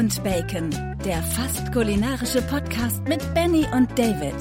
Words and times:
und 0.00 0.24
Bacon, 0.24 0.70
der 1.04 1.22
fast 1.22 1.70
kulinarische 1.74 2.40
Podcast 2.40 3.06
mit 3.06 3.20
Benny 3.34 3.66
und 3.74 3.86
David. 3.98 4.34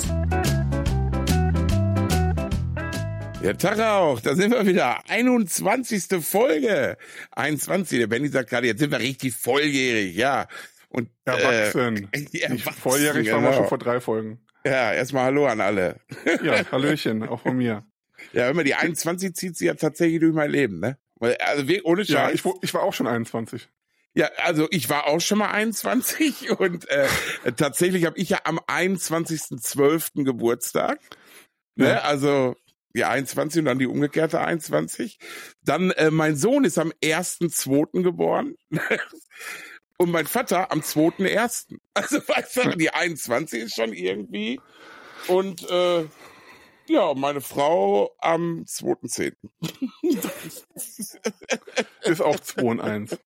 Ja, 3.44 3.52
Tag 3.52 3.78
auch, 3.82 4.22
da 4.22 4.36
sind 4.36 4.52
wir 4.52 4.66
wieder. 4.66 5.04
21. 5.10 6.24
Folge. 6.24 6.96
21. 7.32 8.00
Der 8.00 8.08
Benny 8.08 8.30
sagt 8.30 8.52
gerade, 8.52 8.68
jetzt 8.68 8.80
sind 8.80 8.92
wir 8.92 9.00
richtig 9.00 9.36
volljährig, 9.36 10.16
ja. 10.16 10.48
Und, 10.88 11.10
erwachsen. 11.26 12.08
Äh, 12.14 12.40
erwachsen, 12.40 12.82
volljährig 12.82 13.26
genau. 13.26 13.36
waren 13.36 13.44
wir 13.44 13.54
schon 13.56 13.68
vor 13.68 13.80
drei 13.80 14.00
Folgen. 14.00 14.40
Ja, 14.66 14.94
erstmal 14.94 15.26
Hallo 15.26 15.46
an 15.46 15.60
alle. 15.60 16.00
Ja, 16.42 16.72
Hallöchen, 16.72 17.28
auch 17.28 17.42
von 17.42 17.58
mir. 17.58 17.84
Ja, 18.32 18.50
immer 18.50 18.64
die 18.64 18.76
21 18.76 19.36
zieht 19.36 19.58
sie 19.58 19.66
ja 19.66 19.74
tatsächlich 19.74 20.22
durch 20.22 20.34
mein 20.34 20.52
Leben, 20.52 20.80
ne? 20.80 20.98
Also 21.20 21.66
ohne 21.84 22.06
Scheiß. 22.06 22.14
Ja, 22.14 22.30
ich, 22.30 22.44
ich 22.62 22.74
war 22.74 22.84
auch 22.84 22.94
schon 22.94 23.08
21. 23.08 23.68
Ja, 24.20 24.30
also 24.44 24.68
ich 24.70 24.90
war 24.90 25.08
auch 25.08 25.22
schon 25.22 25.38
mal 25.38 25.52
21 25.52 26.52
und 26.60 26.90
äh, 26.90 27.08
tatsächlich 27.56 28.04
habe 28.04 28.18
ich 28.18 28.28
ja 28.28 28.40
am 28.44 28.60
21.12. 28.60 30.26
Geburtstag. 30.26 31.00
Ne? 31.76 31.92
Ja. 31.92 32.00
Also 32.00 32.58
die 32.94 33.06
21 33.06 33.60
und 33.60 33.66
dann 33.66 33.80
die 33.80 33.88
umgekehrte 33.88 34.42
21. 34.42 35.20
Dann 35.64 35.92
äh, 35.92 36.12
mein 36.12 36.36
Sohn 36.36 36.66
ist 36.66 36.78
am 36.78 36.92
1.2. 37.02 38.04
geboren. 38.04 38.56
und 39.98 40.12
mein 40.12 40.28
Vater 40.28 40.70
am 40.74 40.82
2.1. 40.82 41.78
Also 41.94 42.18
weißt 42.28 42.58
du, 42.58 42.70
die 42.78 42.90
21 42.90 43.62
ist 43.62 43.76
schon 43.76 43.94
irgendwie. 43.94 44.60
Und 45.30 45.66
äh, 45.70 46.04
ja, 46.90 47.14
meine 47.14 47.40
Frau 47.40 48.14
am 48.20 48.66
2.10. 48.68 49.34
ist 52.02 52.22
auch 52.22 52.38
2 52.38 52.62
und 52.64 52.82
1. 52.82 53.18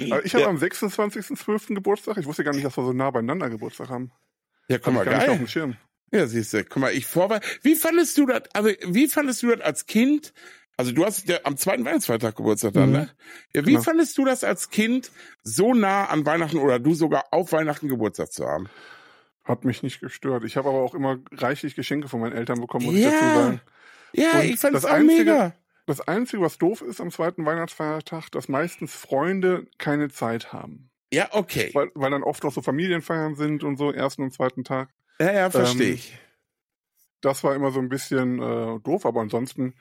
Aber 0.00 0.24
ich 0.24 0.34
habe 0.34 0.44
ja. 0.44 0.48
am 0.48 0.56
26.12. 0.56 1.74
Geburtstag. 1.74 2.16
Ich 2.18 2.26
wusste 2.26 2.44
gar 2.44 2.52
nicht, 2.52 2.64
dass 2.64 2.76
wir 2.76 2.84
so 2.84 2.92
nah 2.92 3.10
beieinander 3.10 3.50
Geburtstag 3.50 3.88
haben. 3.88 4.12
Ja, 4.68 4.78
komm 4.78 4.94
mal, 4.94 5.04
geil. 5.04 5.30
Auf 5.30 5.36
dem 5.36 5.48
Schirm. 5.48 5.76
Ja, 6.12 6.26
siehst 6.26 6.52
du, 6.52 6.64
guck 6.64 6.78
mal, 6.78 6.92
ich 6.92 7.06
vor, 7.06 7.40
wie 7.62 7.74
fandest 7.74 8.18
du 8.18 8.26
das, 8.26 8.42
also, 8.52 8.70
wie 8.86 9.08
fandest 9.08 9.42
du 9.42 9.48
das 9.48 9.60
als 9.60 9.86
Kind? 9.86 10.34
Also, 10.76 10.92
du 10.92 11.04
hast 11.04 11.28
ja 11.28 11.38
am 11.44 11.56
zweiten 11.56 11.84
Weihnachtsfeiertag 11.84 12.36
Geburtstag 12.36 12.74
dann, 12.74 12.90
mhm. 12.90 12.96
ne? 12.96 13.10
Ja, 13.54 13.64
wie 13.66 13.72
genau. 13.72 13.82
fandest 13.82 14.18
du 14.18 14.24
das 14.24 14.44
als 14.44 14.70
Kind, 14.70 15.10
so 15.42 15.74
nah 15.74 16.06
an 16.06 16.26
Weihnachten 16.26 16.58
oder 16.58 16.78
du 16.78 16.94
sogar 16.94 17.24
auf 17.30 17.52
Weihnachten 17.52 17.88
Geburtstag 17.88 18.30
zu 18.30 18.46
haben? 18.46 18.68
Hat 19.44 19.64
mich 19.64 19.82
nicht 19.82 20.00
gestört. 20.00 20.44
Ich 20.44 20.56
habe 20.56 20.68
aber 20.68 20.82
auch 20.82 20.94
immer 20.94 21.18
reichlich 21.32 21.74
Geschenke 21.74 22.08
von 22.08 22.20
meinen 22.20 22.32
Eltern 22.32 22.60
bekommen, 22.60 22.86
muss 22.86 22.94
ja. 22.94 23.08
ich 23.08 23.14
dazu 23.14 23.24
sagen. 23.24 23.60
Ja, 24.12 24.40
Und 24.40 24.44
ich 24.44 24.60
fand 24.60 24.74
das 24.76 24.84
auch 24.84 24.90
einzige, 24.90 25.24
mega. 25.24 25.54
Das 25.86 26.00
Einzige, 26.00 26.42
was 26.42 26.58
doof 26.58 26.80
ist 26.82 27.00
am 27.00 27.10
zweiten 27.10 27.44
Weihnachtsfeiertag, 27.44 28.30
dass 28.30 28.48
meistens 28.48 28.94
Freunde 28.94 29.66
keine 29.78 30.08
Zeit 30.10 30.52
haben. 30.52 30.90
Ja, 31.12 31.28
okay. 31.32 31.70
Weil, 31.74 31.90
weil 31.94 32.10
dann 32.10 32.22
oft 32.22 32.44
auch 32.44 32.52
so 32.52 32.62
Familienfeiern 32.62 33.34
sind 33.34 33.64
und 33.64 33.76
so, 33.76 33.92
ersten 33.92 34.22
und 34.22 34.32
zweiten 34.32 34.64
Tag. 34.64 34.90
Ja, 35.20 35.32
ja, 35.32 35.50
verstehe 35.50 35.88
ähm, 35.88 35.94
ich. 35.94 36.18
Das 37.20 37.44
war 37.44 37.54
immer 37.54 37.70
so 37.70 37.80
ein 37.80 37.88
bisschen 37.88 38.40
äh, 38.40 38.80
doof, 38.80 39.04
aber 39.04 39.20
ansonsten 39.20 39.74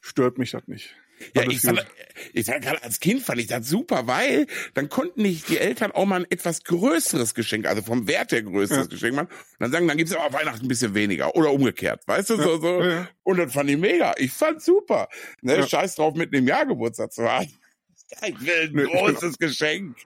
stört 0.00 0.38
mich 0.38 0.52
das 0.52 0.66
nicht. 0.66 0.96
Ja, 1.34 1.42
ich 1.48 1.60
fand, 1.60 1.86
ich 2.32 2.46
fand 2.46 2.62
gerade 2.62 2.82
als 2.82 3.00
Kind 3.00 3.22
fand 3.22 3.40
ich 3.40 3.46
das 3.46 3.68
super, 3.68 4.06
weil 4.06 4.46
dann 4.74 4.88
konnten 4.88 5.22
nicht 5.22 5.48
die 5.48 5.58
Eltern 5.58 5.92
auch 5.92 6.04
mal 6.04 6.20
ein 6.20 6.30
etwas 6.30 6.62
größeres 6.64 7.34
Geschenk, 7.34 7.66
also 7.66 7.82
vom 7.82 8.06
Wert 8.06 8.32
her 8.32 8.42
größeres 8.42 8.86
ja. 8.86 8.90
Geschenk 8.90 9.16
machen. 9.16 9.28
Und 9.28 9.60
dann 9.60 9.72
sagen, 9.72 9.88
dann 9.88 9.96
gibt's 9.96 10.14
aber 10.14 10.32
Weihnachten 10.38 10.64
ein 10.64 10.68
bisschen 10.68 10.94
weniger 10.94 11.34
oder 11.36 11.50
umgekehrt, 11.52 12.06
weißt 12.06 12.30
du 12.30 12.34
ja, 12.34 12.42
so 12.42 12.60
so. 12.60 12.82
Ja, 12.82 13.08
und 13.22 13.38
das 13.38 13.52
fand 13.52 13.70
ich 13.70 13.78
mega. 13.78 14.14
Ich 14.18 14.32
fand 14.32 14.62
super. 14.62 15.08
Ne, 15.42 15.66
Scheiß 15.66 15.96
drauf, 15.96 16.14
mit 16.14 16.34
einem 16.34 16.46
Jahr 16.46 16.66
Geburtstag 16.66 17.12
zu 17.12 17.30
haben. 17.30 17.50
Ich 18.24 18.40
will 18.40 18.68
ein 18.68 18.72
nee, 18.72 18.84
großes 18.84 19.36
Geschenk. 19.36 19.96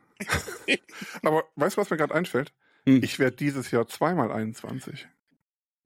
aber 1.22 1.44
weißt 1.56 1.76
du, 1.76 1.82
was 1.82 1.90
mir 1.90 1.98
gerade 1.98 2.14
einfällt? 2.14 2.50
Hm. 2.86 3.02
Ich 3.02 3.18
werde 3.18 3.36
dieses 3.36 3.70
Jahr 3.70 3.86
zweimal 3.88 4.32
21. 4.32 5.06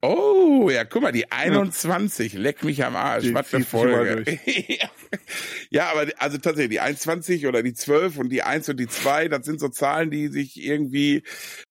Oh, 0.07 0.69
ja, 0.69 0.85
guck 0.85 1.01
mal, 1.01 1.13
die 1.13 1.33
21, 1.33 2.35
ja. 2.35 2.41
leck 2.41 2.63
mich 2.63 2.85
am 2.85 2.95
Arsch, 2.95 3.25
die, 3.25 3.33
was 3.33 3.49
für 3.49 3.61
Folge. 3.61 4.39
ja, 5.71 5.91
aber 5.91 6.13
also 6.19 6.37
tatsächlich, 6.37 6.73
die 6.73 6.81
21 6.81 7.47
oder 7.47 7.63
die 7.63 7.73
12 7.73 8.19
und 8.19 8.29
die 8.29 8.43
1 8.43 8.69
und 8.69 8.79
die 8.79 8.87
2, 8.87 9.29
das 9.29 9.47
sind 9.47 9.61
so 9.61 9.69
Zahlen, 9.69 10.11
die 10.11 10.29
sich 10.29 10.63
irgendwie 10.63 11.23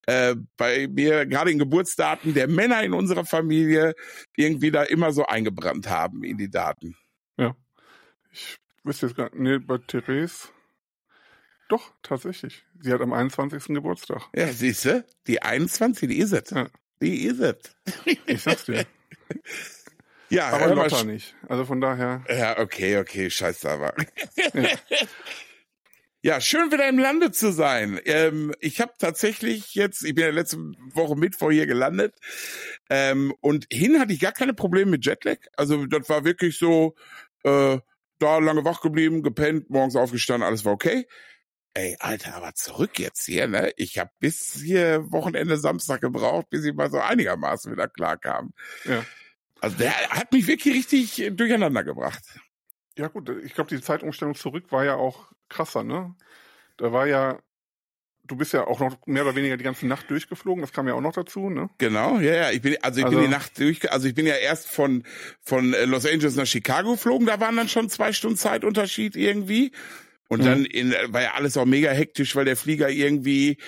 äh, 0.06 0.34
bei 0.56 0.88
mir, 0.88 1.26
gerade 1.26 1.52
in 1.52 1.60
Geburtsdaten 1.60 2.34
der 2.34 2.48
Männer 2.48 2.82
in 2.82 2.92
unserer 2.92 3.24
Familie, 3.24 3.94
irgendwie 4.34 4.72
da 4.72 4.82
immer 4.82 5.12
so 5.12 5.24
eingebrannt 5.26 5.88
haben 5.88 6.24
in 6.24 6.36
die 6.36 6.50
Daten. 6.50 6.96
Ja. 7.36 7.54
Ich 8.32 8.58
wüsste 8.82 9.06
jetzt 9.06 9.16
gar 9.16 9.26
nicht, 9.26 9.38
nee, 9.38 9.58
bei 9.58 9.78
Therese. 9.78 10.48
Doch, 11.68 11.92
tatsächlich. 12.02 12.64
Sie 12.80 12.92
hat 12.92 13.00
am 13.00 13.12
21. 13.12 13.74
Geburtstag. 13.76 14.28
Ja, 14.34 14.48
siehst 14.48 14.86
du? 14.86 15.04
Die 15.28 15.40
21, 15.40 16.08
die 16.08 16.18
ist 16.18 16.32
es. 16.32 16.50
Ja. 16.50 16.66
Die 17.04 17.26
ist 17.26 17.38
es. 17.38 17.56
Ich 18.24 18.42
sag's 18.42 18.64
dir. 18.64 18.86
Ja, 20.30 20.48
aber 20.48 20.74
Lotta 20.74 21.04
nicht. 21.04 21.34
Also 21.48 21.66
von 21.66 21.82
daher. 21.82 22.24
Ja, 22.30 22.58
okay, 22.58 22.96
okay, 22.96 23.28
scheiße 23.28 23.68
aber. 23.68 23.94
Ja. 24.54 24.70
ja, 26.22 26.40
schön 26.40 26.72
wieder 26.72 26.88
im 26.88 26.98
Lande 26.98 27.30
zu 27.30 27.52
sein. 27.52 28.00
Ähm, 28.06 28.54
ich 28.60 28.80
habe 28.80 28.94
tatsächlich 28.98 29.74
jetzt, 29.74 30.02
ich 30.02 30.14
bin 30.14 30.24
ja 30.24 30.30
letzte 30.30 30.56
Woche 30.94 31.14
Mittwoch 31.14 31.50
hier 31.50 31.66
gelandet 31.66 32.14
ähm, 32.88 33.34
und 33.40 33.66
hin 33.70 34.00
hatte 34.00 34.14
ich 34.14 34.20
gar 34.20 34.32
keine 34.32 34.54
Probleme 34.54 34.92
mit 34.92 35.04
Jetlag. 35.04 35.36
Also 35.58 35.84
das 35.84 36.08
war 36.08 36.24
wirklich 36.24 36.58
so, 36.58 36.94
äh, 37.42 37.78
da 38.18 38.38
lange 38.38 38.64
wach 38.64 38.80
geblieben, 38.80 39.22
gepennt, 39.22 39.68
morgens 39.68 39.94
aufgestanden, 39.94 40.48
alles 40.48 40.64
war 40.64 40.72
okay. 40.72 41.06
Ey, 41.76 41.96
Alter, 41.98 42.36
aber 42.36 42.54
zurück 42.54 43.00
jetzt 43.00 43.26
hier, 43.26 43.48
ne? 43.48 43.72
Ich 43.76 43.98
habe 43.98 44.10
bis 44.20 44.54
hier 44.54 45.10
Wochenende 45.10 45.56
Samstag 45.56 46.00
gebraucht, 46.00 46.48
bis 46.48 46.64
ich 46.64 46.72
mal 46.72 46.88
so 46.88 47.00
einigermaßen 47.00 47.72
wieder 47.72 47.88
klar 47.88 48.16
kam. 48.16 48.52
Ja. 48.84 49.04
Also 49.60 49.78
der 49.78 49.92
hat 50.10 50.32
mich 50.32 50.46
wirklich 50.46 50.72
richtig 50.72 51.36
durcheinander 51.36 51.82
gebracht. 51.82 52.22
Ja 52.96 53.08
gut, 53.08 53.28
ich 53.44 53.54
glaube, 53.54 53.74
die 53.74 53.82
Zeitumstellung 53.82 54.36
zurück 54.36 54.70
war 54.70 54.84
ja 54.84 54.94
auch 54.94 55.32
krasser, 55.48 55.82
ne? 55.82 56.14
Da 56.76 56.92
war 56.92 57.08
ja, 57.08 57.40
du 58.22 58.36
bist 58.36 58.52
ja 58.52 58.68
auch 58.68 58.78
noch 58.78 59.04
mehr 59.06 59.24
oder 59.24 59.34
weniger 59.34 59.56
die 59.56 59.64
ganze 59.64 59.88
Nacht 59.88 60.08
durchgeflogen, 60.10 60.60
das 60.60 60.72
kam 60.72 60.86
ja 60.86 60.94
auch 60.94 61.00
noch 61.00 61.12
dazu, 61.12 61.50
ne? 61.50 61.70
Genau, 61.78 62.20
ja, 62.20 62.34
ja. 62.34 62.50
Ich 62.52 62.62
bin, 62.62 62.76
also 62.82 63.00
ich 63.00 63.04
also, 63.06 63.18
bin 63.18 63.26
die 63.26 63.32
Nacht 63.32 63.58
durch, 63.58 63.90
also 63.90 64.06
ich 64.06 64.14
bin 64.14 64.26
ja 64.26 64.36
erst 64.36 64.68
von 64.68 65.02
von 65.40 65.74
äh, 65.74 65.86
Los 65.86 66.06
Angeles 66.06 66.36
nach 66.36 66.46
Chicago 66.46 66.92
geflogen, 66.92 67.26
da 67.26 67.40
waren 67.40 67.56
dann 67.56 67.68
schon 67.68 67.88
zwei 67.88 68.12
Stunden 68.12 68.36
Zeitunterschied 68.36 69.16
irgendwie. 69.16 69.72
Und 70.28 70.40
mhm. 70.40 70.44
dann 70.44 70.64
in, 70.64 70.94
war 71.08 71.22
ja 71.22 71.34
alles 71.34 71.56
auch 71.56 71.66
mega 71.66 71.90
hektisch, 71.90 72.34
weil 72.34 72.46
der 72.46 72.56
Flieger 72.56 72.88
irgendwie 72.88 73.58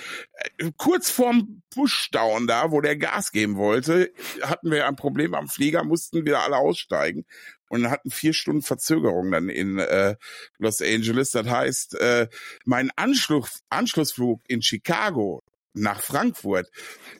äh, 0.58 0.70
kurz 0.76 1.10
vorm 1.10 1.62
Pushdown 1.70 2.46
da, 2.46 2.70
wo 2.70 2.80
der 2.80 2.96
Gas 2.96 3.30
geben 3.30 3.56
wollte, 3.56 4.10
hatten 4.42 4.70
wir 4.70 4.86
ein 4.86 4.96
Problem 4.96 5.34
am 5.34 5.48
Flieger, 5.48 5.84
mussten 5.84 6.24
wieder 6.24 6.42
alle 6.42 6.56
aussteigen 6.56 7.26
und 7.68 7.90
hatten 7.90 8.10
vier 8.10 8.32
Stunden 8.32 8.62
Verzögerung 8.62 9.30
dann 9.30 9.48
in 9.48 9.78
äh, 9.78 10.16
Los 10.58 10.80
Angeles. 10.80 11.30
Das 11.30 11.46
heißt, 11.46 12.00
äh, 12.00 12.28
mein 12.64 12.90
Anschluss, 12.96 13.62
Anschlussflug 13.68 14.42
in 14.48 14.62
Chicago 14.62 15.42
nach 15.74 16.00
Frankfurt, 16.00 16.70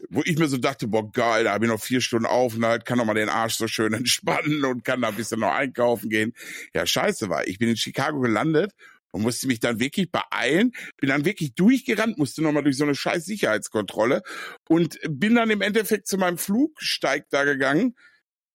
wo 0.08 0.22
ich 0.24 0.38
mir 0.38 0.48
so 0.48 0.56
dachte, 0.56 0.88
boah 0.88 1.12
geil, 1.12 1.44
da 1.44 1.52
habe 1.52 1.66
ich 1.66 1.70
noch 1.70 1.80
vier 1.80 2.00
Stunden 2.00 2.24
Aufenthalt, 2.24 2.86
kann 2.86 2.96
doch 2.96 3.04
mal 3.04 3.12
den 3.12 3.28
Arsch 3.28 3.56
so 3.56 3.68
schön 3.68 3.92
entspannen 3.92 4.64
und 4.64 4.82
kann 4.82 5.02
da 5.02 5.08
ein 5.08 5.14
bisschen 5.14 5.40
noch 5.40 5.52
einkaufen 5.52 6.08
gehen. 6.08 6.32
Ja, 6.74 6.86
scheiße 6.86 7.28
war. 7.28 7.46
Ich 7.46 7.58
bin 7.58 7.68
in 7.68 7.76
Chicago 7.76 8.20
gelandet 8.20 8.72
und 9.16 9.22
musste 9.22 9.46
mich 9.46 9.60
dann 9.60 9.80
wirklich 9.80 10.10
beeilen, 10.12 10.72
bin 10.98 11.08
dann 11.08 11.24
wirklich 11.24 11.54
durchgerannt, 11.54 12.18
musste 12.18 12.42
nochmal 12.42 12.62
durch 12.62 12.76
so 12.76 12.84
eine 12.84 12.94
scheiß 12.94 13.24
Sicherheitskontrolle 13.24 14.22
und 14.68 14.98
bin 15.08 15.34
dann 15.34 15.48
im 15.48 15.62
Endeffekt 15.62 16.06
zu 16.06 16.18
meinem 16.18 16.36
Flugsteig 16.36 17.24
da 17.30 17.44
gegangen 17.44 17.96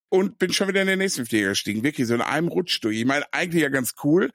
und 0.09 0.37
bin 0.37 0.53
schon 0.53 0.67
wieder 0.67 0.81
in 0.81 0.87
den 0.87 0.99
nächsten 0.99 1.25
Flieger 1.25 1.49
gestiegen. 1.49 1.83
Wirklich 1.83 2.07
so 2.07 2.13
in 2.13 2.21
einem 2.21 2.47
Rutsch 2.47 2.79
durch. 2.83 2.99
Ich 2.99 3.05
meine, 3.05 3.25
eigentlich 3.33 3.63
ja 3.63 3.69
ganz 3.69 3.95
cool, 4.03 4.29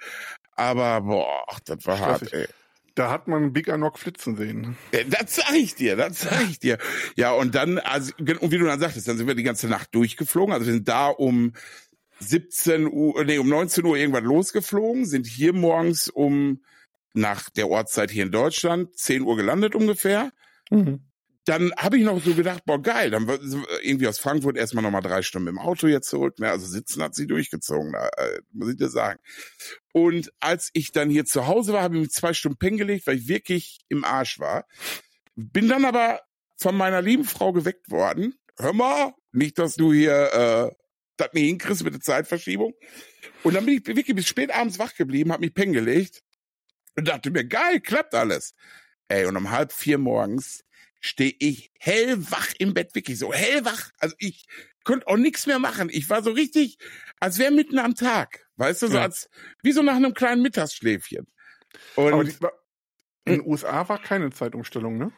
aber 0.50 1.02
boah, 1.02 1.46
das 1.64 1.86
war 1.86 2.00
hart, 2.00 2.32
ey. 2.32 2.48
Da 2.96 3.10
hat 3.10 3.28
man 3.28 3.52
Big 3.52 3.68
Anok 3.68 3.98
flitzen 3.98 4.36
sehen. 4.36 4.76
Das 5.10 5.36
sag 5.36 5.54
ich 5.54 5.74
dir, 5.74 5.96
das 5.96 6.22
sag 6.22 6.42
ich 6.50 6.58
dir. 6.58 6.78
Ja, 7.14 7.32
und 7.32 7.54
dann, 7.54 7.78
also, 7.78 8.10
und 8.18 8.50
wie 8.50 8.58
du 8.58 8.64
dann 8.64 8.80
sagtest, 8.80 9.06
dann 9.06 9.18
sind 9.18 9.26
wir 9.26 9.34
die 9.34 9.42
ganze 9.42 9.68
Nacht 9.68 9.94
durchgeflogen. 9.94 10.54
Also 10.54 10.66
wir 10.66 10.72
sind 10.72 10.88
da 10.88 11.08
um 11.08 11.52
17 12.20 12.86
Uhr, 12.90 13.24
nee, 13.24 13.38
um 13.38 13.48
19 13.48 13.84
Uhr 13.84 13.96
irgendwann 13.96 14.24
losgeflogen, 14.24 15.04
sind 15.04 15.26
hier 15.26 15.52
morgens 15.52 16.08
um, 16.08 16.62
nach 17.14 17.50
der 17.50 17.68
Ortszeit 17.68 18.10
hier 18.10 18.24
in 18.24 18.32
Deutschland, 18.32 18.96
10 18.96 19.22
Uhr 19.22 19.36
gelandet 19.36 19.74
ungefähr. 19.74 20.32
Mhm. 20.70 21.00
Dann 21.44 21.72
habe 21.76 21.96
ich 21.96 22.04
noch 22.04 22.20
so 22.22 22.34
gedacht, 22.34 22.64
boah, 22.66 22.82
geil, 22.82 23.10
dann 23.10 23.28
irgendwie 23.80 24.08
aus 24.08 24.18
Frankfurt 24.18 24.56
erstmal 24.56 24.82
nochmal 24.82 25.02
drei 25.02 25.22
Stunden 25.22 25.46
im 25.46 25.60
Auto 25.60 25.86
jetzt 25.86 26.08
zurück. 26.08 26.40
Ne? 26.40 26.50
Also 26.50 26.66
sitzen 26.66 27.00
hat 27.02 27.14
sie 27.14 27.28
durchgezogen, 27.28 27.94
äh, 27.94 28.40
muss 28.52 28.70
ich 28.70 28.76
dir 28.76 28.88
sagen. 28.88 29.20
Und 29.92 30.32
als 30.40 30.70
ich 30.72 30.90
dann 30.90 31.08
hier 31.08 31.24
zu 31.24 31.46
Hause 31.46 31.72
war, 31.72 31.82
habe 31.82 31.94
ich 31.94 32.02
mich 32.02 32.10
zwei 32.10 32.34
Stunden 32.34 32.58
pennen 32.58 32.78
gelegt, 32.78 33.06
weil 33.06 33.18
ich 33.18 33.28
wirklich 33.28 33.78
im 33.88 34.04
Arsch 34.04 34.40
war. 34.40 34.66
Bin 35.36 35.68
dann 35.68 35.84
aber 35.84 36.20
von 36.56 36.76
meiner 36.76 37.00
lieben 37.00 37.24
Frau 37.24 37.52
geweckt 37.52 37.90
worden. 37.90 38.34
Hör 38.58 38.72
mal, 38.72 39.14
nicht, 39.30 39.58
dass 39.58 39.76
du 39.76 39.92
hier 39.92 40.32
äh, 40.32 40.85
das 41.16 41.32
nicht 41.32 41.46
hinkriegst 41.46 41.84
mit 41.84 41.94
der 41.94 42.00
Zeitverschiebung. 42.00 42.74
Und 43.42 43.54
dann 43.54 43.64
bin 43.64 43.76
ich 43.76 43.86
wirklich 43.86 44.16
bis 44.16 44.26
spät 44.26 44.50
abends 44.50 44.78
wach 44.78 44.94
geblieben, 44.94 45.32
hab 45.32 45.40
mich 45.40 45.54
pennen 45.54 45.72
gelegt 45.72 46.22
und 46.96 47.08
dachte 47.08 47.30
mir, 47.30 47.44
geil, 47.44 47.80
klappt 47.80 48.14
alles. 48.14 48.54
Ey, 49.08 49.26
und 49.26 49.36
um 49.36 49.50
halb 49.50 49.72
vier 49.72 49.98
morgens 49.98 50.64
stehe 51.00 51.34
ich 51.38 51.70
hellwach 51.78 52.52
im 52.58 52.74
Bett, 52.74 52.94
wirklich 52.94 53.18
so 53.18 53.32
hellwach. 53.32 53.90
Also 53.98 54.16
ich 54.18 54.46
konnte 54.84 55.06
auch 55.06 55.16
nichts 55.16 55.46
mehr 55.46 55.58
machen. 55.58 55.88
Ich 55.90 56.10
war 56.10 56.22
so 56.22 56.30
richtig, 56.30 56.78
als 57.20 57.38
wäre 57.38 57.52
mitten 57.52 57.78
am 57.78 57.94
Tag. 57.94 58.46
Weißt 58.56 58.82
du, 58.82 58.88
so 58.88 58.96
ja. 58.96 59.02
als, 59.02 59.28
wie 59.62 59.72
so 59.72 59.82
nach 59.82 59.96
einem 59.96 60.14
kleinen 60.14 60.42
Mittagsschläfchen. 60.42 61.26
Und 61.94 62.26
die, 62.26 62.46
in 63.26 63.40
den 63.40 63.46
USA 63.46 63.88
war 63.88 64.00
keine 64.00 64.30
Zeitumstellung, 64.30 64.98
ne? 64.98 65.12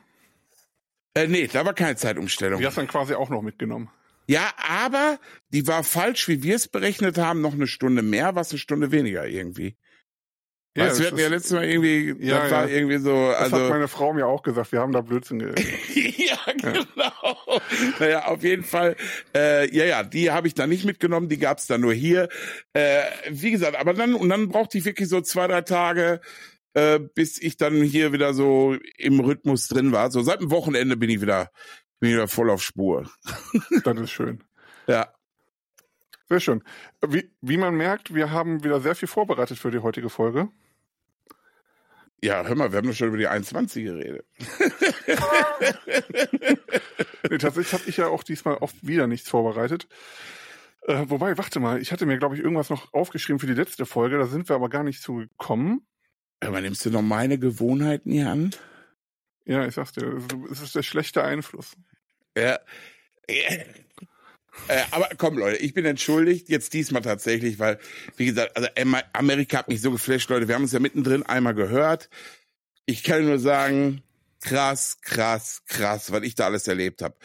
Äh, 1.15 1.27
nee, 1.27 1.47
da 1.47 1.65
war 1.65 1.75
keine 1.75 1.97
Zeitumstellung. 1.97 2.61
Die 2.61 2.67
hast 2.67 2.79
dann 2.79 2.89
quasi 2.89 3.15
auch 3.15 3.29
noch 3.29 3.43
mitgenommen. 3.43 3.91
Ja, 4.29 4.53
aber 4.59 5.19
die 5.49 5.67
war 5.67 5.83
falsch, 5.83 6.29
wie 6.29 6.43
wir 6.43 6.57
es 6.57 6.69
berechnet 6.69 7.17
haben, 7.17 7.41
noch 7.41 7.55
eine 7.55 7.67
Stunde 7.67 8.03
mehr, 8.03 8.35
was 8.35 8.51
eine 8.51 8.59
Stunde 8.59 8.93
weniger 8.93 9.27
irgendwie. 9.27 9.77
Ja, 10.77 10.85
weißt, 10.85 11.01
wir 11.01 11.07
hatten 11.07 11.19
ja 11.19 11.29
letztes 11.29 11.53
Mal 11.53 11.65
irgendwie, 11.65 12.15
ja, 12.25 12.43
das 12.43 12.51
war 12.53 12.69
irgendwie 12.69 12.99
so, 12.99 13.31
das 13.31 13.39
also. 13.39 13.57
hat 13.57 13.71
meine 13.71 13.89
Frau 13.89 14.13
mir 14.13 14.27
auch 14.27 14.43
gesagt, 14.43 14.71
wir 14.71 14.81
haben 14.81 14.93
da 14.93 15.01
Blödsinn 15.01 15.41
ja, 15.95 16.53
genau. 16.53 17.61
Naja, 17.99 18.27
auf 18.27 18.43
jeden 18.43 18.65
Fall, 18.65 18.97
äh, 19.35 19.75
ja, 19.75 19.87
ja, 19.87 20.03
die 20.05 20.31
habe 20.31 20.47
ich 20.47 20.55
da 20.55 20.67
nicht 20.67 20.85
mitgenommen, 20.85 21.31
die 21.31 21.39
gab's 21.39 21.67
dann 21.67 21.81
nur 21.81 21.95
hier. 21.95 22.29
Äh, 22.75 23.03
wie 23.31 23.51
gesagt, 23.51 23.77
aber 23.77 23.95
dann, 23.95 24.15
und 24.15 24.29
dann 24.29 24.51
brauchte 24.51 24.77
ich 24.77 24.85
wirklich 24.85 25.09
so 25.09 25.23
zwei, 25.23 25.49
drei 25.49 25.63
Tage, 25.63 26.21
äh, 26.75 27.01
bis 27.01 27.41
ich 27.41 27.57
dann 27.57 27.83
hier 27.83 28.13
wieder 28.13 28.35
so 28.35 28.77
im 28.99 29.21
Rhythmus 29.21 29.69
drin 29.69 29.91
war. 29.91 30.11
So 30.11 30.21
seit 30.21 30.43
dem 30.43 30.51
Wochenende 30.51 30.99
bin 30.99 31.09
ich 31.09 31.23
wieder, 31.23 31.51
bin 32.01 32.13
wieder 32.13 32.29
voll 32.29 32.51
auf 32.51 32.63
Spur. 32.63 33.11
das 33.85 33.99
ist 33.99 34.11
schön. 34.11 34.45
Ja. 34.87 35.13
Sehr 36.29 36.41
schön. 36.41 36.63
Wie, 37.07 37.31
wie 37.41 37.57
man 37.57 37.75
merkt, 37.75 38.15
wir 38.15 38.31
haben 38.31 38.63
wieder 38.65 38.81
sehr 38.81 38.95
viel 38.95 39.09
vorbereitet 39.09 39.59
für 39.59 39.71
die 39.71 39.79
heutige 39.79 40.11
Folge. 40.11 40.49
Ja, 42.23 42.45
hör 42.45 42.57
mal, 42.57 42.73
wir 42.73 42.79
haben 42.79 42.89
doch 42.89 42.95
schon 42.95 43.09
über 43.09 43.17
die 43.17 43.29
21 43.29 43.85
geredet. 43.85 44.27
nee, 47.31 47.39
tatsächlich 47.39 47.73
habe 47.73 47.85
ich 47.87 47.97
ja 47.97 48.09
auch 48.09 48.25
diesmal 48.25 48.57
oft 48.57 48.77
wieder 48.87 49.07
nichts 49.07 49.29
vorbereitet. 49.29 49.87
Äh, 50.83 51.05
wobei, 51.09 51.39
warte 51.39 51.61
mal, 51.61 51.81
ich 51.81 51.93
hatte 51.93 52.07
mir, 52.07 52.19
glaube 52.19 52.35
ich, 52.35 52.43
irgendwas 52.43 52.71
noch 52.71 52.93
aufgeschrieben 52.93 53.39
für 53.39 53.47
die 53.47 53.55
letzte 53.55 53.87
Folge, 53.87 54.19
da 54.19 54.27
sind 54.27 54.49
wir 54.49 54.57
aber 54.57 54.69
gar 54.69 54.83
nicht 54.83 55.01
zugekommen. 55.01 55.87
Aber 56.41 56.61
nimmst 56.61 56.85
du 56.85 56.91
noch 56.91 57.03
meine 57.03 57.39
Gewohnheiten 57.39 58.11
hier 58.11 58.31
an? 58.31 58.51
Ja, 59.49 59.67
ich 59.67 59.75
sag's 59.75 59.93
dir, 59.93 60.21
es 60.53 60.61
ist 60.61 60.75
der 60.75 60.83
schlechte 60.83 61.25
Einfluss. 61.25 61.73
Ja. 62.37 62.59
Äh, 63.27 63.65
aber 64.91 65.09
komm, 65.17 65.39
Leute, 65.39 65.57
ich 65.57 65.73
bin 65.73 65.87
entschuldigt, 65.87 66.51
jetzt 66.51 66.75
diesmal 66.75 67.01
tatsächlich, 67.01 67.59
weil, 67.59 67.79
wie 68.17 68.27
gesagt, 68.27 68.57
also 68.57 68.69
Amerika 69.15 69.59
hat 69.59 69.69
mich 69.69 69.81
so 69.81 69.91
geflasht, 69.91 70.29
Leute. 70.29 70.49
Wir 70.49 70.55
haben 70.55 70.63
uns 70.63 70.73
ja 70.73 70.81
mittendrin 70.81 71.23
einmal 71.23 71.55
gehört. 71.55 72.11
Ich 72.85 73.03
kann 73.03 73.25
nur 73.25 73.39
sagen, 73.39 74.03
krass, 74.43 74.99
krass, 75.01 75.63
krass, 75.67 76.13
was 76.13 76.23
ich 76.25 76.35
da 76.35 76.45
alles 76.45 76.69
erlebt 76.69 77.01
habe. 77.01 77.17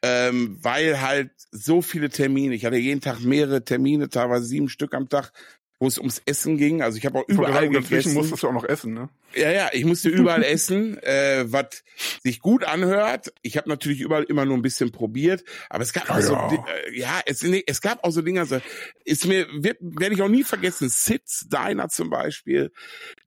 Ähm, 0.00 0.58
weil 0.62 1.02
halt 1.02 1.30
so 1.50 1.82
viele 1.82 2.08
Termine, 2.08 2.54
ich 2.54 2.64
hatte 2.64 2.76
jeden 2.76 3.02
Tag 3.02 3.20
mehrere 3.20 3.64
Termine, 3.64 4.08
teilweise 4.08 4.46
sieben 4.46 4.70
Stück 4.70 4.94
am 4.94 5.10
Tag, 5.10 5.32
wo 5.78 5.86
es 5.86 5.98
ums 5.98 6.22
Essen 6.24 6.56
ging. 6.56 6.82
Also 6.82 6.98
ich 6.98 7.06
habe 7.06 7.18
auch 7.18 7.28
überall 7.28 7.68
gegessen. 7.68 7.82
Dazwischen 7.82 8.14
musstest 8.14 8.42
du 8.42 8.48
auch 8.48 8.52
noch 8.52 8.64
essen, 8.64 8.94
ne? 8.94 9.08
Ja, 9.34 9.50
ja, 9.50 9.68
ich 9.72 9.84
musste 9.84 10.08
überall 10.08 10.42
essen, 10.44 10.96
äh, 11.02 11.44
was 11.46 11.84
sich 12.22 12.40
gut 12.40 12.64
anhört. 12.64 13.32
Ich 13.42 13.56
habe 13.56 13.68
natürlich 13.68 14.00
überall 14.00 14.24
immer 14.24 14.44
nur 14.44 14.56
ein 14.56 14.62
bisschen 14.62 14.92
probiert, 14.92 15.44
aber 15.68 15.82
es 15.82 15.92
gab 15.92 16.08
ja, 16.08 16.16
auch 16.16 16.20
so, 16.20 16.32
ja, 16.32 16.64
äh, 16.86 16.98
ja 16.98 17.20
es, 17.26 17.42
nee, 17.42 17.62
es 17.66 17.80
gab 17.80 18.04
auch 18.04 18.10
so 18.10 18.22
Dinge, 18.22 18.46
so, 18.46 18.60
ist 19.04 19.26
mir, 19.26 19.46
werde 19.52 20.14
ich 20.14 20.22
auch 20.22 20.28
nie 20.28 20.44
vergessen, 20.44 20.88
Sitz 20.88 21.46
Diner 21.48 21.88
zum 21.88 22.10
Beispiel, 22.10 22.72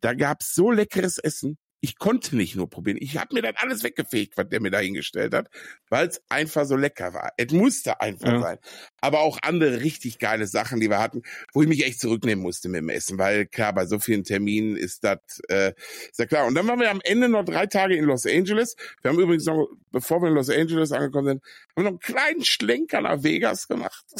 da 0.02 0.14
gab's 0.14 0.56
so 0.56 0.72
leckeres 0.72 1.20
Essen 1.20 1.58
ich 1.82 1.98
konnte 1.98 2.36
nicht 2.36 2.56
nur 2.56 2.70
probieren. 2.70 2.98
Ich 3.00 3.18
habe 3.18 3.34
mir 3.34 3.42
dann 3.42 3.56
alles 3.56 3.84
weggefegt, 3.84 4.38
was 4.38 4.50
der 4.50 4.62
mir 4.62 4.70
da 4.70 4.80
hingestellt 4.80 5.34
hat, 5.34 5.50
weil 5.90 6.08
es 6.08 6.22
einfach 6.28 6.66
so 6.66 6.76
lecker 6.76 7.14
war. 7.14 7.32
Es 7.38 7.54
musste 7.54 8.02
einfach 8.02 8.34
ja. 8.34 8.42
sein. 8.42 8.58
Aber 9.00 9.22
auch 9.22 9.40
andere 9.44 9.82
richtig 9.82 10.20
geile 10.20 10.46
Sachen, 10.48 10.82
die 10.82 10.90
wir 10.90 11.00
hatten, 11.00 11.22
wo 11.54 11.62
ich 11.62 11.70
mich 11.70 11.86
echt 11.86 12.02
zurücknehmen 12.02 12.44
musste 12.44 12.68
mit 12.68 12.82
dem 12.82 12.90
Essen, 12.90 13.18
weil 13.18 13.46
klar, 13.46 13.74
bei 13.74 13.86
so 13.86 13.98
vielen 14.00 14.26
Terminen 14.26 14.76
ist 14.76 15.04
das 15.04 15.20
äh, 15.48 15.74
ist 16.10 16.20
ja 16.20 16.26
klar. 16.26 16.48
Und 16.48 16.56
dann 16.56 16.68
waren 16.68 16.80
wir 16.80 16.92
am 16.92 17.02
Ende 17.04 17.30
noch 17.30 17.46
drei 17.46 17.66
Tage 17.66 17.96
in 17.96 18.04
Los 18.06 18.26
Angeles. 18.26 18.76
Wir 19.02 19.12
haben 19.12 19.20
übrigens 19.20 19.46
noch, 19.46 19.70
bevor 19.92 20.22
wir 20.22 20.28
in 20.28 20.36
Los 20.36 20.50
Angeles 20.50 20.92
angekommen 20.92 21.28
sind, 21.28 21.44
haben 21.44 21.76
wir 21.76 21.84
noch 21.84 21.92
einen 21.92 22.00
kleinen 22.00 22.44
Schlenker 22.44 23.02
nach 23.02 23.24
Vegas 23.24 23.68
gemacht. 23.68 24.06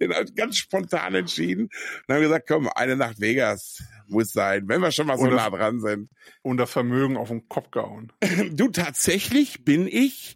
Den 0.00 0.12
ganz 0.34 0.58
spontan 0.58 1.14
entschieden. 1.14 1.70
Und 2.06 2.14
haben 2.14 2.22
gesagt, 2.22 2.46
komm, 2.48 2.68
eine 2.68 2.96
Nacht 2.96 3.20
Vegas 3.20 3.82
muss 4.08 4.32
sein, 4.32 4.68
wenn 4.68 4.80
wir 4.80 4.90
schon 4.90 5.06
mal 5.06 5.18
so 5.18 5.26
das, 5.26 5.34
nah 5.34 5.50
dran 5.50 5.80
sind. 5.80 6.08
Und 6.42 6.56
das 6.56 6.70
Vermögen 6.70 7.16
auf 7.16 7.28
den 7.28 7.48
Kopf 7.48 7.70
gehauen. 7.70 8.12
Du, 8.52 8.68
tatsächlich 8.68 9.64
bin 9.64 9.86
ich, 9.86 10.34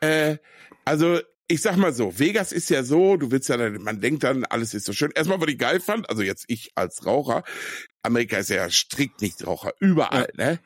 äh, 0.00 0.36
also 0.84 1.20
ich 1.48 1.62
sag 1.62 1.76
mal 1.76 1.92
so, 1.92 2.18
Vegas 2.18 2.52
ist 2.52 2.70
ja 2.70 2.82
so, 2.82 3.16
du 3.16 3.30
willst 3.30 3.48
ja, 3.48 3.56
man 3.56 4.00
denkt 4.00 4.24
dann, 4.24 4.44
alles 4.44 4.74
ist 4.74 4.84
so 4.84 4.92
schön. 4.92 5.12
Erstmal, 5.14 5.40
was 5.40 5.48
ich 5.48 5.58
geil 5.58 5.80
fand, 5.80 6.10
also 6.10 6.22
jetzt 6.22 6.44
ich 6.48 6.72
als 6.74 7.06
Raucher, 7.06 7.44
Amerika 8.02 8.38
ist 8.38 8.50
ja 8.50 8.68
strikt 8.70 9.20
nicht 9.22 9.46
Raucher, 9.46 9.72
überall, 9.80 10.28
ja. 10.36 10.44
ne? 10.44 10.60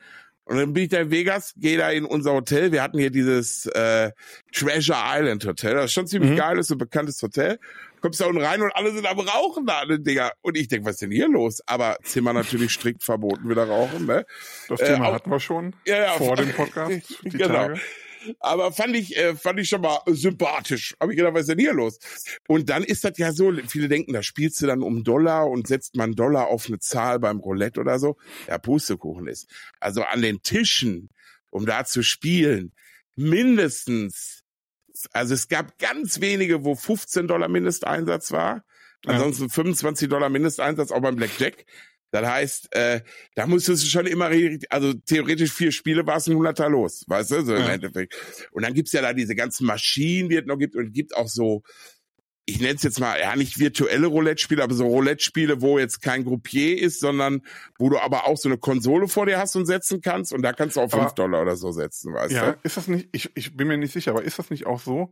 Und 0.45 0.57
dann 0.57 0.73
bin 0.73 0.83
ich 0.83 0.89
da 0.89 0.99
in 0.99 1.11
Vegas, 1.11 1.53
gehe 1.57 1.77
da 1.77 1.89
in 1.91 2.05
unser 2.05 2.33
Hotel. 2.33 2.71
Wir 2.71 2.81
hatten 2.81 2.97
hier 2.97 3.11
dieses 3.11 3.67
äh, 3.67 4.11
Treasure 4.53 4.97
Island 4.99 5.45
Hotel. 5.45 5.75
Das 5.75 5.85
ist 5.85 5.93
schon 5.93 6.07
ziemlich 6.07 6.31
mhm. 6.31 6.37
geil, 6.37 6.57
ist 6.57 6.71
ein 6.71 6.77
bekanntes 6.77 7.21
Hotel. 7.21 7.59
Kommst 8.01 8.19
da 8.19 8.25
unten 8.25 8.41
rein 8.41 8.61
und 8.61 8.71
alle 8.75 8.91
sind 8.91 9.05
am 9.05 9.19
Rauchen 9.19 9.67
da, 9.67 9.85
ne, 9.85 9.99
Digga. 9.99 10.31
Und 10.41 10.57
ich 10.57 10.67
denk, 10.67 10.85
was 10.85 10.93
ist 10.93 11.03
denn 11.03 11.11
hier 11.11 11.29
los? 11.29 11.61
Aber 11.67 11.97
Zimmer 12.03 12.33
natürlich 12.33 12.71
strikt 12.71 13.03
verboten, 13.03 13.47
wieder 13.47 13.67
rauchen, 13.67 14.07
ne? 14.07 14.25
Das 14.67 14.79
Thema 14.79 15.05
äh, 15.05 15.07
auch, 15.09 15.13
hatten 15.13 15.29
wir 15.29 15.39
schon 15.39 15.75
ja, 15.85 15.97
ja, 15.97 16.11
vor 16.13 16.35
dem 16.35 16.51
Podcast. 16.55 17.19
Die 17.23 17.29
genau. 17.29 17.53
Tage. 17.53 17.79
Aber 18.39 18.71
fand 18.71 18.95
ich, 18.95 19.17
äh, 19.17 19.35
fand 19.35 19.59
ich 19.59 19.69
schon 19.69 19.81
mal 19.81 19.99
sympathisch. 20.07 20.95
Hab 20.99 21.09
ich 21.09 21.17
gedacht, 21.17 21.33
was 21.33 21.41
ist 21.41 21.49
denn 21.49 21.59
hier 21.59 21.73
los? 21.73 21.99
Und 22.47 22.69
dann 22.69 22.83
ist 22.83 23.03
das 23.03 23.17
ja 23.17 23.31
so, 23.31 23.51
viele 23.67 23.87
denken, 23.87 24.13
da 24.13 24.23
spielst 24.23 24.61
du 24.61 24.67
dann 24.67 24.81
um 24.81 25.03
Dollar 25.03 25.49
und 25.49 25.67
setzt 25.67 25.95
man 25.95 26.13
Dollar 26.13 26.47
auf 26.47 26.67
eine 26.67 26.79
Zahl 26.79 27.19
beim 27.19 27.39
Roulette 27.39 27.79
oder 27.79 27.99
so. 27.99 28.17
Ja, 28.47 28.57
Pustekuchen 28.57 29.27
ist. 29.27 29.47
Also 29.79 30.03
an 30.03 30.21
den 30.21 30.41
Tischen, 30.43 31.09
um 31.49 31.65
da 31.65 31.85
zu 31.85 32.03
spielen, 32.03 32.73
mindestens, 33.15 34.43
also 35.11 35.33
es 35.33 35.47
gab 35.47 35.77
ganz 35.79 36.21
wenige, 36.21 36.63
wo 36.63 36.75
15 36.75 37.27
Dollar 37.27 37.47
Mindesteinsatz 37.47 38.31
war. 38.31 38.63
Ansonsten 39.05 39.43
ja. 39.43 39.49
25 39.49 40.09
Dollar 40.09 40.29
Mindesteinsatz 40.29 40.91
auch 40.91 41.01
beim 41.01 41.15
Blackjack. 41.15 41.65
Das 42.11 42.27
heißt, 42.27 42.75
äh, 42.75 43.01
da 43.35 43.47
musstest 43.47 43.83
du 43.83 43.87
schon 43.87 44.05
immer, 44.05 44.29
also 44.69 44.93
theoretisch 44.93 45.51
vier 45.51 45.71
Spiele 45.71 46.05
war 46.05 46.17
es 46.17 46.27
ein 46.27 46.35
Hunderter 46.35 46.69
los, 46.69 47.05
weißt 47.07 47.31
du, 47.31 47.45
so 47.45 47.55
im 47.55 47.61
ja. 47.61 47.69
Endeffekt. 47.69 48.15
Und 48.51 48.63
dann 48.63 48.73
gibt's 48.73 48.91
ja 48.91 49.01
da 49.01 49.13
diese 49.13 49.35
ganzen 49.35 49.65
Maschinen, 49.65 50.29
die 50.29 50.35
es 50.35 50.45
noch 50.45 50.57
gibt 50.57 50.75
und 50.75 50.91
gibt 50.93 51.15
auch 51.15 51.29
so, 51.29 51.63
ich 52.45 52.59
nenne 52.59 52.75
es 52.75 52.83
jetzt 52.83 52.99
mal, 52.99 53.19
ja 53.19 53.35
nicht 53.35 53.59
virtuelle 53.59 54.07
Roulette-Spiele, 54.07 54.63
aber 54.63 54.73
so 54.73 54.85
Roulette-Spiele, 54.85 55.61
wo 55.61 55.79
jetzt 55.79 56.01
kein 56.01 56.25
Groupier 56.25 56.79
ist, 56.79 56.99
sondern 56.99 57.41
wo 57.77 57.89
du 57.89 57.99
aber 57.99 58.27
auch 58.27 58.37
so 58.37 58.49
eine 58.49 58.57
Konsole 58.57 59.07
vor 59.07 59.25
dir 59.25 59.37
hast 59.37 59.55
und 59.55 59.65
setzen 59.65 60.01
kannst 60.01 60.33
und 60.33 60.41
da 60.41 60.51
kannst 60.51 60.75
du 60.75 60.81
auch 60.81 60.91
fünf 60.91 61.13
Dollar 61.13 61.41
oder 61.41 61.55
so 61.55 61.71
setzen, 61.71 62.13
weißt 62.13 62.33
ja, 62.33 62.41
du? 62.41 62.47
Ja, 62.51 62.57
ist 62.63 62.77
das 62.77 62.87
nicht, 62.87 63.09
ich, 63.13 63.31
ich 63.35 63.55
bin 63.55 63.67
mir 63.67 63.77
nicht 63.77 63.93
sicher, 63.93 64.11
aber 64.11 64.23
ist 64.23 64.39
das 64.39 64.49
nicht 64.49 64.65
auch 64.65 64.81
so, 64.81 65.11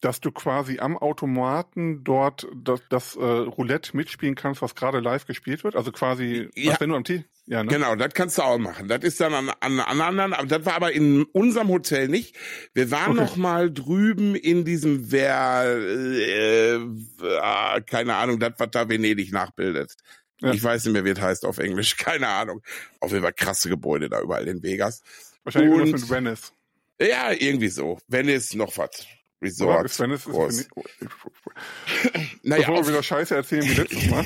dass 0.00 0.20
du 0.20 0.32
quasi 0.32 0.78
am 0.78 0.96
Automaten 0.96 2.04
dort 2.04 2.46
das, 2.54 2.80
das 2.88 3.16
äh, 3.16 3.20
Roulette 3.22 3.96
mitspielen 3.96 4.34
kannst, 4.34 4.62
was 4.62 4.74
gerade 4.74 5.00
live 5.00 5.26
gespielt 5.26 5.62
wird? 5.64 5.76
Also 5.76 5.92
quasi, 5.92 6.48
ja. 6.54 6.72
was, 6.72 6.80
wenn 6.80 6.90
du 6.90 6.96
am 6.96 7.04
T. 7.04 7.24
Ja, 7.46 7.62
ne? 7.62 7.70
Genau, 7.70 7.96
das 7.96 8.14
kannst 8.14 8.38
du 8.38 8.42
auch 8.42 8.58
machen. 8.58 8.88
Das 8.88 9.02
ist 9.02 9.20
dann 9.20 9.34
an, 9.34 9.50
an, 9.60 9.80
an 9.80 10.00
anderen, 10.00 10.32
aber 10.32 10.46
das 10.46 10.64
war 10.64 10.74
aber 10.74 10.92
in 10.92 11.24
unserem 11.24 11.68
Hotel 11.68 12.08
nicht. 12.08 12.36
Wir 12.74 12.90
waren 12.90 13.12
okay. 13.12 13.20
noch 13.20 13.36
mal 13.36 13.72
drüben 13.72 14.34
in 14.36 14.64
diesem 14.64 15.10
Wer, 15.10 15.64
äh, 15.66 16.74
äh, 16.76 17.80
keine 17.82 18.14
Ahnung, 18.14 18.38
das, 18.38 18.52
was 18.58 18.70
da 18.70 18.88
Venedig 18.88 19.32
nachbildet. 19.32 19.96
Ja. 20.40 20.52
Ich 20.52 20.62
weiß 20.62 20.84
nicht 20.84 20.94
mehr, 20.94 21.04
wie 21.04 21.10
es 21.10 21.20
heißt 21.20 21.44
auf 21.44 21.58
Englisch, 21.58 21.96
keine 21.98 22.28
Ahnung. 22.28 22.62
Auf 23.00 23.10
jeden 23.10 23.22
Fall 23.22 23.34
krasse 23.34 23.68
Gebäude 23.68 24.08
da 24.08 24.20
überall 24.20 24.48
in 24.48 24.62
Vegas. 24.62 25.02
Wahrscheinlich 25.44 25.72
Und, 25.72 25.78
irgendwas 25.80 26.02
mit 26.02 26.10
Venice. 26.10 26.52
Ja, 27.00 27.32
irgendwie 27.32 27.68
so. 27.68 27.98
Venice 28.08 28.54
noch 28.54 28.76
was. 28.78 29.06
Resort. 29.42 29.86
Ist 29.86 29.98
Venice, 29.98 30.26
ist 30.26 30.70
naja, 32.42 32.66
Bevor 32.66 32.84
wir 32.84 32.88
wieder 32.88 33.02
Scheiße 33.02 33.34
erzählen 33.34 33.64
wie 33.64 33.74
letztes 33.74 34.10
Mal. 34.10 34.24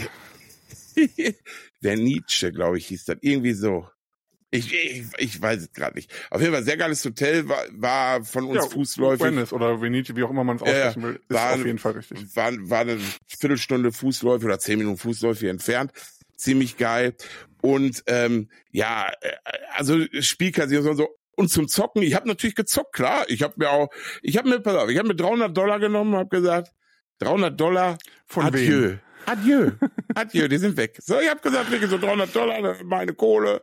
Der 1.82 1.96
Nietzsche, 1.96 2.52
glaube 2.52 2.78
ich, 2.78 2.86
hieß 2.86 3.04
das. 3.04 3.16
Irgendwie 3.20 3.52
so. 3.52 3.88
Ich, 4.50 4.72
ich, 4.72 5.04
ich 5.18 5.42
weiß 5.42 5.62
es 5.62 5.72
gerade 5.72 5.96
nicht. 5.96 6.12
Auf 6.30 6.40
jeden 6.40 6.52
Fall 6.52 6.62
sehr 6.62 6.76
geiles 6.76 7.04
Hotel, 7.04 7.48
war, 7.48 7.64
war 7.72 8.24
von 8.24 8.44
uns 8.44 8.64
ja, 8.64 8.70
fußläufig. 8.70 9.26
Venice 9.26 9.52
oder 9.52 9.80
Veneti, 9.80 10.14
wie 10.14 10.22
auch 10.22 10.30
immer 10.30 10.44
man 10.44 10.56
es 10.56 10.62
aussprechen 10.62 11.02
will, 11.02 11.14
ist 11.14 11.22
war, 11.28 11.54
auf 11.54 11.66
jeden 11.66 11.78
Fall 11.78 11.92
richtig. 11.92 12.36
War, 12.36 12.52
war 12.70 12.80
eine 12.80 12.98
Viertelstunde 13.26 13.90
fußläufig 13.90 14.44
oder 14.44 14.60
zehn 14.60 14.78
Minuten 14.78 14.96
fußläufig 14.96 15.48
entfernt. 15.48 15.90
Ziemlich 16.36 16.76
geil. 16.76 17.16
Und 17.62 18.04
ähm, 18.06 18.48
ja, 18.70 19.10
äh, 19.20 19.32
also 19.74 19.98
Spielcasino 20.20 20.88
und 20.88 20.96
so 20.98 21.08
und 21.36 21.48
zum 21.48 21.68
Zocken, 21.68 22.02
ich 22.02 22.14
habe 22.14 22.28
natürlich 22.28 22.54
gezockt, 22.54 22.92
klar. 22.92 23.24
Ich 23.28 23.42
habe 23.42 23.54
mir 23.56 23.70
auch, 23.70 23.88
ich 24.22 24.36
habe 24.36 24.48
mir, 24.48 24.60
pass 24.60 24.76
auf, 24.76 24.88
ich 24.88 24.98
habe 24.98 25.08
mir 25.08 25.16
300 25.16 25.56
Dollar 25.56 25.78
genommen, 25.78 26.14
habe 26.14 26.28
gesagt, 26.28 26.72
300 27.18 27.58
Dollar, 27.58 27.98
von 28.26 28.44
adieu. 28.44 28.82
Wem? 28.82 29.00
Adieu, 29.26 29.70
adieu, 30.14 30.48
die 30.48 30.58
sind 30.58 30.76
weg. 30.76 30.98
So, 31.00 31.18
ich 31.20 31.28
habe 31.28 31.40
gesagt, 31.40 31.70
wirklich 31.70 31.90
so 31.90 31.98
300 31.98 32.34
Dollar, 32.34 32.82
meine 32.84 33.14
Kohle, 33.14 33.62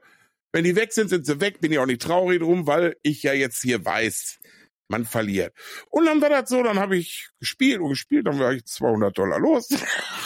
Wenn 0.54 0.64
die 0.64 0.76
weg 0.76 0.92
sind, 0.92 1.10
sind 1.10 1.26
sie 1.26 1.40
weg. 1.40 1.62
Bin 1.62 1.72
ich 1.72 1.80
auch 1.80 1.86
nicht 1.86 2.02
traurig 2.02 2.42
drum, 2.42 2.68
weil 2.68 2.98
ich 3.04 3.24
ja 3.24 3.34
jetzt 3.34 3.62
hier 3.62 3.84
weiß, 3.86 4.40
man 4.90 5.06
verliert. 5.06 5.54
Und 5.90 6.06
dann 6.06 6.22
war 6.22 6.30
das 6.30 6.50
so, 6.50 6.62
dann 6.62 6.80
habe 6.80 6.98
ich 6.98 7.30
gespielt 7.40 7.80
und 7.80 7.90
gespielt, 7.90 8.28
dann 8.28 8.40
war 8.40 8.54
ich 8.54 8.66
200 8.66 9.18
Dollar 9.18 9.40
los. 9.40 9.70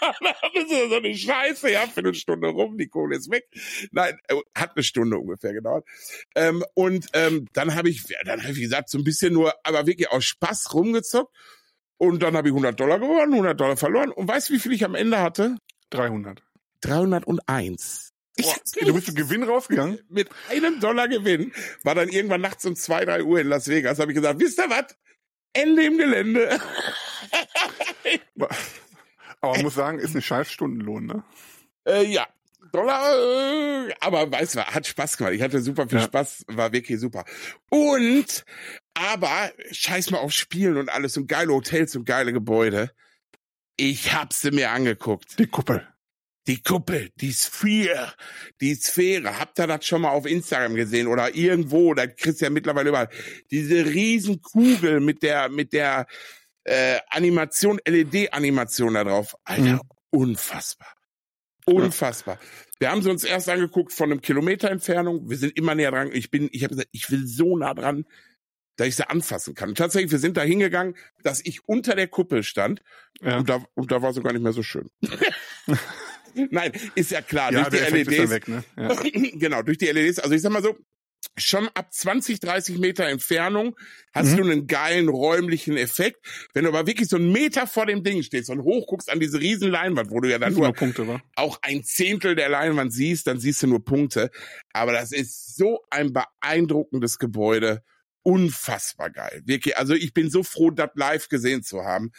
das 0.54 0.64
ist 0.64 0.90
so 0.90 0.96
eine 0.96 1.14
Scheiße, 1.14 1.70
ja, 1.70 1.86
für 1.86 2.00
eine 2.00 2.14
Stunde 2.14 2.48
rum, 2.48 2.78
die 2.78 2.88
Kohle 2.88 3.16
ist 3.16 3.30
weg. 3.30 3.44
Nein, 3.92 4.18
äh, 4.28 4.36
hat 4.54 4.72
eine 4.76 4.82
Stunde 4.82 5.18
ungefähr 5.18 5.52
gedauert. 5.52 5.86
Ähm, 6.34 6.64
und 6.74 7.06
ähm, 7.12 7.46
dann 7.52 7.74
habe 7.74 7.88
ich, 7.88 8.04
dann 8.24 8.42
habe 8.42 8.52
ich 8.52 8.60
gesagt, 8.60 8.90
so 8.90 8.98
ein 8.98 9.04
bisschen 9.04 9.32
nur, 9.32 9.54
aber 9.64 9.86
wirklich 9.86 10.10
aus 10.10 10.24
Spaß 10.24 10.74
rumgezockt. 10.74 11.34
Und 11.98 12.22
dann 12.22 12.36
habe 12.36 12.48
ich 12.48 12.52
100 12.52 12.78
Dollar 12.78 12.98
gewonnen, 12.98 13.32
100 13.32 13.58
Dollar 13.58 13.76
verloren. 13.76 14.10
Und 14.10 14.28
weißt 14.28 14.50
du, 14.50 14.54
wie 14.54 14.58
viel 14.58 14.72
ich 14.72 14.84
am 14.84 14.94
Ende 14.94 15.20
hatte? 15.20 15.56
300. 15.90 16.42
301. 16.82 18.12
Boah, 18.38 18.54
du 18.82 18.92
bist 18.92 19.08
mit 19.08 19.16
Gewinn 19.16 19.42
rausgegangen? 19.44 19.98
Mit 20.10 20.28
einem 20.50 20.78
Dollar 20.78 21.08
Gewinn 21.08 21.52
war 21.84 21.94
dann 21.94 22.10
irgendwann 22.10 22.42
nachts 22.42 22.66
um 22.66 22.76
zwei, 22.76 23.04
drei 23.06 23.22
Uhr 23.22 23.40
in 23.40 23.48
Las 23.48 23.66
Vegas. 23.68 23.98
Habe 23.98 24.12
ich 24.12 24.16
gesagt, 24.16 24.40
wisst 24.40 24.58
ihr 24.58 24.68
was? 24.68 24.94
Ende 25.54 25.84
im 25.84 25.96
Gelände. 25.96 26.60
Aber 29.40 29.52
man 29.54 29.62
muss 29.62 29.74
sagen, 29.74 29.98
ist 29.98 30.14
ein 30.14 30.22
scheiß 30.22 30.50
Stundenlohn, 30.50 31.06
ne? 31.06 31.24
Äh, 31.86 32.04
ja. 32.04 32.26
Dollar, 32.72 33.88
äh, 33.88 33.94
aber 34.00 34.30
weißt 34.30 34.56
du, 34.56 34.64
hat 34.64 34.86
Spaß 34.86 35.16
gemacht. 35.16 35.34
Ich 35.34 35.42
hatte 35.42 35.60
super 35.60 35.88
viel 35.88 35.98
ja. 35.98 36.04
Spaß, 36.04 36.46
war 36.48 36.72
wirklich 36.72 36.98
super. 36.98 37.24
Und, 37.70 38.44
aber, 38.94 39.52
scheiß 39.70 40.10
mal 40.10 40.18
auf 40.18 40.32
Spielen 40.32 40.76
und 40.76 40.88
alles 40.88 41.16
und 41.16 41.28
geile 41.28 41.52
Hotels 41.52 41.94
und 41.96 42.04
geile 42.04 42.32
Gebäude. 42.32 42.90
Ich 43.76 44.14
hab 44.14 44.32
sie 44.32 44.50
mir 44.50 44.70
angeguckt. 44.70 45.38
Die 45.38 45.46
Kuppel. 45.46 45.86
Die 46.46 46.62
Kuppel, 46.62 47.10
die 47.16 47.32
Sphäre, 47.32 48.14
die 48.60 48.74
Sphäre. 48.76 49.40
Habt 49.40 49.58
ihr 49.58 49.66
das 49.66 49.84
schon 49.84 50.02
mal 50.02 50.10
auf 50.10 50.26
Instagram 50.26 50.76
gesehen 50.76 51.08
oder 51.08 51.34
irgendwo? 51.34 51.92
Da 51.92 52.06
kriegst 52.06 52.40
du 52.40 52.44
ja 52.44 52.50
mittlerweile 52.50 52.90
überall. 52.90 53.08
Diese 53.50 53.84
Riesenkugel 53.84 55.00
mit 55.00 55.24
der, 55.24 55.48
mit 55.48 55.72
der 55.72 56.06
äh, 56.66 56.98
Animation, 57.10 57.78
LED-Animation 57.86 58.94
da 58.94 59.04
drauf. 59.04 59.36
Alter, 59.44 59.62
mhm. 59.62 59.80
unfassbar. 60.10 60.92
Unfassbar. 61.64 62.38
Wir 62.78 62.90
haben 62.90 63.02
sie 63.02 63.10
uns 63.10 63.24
erst 63.24 63.48
angeguckt 63.48 63.92
von 63.92 64.10
einem 64.10 64.20
Kilometer 64.20 64.70
Entfernung. 64.70 65.28
Wir 65.30 65.36
sind 65.36 65.56
immer 65.56 65.74
näher 65.74 65.90
dran. 65.90 66.10
Ich 66.12 66.30
bin, 66.30 66.48
ich 66.52 66.62
habe 66.62 66.74
gesagt, 66.74 66.90
ich 66.92 67.10
will 67.10 67.26
so 67.26 67.56
nah 67.56 67.74
dran, 67.74 68.04
dass 68.76 68.88
ich 68.88 68.96
sie 68.96 69.08
anfassen 69.08 69.54
kann. 69.54 69.70
Und 69.70 69.78
tatsächlich, 69.78 70.12
wir 70.12 70.18
sind 70.18 70.36
da 70.36 70.42
hingegangen, 70.42 70.96
dass 71.22 71.40
ich 71.44 71.66
unter 71.66 71.94
der 71.94 72.08
Kuppel 72.08 72.42
stand. 72.42 72.82
Ja. 73.20 73.38
Und, 73.38 73.48
da, 73.48 73.64
und 73.74 73.90
da 73.90 74.02
war 74.02 74.12
sie 74.12 74.22
gar 74.22 74.32
nicht 74.32 74.42
mehr 74.42 74.52
so 74.52 74.62
schön. 74.62 74.90
Nein, 76.50 76.72
ist 76.94 77.10
ja 77.10 77.22
klar. 77.22 77.52
Ja, 77.52 77.70
durch 77.70 77.86
die 77.86 77.92
LEDs. 77.92 78.30
Weg, 78.30 78.48
ne? 78.48 78.64
ja. 78.76 78.94
genau, 79.38 79.62
durch 79.62 79.78
die 79.78 79.86
LEDs. 79.86 80.18
Also 80.18 80.34
ich 80.34 80.42
sag 80.42 80.52
mal 80.52 80.62
so, 80.62 80.76
schon 81.36 81.68
ab 81.74 81.92
20, 81.92 82.40
30 82.40 82.78
Meter 82.78 83.06
Entfernung 83.06 83.76
hast 84.12 84.32
mhm. 84.32 84.36
du 84.36 84.42
einen 84.44 84.66
geilen 84.66 85.08
räumlichen 85.08 85.76
Effekt. 85.76 86.18
Wenn 86.54 86.64
du 86.64 86.70
aber 86.70 86.86
wirklich 86.86 87.08
so 87.08 87.16
einen 87.16 87.32
Meter 87.32 87.66
vor 87.66 87.86
dem 87.86 88.02
Ding 88.02 88.22
stehst 88.22 88.50
und 88.50 88.62
hochguckst 88.62 89.10
an 89.10 89.20
diese 89.20 89.40
riesen 89.40 89.70
Leinwand, 89.70 90.10
wo 90.10 90.20
du 90.20 90.30
ja 90.30 90.38
dann 90.38 90.54
nur, 90.54 90.72
Punkte, 90.72 91.20
auch 91.34 91.58
ein 91.62 91.84
Zehntel 91.84 92.34
der 92.34 92.48
Leinwand 92.48 92.92
siehst, 92.92 93.26
dann 93.26 93.38
siehst 93.38 93.62
du 93.62 93.66
nur 93.66 93.84
Punkte. 93.84 94.30
Aber 94.72 94.92
das 94.92 95.12
ist 95.12 95.56
so 95.56 95.80
ein 95.90 96.12
beeindruckendes 96.12 97.18
Gebäude. 97.18 97.82
Unfassbar 98.22 99.10
geil. 99.10 99.42
Wirklich, 99.44 99.76
also 99.76 99.94
ich 99.94 100.12
bin 100.12 100.30
so 100.30 100.42
froh, 100.42 100.70
das 100.70 100.90
live 100.94 101.28
gesehen 101.28 101.62
zu 101.62 101.84
haben 101.84 102.10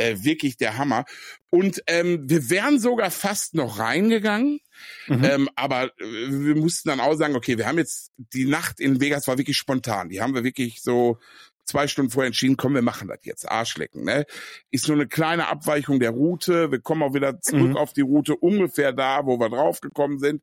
äh, 0.00 0.24
wirklich 0.24 0.56
der 0.56 0.78
Hammer. 0.78 1.04
Und 1.50 1.82
ähm, 1.86 2.28
wir 2.28 2.48
wären 2.48 2.78
sogar 2.78 3.10
fast 3.10 3.54
noch 3.54 3.78
reingegangen, 3.78 4.60
mhm. 5.08 5.24
ähm, 5.24 5.48
aber 5.56 5.86
äh, 5.86 5.90
wir 5.98 6.56
mussten 6.56 6.88
dann 6.88 7.00
auch 7.00 7.14
sagen, 7.14 7.36
okay, 7.36 7.58
wir 7.58 7.66
haben 7.66 7.78
jetzt 7.78 8.12
die 8.16 8.46
Nacht 8.46 8.80
in 8.80 9.00
Vegas 9.00 9.28
war 9.28 9.36
wirklich 9.36 9.56
spontan. 9.56 10.08
Die 10.08 10.20
haben 10.20 10.34
wir 10.34 10.44
wirklich 10.44 10.80
so 10.80 11.18
zwei 11.64 11.86
Stunden 11.86 12.10
vorher 12.10 12.28
entschieden, 12.28 12.56
komm, 12.56 12.74
wir 12.74 12.82
machen 12.82 13.08
das 13.08 13.20
jetzt, 13.22 13.48
Arschlecken. 13.48 14.04
Ne? 14.04 14.26
Ist 14.70 14.88
nur 14.88 14.96
eine 14.96 15.06
kleine 15.06 15.48
Abweichung 15.48 16.00
der 16.00 16.10
Route. 16.10 16.70
Wir 16.70 16.80
kommen 16.80 17.02
auch 17.02 17.14
wieder 17.14 17.40
zurück 17.40 17.70
mhm. 17.70 17.76
auf 17.76 17.92
die 17.92 18.00
Route, 18.00 18.36
ungefähr 18.36 18.92
da, 18.92 19.26
wo 19.26 19.38
wir 19.38 19.50
draufgekommen 19.50 20.18
sind. 20.18 20.42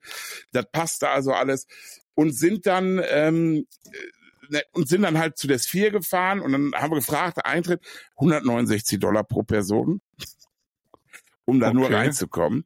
Das 0.52 0.66
passte 0.72 1.10
also 1.10 1.34
alles. 1.34 1.68
Und 2.16 2.32
sind 2.32 2.66
dann 2.66 3.02
ähm, 3.10 3.68
und 4.72 4.88
sind 4.88 5.04
dann 5.04 5.18
halt 5.18 5.38
zu 5.38 5.48
der 5.48 5.60
Sphere 5.60 5.92
gefahren 5.92 6.40
und 6.40 6.52
dann 6.52 6.74
haben 6.76 6.92
wir 6.92 6.98
gefragt, 6.98 7.46
Eintritt 7.46 7.82
169 8.16 9.00
Dollar 9.00 9.24
pro 9.24 9.44
Person, 9.44 10.02
um 11.46 11.60
da 11.60 11.68
okay. 11.68 11.76
nur 11.76 11.92
reinzukommen. 11.92 12.66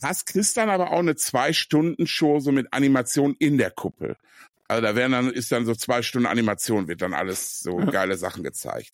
Das 0.00 0.24
kriegst 0.24 0.56
dann 0.56 0.70
aber 0.70 0.92
auch 0.92 1.00
eine 1.00 1.16
Zwei-Stunden-Show 1.16 2.40
so 2.40 2.52
mit 2.52 2.72
Animation 2.72 3.34
in 3.38 3.58
der 3.58 3.70
Kuppel. 3.70 4.16
Also 4.68 4.82
da 4.82 4.94
werden 4.94 5.12
dann, 5.12 5.30
ist 5.30 5.50
dann 5.50 5.64
so 5.64 5.74
zwei 5.74 6.02
Stunden 6.02 6.26
Animation, 6.26 6.88
wird 6.88 7.02
dann 7.02 7.14
alles 7.14 7.60
so 7.60 7.76
geile 7.76 8.16
Sachen 8.16 8.42
gezeigt. 8.42 8.92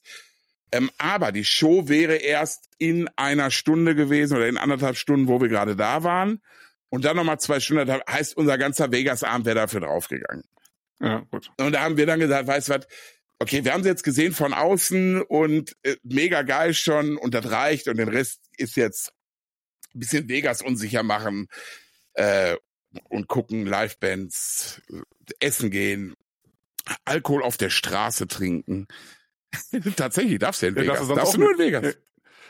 Ähm, 0.72 0.90
aber 0.98 1.32
die 1.32 1.44
Show 1.44 1.88
wäre 1.88 2.16
erst 2.16 2.68
in 2.78 3.08
einer 3.16 3.50
Stunde 3.50 3.94
gewesen 3.94 4.36
oder 4.36 4.48
in 4.48 4.56
anderthalb 4.56 4.96
Stunden, 4.96 5.28
wo 5.28 5.40
wir 5.40 5.48
gerade 5.48 5.76
da 5.76 6.02
waren. 6.02 6.40
Und 6.88 7.04
dann 7.04 7.16
nochmal 7.16 7.40
zwei 7.40 7.60
Stunden, 7.60 7.90
heißt, 8.08 8.36
unser 8.36 8.56
ganzer 8.56 8.92
Vegas-Abend 8.92 9.46
wäre 9.46 9.56
dafür 9.56 9.80
draufgegangen. 9.80 10.44
Ja, 11.04 11.26
gut. 11.30 11.50
Und 11.58 11.72
da 11.72 11.80
haben 11.80 11.96
wir 11.96 12.06
dann 12.06 12.20
gesagt, 12.20 12.46
weißt 12.46 12.68
du 12.68 12.74
was, 12.74 12.86
okay, 13.38 13.64
wir 13.64 13.72
haben 13.72 13.82
sie 13.82 13.88
jetzt 13.88 14.04
gesehen 14.04 14.32
von 14.32 14.54
außen 14.54 15.22
und 15.22 15.76
äh, 15.82 15.96
mega 16.02 16.42
geil 16.42 16.74
schon 16.74 17.16
und 17.16 17.34
das 17.34 17.50
reicht 17.50 17.88
und 17.88 17.98
den 17.98 18.08
Rest 18.08 18.40
ist 18.56 18.76
jetzt 18.76 19.12
ein 19.94 20.00
bisschen 20.00 20.28
Vegas 20.28 20.62
unsicher 20.62 21.02
machen 21.02 21.48
äh, 22.14 22.56
und 23.08 23.28
gucken, 23.28 23.66
Livebands, 23.66 24.82
äh, 24.90 25.02
essen 25.40 25.70
gehen, 25.70 26.14
Alkohol 27.04 27.42
auf 27.42 27.56
der 27.56 27.70
Straße 27.70 28.28
trinken. 28.28 28.86
Tatsächlich 29.96 30.38
darfst 30.38 30.62
du 30.62 30.68
in 30.68 30.76
Vegas. 30.76 31.08
Ja, 31.08 31.14
darfst 31.14 31.34
du 31.34 31.40
nur 31.40 31.52
in 31.52 31.58
Vegas. 31.58 31.96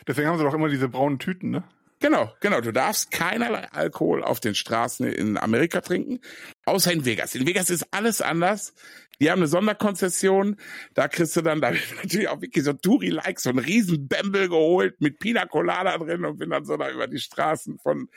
Deswegen 0.06 0.28
haben 0.28 0.38
sie 0.38 0.44
doch 0.44 0.54
immer 0.54 0.68
diese 0.68 0.88
braunen 0.88 1.18
Tüten, 1.18 1.50
ne? 1.50 1.64
Genau, 2.04 2.30
genau. 2.40 2.61
Du 2.61 2.70
darfst 2.70 3.11
keinerlei 3.12 3.66
Alkohol 3.73 4.23
auf 4.23 4.38
den 4.38 4.54
Straßen 4.54 5.06
in 5.06 5.38
Amerika 5.38 5.80
trinken, 5.80 6.20
außer 6.66 6.92
in 6.92 7.06
Vegas. 7.06 7.34
In 7.34 7.46
Vegas 7.46 7.70
ist 7.70 7.87
alles 7.92 8.20
anders. 8.20 8.75
Die 9.20 9.30
haben 9.30 9.38
eine 9.38 9.46
Sonderkonzession. 9.46 10.56
Da 10.92 11.08
kriegst 11.08 11.34
du 11.34 11.40
dann, 11.40 11.62
da 11.62 11.70
natürlich 12.02 12.28
auch 12.28 12.42
wirklich 12.42 12.62
so 12.62 12.75
Touri-like, 12.75 13.40
so 13.40 13.49
einen 13.49 13.61
riesen 13.61 14.06
Bämbel 14.06 14.50
geholt 14.50 15.00
mit 15.00 15.18
Pina 15.18 15.46
Colada 15.46 15.96
drin 15.96 16.26
und 16.26 16.37
bin 16.37 16.50
dann 16.50 16.66
so 16.66 16.76
da 16.76 16.90
über 16.90 17.06
die 17.06 17.20
Straßen 17.20 17.78
von 17.78 18.11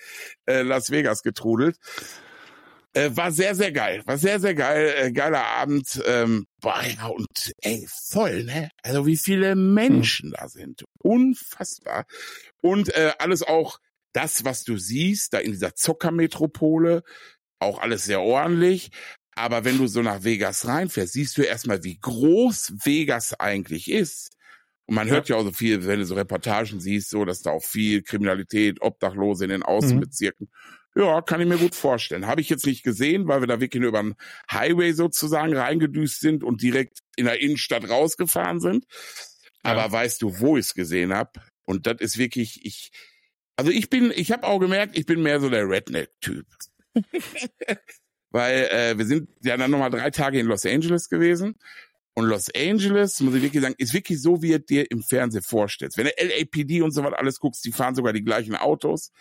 äh, 0.48 0.63
Las 0.63 0.91
Vegas 0.91 1.24
getrudelt. 1.24 1.77
Äh, 2.98 3.16
war 3.16 3.32
sehr, 3.32 3.54
sehr 3.54 3.72
geil. 3.72 4.01
War 4.06 4.18
sehr, 4.18 4.39
sehr 4.39 4.56
geil. 4.56 4.94
Äh, 4.98 5.12
geiler 5.12 5.46
Abend. 5.46 6.01
Ähm, 6.06 6.48
boah, 6.62 6.82
ja, 6.84 7.08
und 7.08 7.51
ey, 7.62 7.88
voll, 7.88 8.44
ne? 8.44 8.70
Also 8.82 9.06
wie 9.06 9.18
viele 9.18 9.56
Menschen 9.56 10.32
hm. 10.32 10.36
da 10.38 10.50
sind. 10.50 10.84
Unfassbar. 11.04 12.06
Und 12.62 12.94
äh, 12.96 13.12
alles 13.20 13.44
auch 13.44 13.80
das, 14.13 14.46
was 14.46 14.63
du 14.63 14.77
siehst, 14.77 15.34
da 15.34 15.38
in 15.38 15.51
dieser 15.51 15.75
Zockermetropole, 15.75 17.04
auch 17.60 17.80
alles 17.80 18.06
sehr 18.06 18.22
ordentlich. 18.22 18.89
Aber 19.36 19.63
wenn 19.63 19.77
du 19.77 19.86
so 19.86 20.01
nach 20.01 20.24
Vegas 20.24 20.66
reinfährst, 20.66 21.13
siehst 21.13 21.38
du 21.38 21.44
erstmal, 21.44 21.84
wie 21.84 22.00
groß 22.00 22.74
Vegas 22.84 23.39
eigentlich 23.39 23.92
ist. 23.92 24.32
Und 24.88 24.96
man 24.96 25.10
hört 25.10 25.30
ja 25.30 25.36
auch 25.36 25.44
so 25.44 25.51
viel, 25.51 25.86
wenn 25.86 26.00
du 26.00 26.06
so 26.06 26.16
Reportagen 26.16 26.80
siehst, 26.80 27.12
so, 27.12 27.25
dass 27.25 27.44
da 27.44 27.51
auch 27.51 27.63
viel 27.63 28.01
Kriminalität, 28.01 28.82
Obdachlose 28.82 29.44
in 29.44 29.51
den 29.51 29.60
mhm. 29.60 29.66
Außenbezirken. 29.66 30.48
Mhm. 30.50 30.76
Ja, 30.98 31.22
kann 31.22 31.42
ich 31.42 31.48
mir 31.48 31.58
gut 31.58 31.75
vorstellen. 31.75 32.25
Habe 32.25 32.42
ich 32.42 32.50
jetzt 32.50 32.66
nicht 32.66 32.82
gesehen, 32.82 33.27
weil 33.27 33.42
wir 33.42 33.48
da 33.48 33.60
wirklich 33.60 33.82
nur 33.82 33.89
über 33.89 34.01
den 34.01 34.16
Highway 34.51 34.94
sozusagen 34.94 35.56
reingedüst 35.56 36.20
sind 36.20 36.44
und 36.44 36.63
direkt 36.63 37.00
in 37.16 37.25
der 37.25 37.39
Innenstadt 37.39 37.88
rausgefahren 37.88 38.60
sind. 38.60 38.86
Aber 39.62 39.82
ja. 39.82 39.92
weißt 39.92 40.24
du, 40.24 40.39
wo 40.39 40.58
ich 40.58 40.66
es 40.66 40.74
gesehen 40.74 41.13
habe? 41.13 41.39
Und 41.66 41.86
das 41.86 41.98
ist 42.00 42.18
wirklich, 42.18 42.66
ich, 42.66 42.92
also 43.58 43.72
ich 43.72 43.89
bin, 43.92 44.12
ich 44.16 44.32
habe 44.32 44.48
auch 44.48 44.58
gemerkt, 44.58 44.98
ich 44.98 45.06
bin 45.06 45.22
mehr 45.22 45.39
so 45.39 45.50
der 45.50 45.70
Redneck-Typ. 45.70 46.48
weil 48.32 48.63
äh, 48.72 48.98
wir 48.98 49.06
sind 49.06 49.30
ja 49.44 49.56
dann 49.56 49.70
nochmal 49.70 49.92
drei 49.92 50.10
Tage 50.10 50.39
in 50.39 50.48
Los 50.48 50.66
Angeles 50.66 51.10
gewesen. 51.10 51.56
Und 52.16 52.25
Los 52.25 52.50
Angeles, 52.56 53.20
muss 53.20 53.36
ich 53.36 53.44
wirklich 53.44 53.62
sagen, 53.62 53.75
ist 53.77 53.94
wirklich 53.94 54.20
so, 54.20 54.42
wie 54.42 54.50
ihr 54.50 54.60
dir 54.60 54.89
im 54.89 55.04
Fernsehen 55.04 55.44
vorstellst. 55.44 55.98
Wenn 55.98 56.08
du 56.08 56.13
LAPD 56.18 56.82
und 56.82 56.89
so 56.89 57.04
was 57.04 57.13
alles 57.13 57.39
guckst, 57.39 57.63
die 57.63 57.72
fahren 57.72 57.94
sogar 57.94 58.13
die 58.13 58.24
gleichen 58.24 58.56
Autos. 58.56 59.12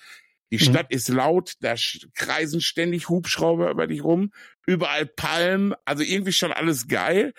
Die 0.50 0.57
mhm. 0.57 0.61
Stadt 0.61 0.93
ist 0.93 1.09
laut, 1.09 1.55
da 1.61 1.75
kreisen 2.15 2.61
ständig 2.61 3.09
Hubschrauber 3.09 3.71
über 3.71 3.87
dich 3.87 4.05
rum, 4.05 4.33
überall 4.67 5.07
Palmen, 5.07 5.75
also 5.85 6.03
irgendwie 6.03 6.33
schon 6.33 6.53
alles 6.53 6.88
geil, 6.88 7.33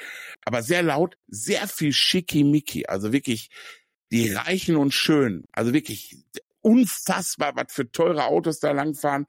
aber 0.46 0.62
sehr 0.62 0.84
laut, 0.84 1.18
sehr 1.28 1.68
viel 1.68 1.94
schickimicki, 1.94 2.86
also 2.88 3.14
wirklich 3.14 3.50
die 4.12 4.32
Reichen 4.32 4.76
und 4.76 4.94
Schönen, 4.94 5.46
also 5.52 5.74
wirklich 5.74 6.18
unfassbar, 6.62 7.56
was 7.56 7.72
für 7.72 7.90
teure 7.92 8.26
Autos 8.26 8.60
da 8.60 8.72
langfahren 8.72 9.26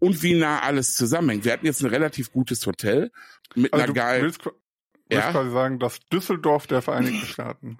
und 0.00 0.22
wie 0.22 0.34
nah 0.34 0.60
alles 0.60 0.94
zusammenhängt. 0.94 1.44
Wir 1.44 1.52
hatten 1.52 1.66
jetzt 1.66 1.82
ein 1.82 1.90
relativ 1.90 2.32
gutes 2.32 2.66
Hotel 2.66 3.12
mit 3.54 3.72
also 3.72 3.84
einer 3.84 3.92
geilen. 3.92 4.22
Willst, 4.24 4.44
willst 4.44 4.56
ja? 5.08 5.30
quasi 5.30 5.50
sagen, 5.50 5.78
dass 5.78 6.00
Düsseldorf 6.12 6.66
der 6.66 6.82
Vereinigten 6.82 7.26
Staaten. 7.26 7.78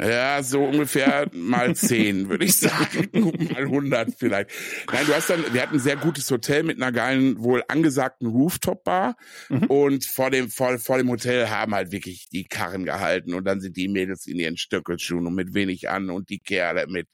Ja, 0.00 0.42
so 0.42 0.64
ungefähr 0.64 1.30
mal 1.32 1.76
zehn, 1.76 2.28
würde 2.28 2.44
ich 2.44 2.56
sagen. 2.56 3.10
mal 3.52 3.66
hundert 3.66 4.10
vielleicht. 4.18 4.50
Nein, 4.90 5.06
du 5.06 5.14
hast 5.14 5.30
dann, 5.30 5.54
wir 5.54 5.62
hatten 5.62 5.76
ein 5.76 5.80
sehr 5.80 5.96
gutes 5.96 6.28
Hotel 6.32 6.64
mit 6.64 6.78
einer 6.78 6.90
geilen, 6.90 7.40
wohl 7.40 7.62
angesagten 7.68 8.26
Rooftop-Bar. 8.26 9.16
Mhm. 9.50 9.64
Und 9.64 10.04
vor 10.04 10.30
dem, 10.30 10.50
vor, 10.50 10.78
vor 10.78 10.98
dem 10.98 11.08
Hotel 11.08 11.48
haben 11.48 11.74
halt 11.76 11.92
wirklich 11.92 12.28
die 12.28 12.44
Karren 12.44 12.84
gehalten. 12.84 13.34
Und 13.34 13.44
dann 13.44 13.60
sind 13.60 13.76
die 13.76 13.86
Mädels 13.86 14.26
in 14.26 14.40
ihren 14.40 14.56
Stöckelschuhen 14.56 15.28
und 15.28 15.34
mit 15.36 15.54
wenig 15.54 15.88
an 15.88 16.10
und 16.10 16.28
die 16.28 16.40
Kerle 16.40 16.88
mit 16.88 17.08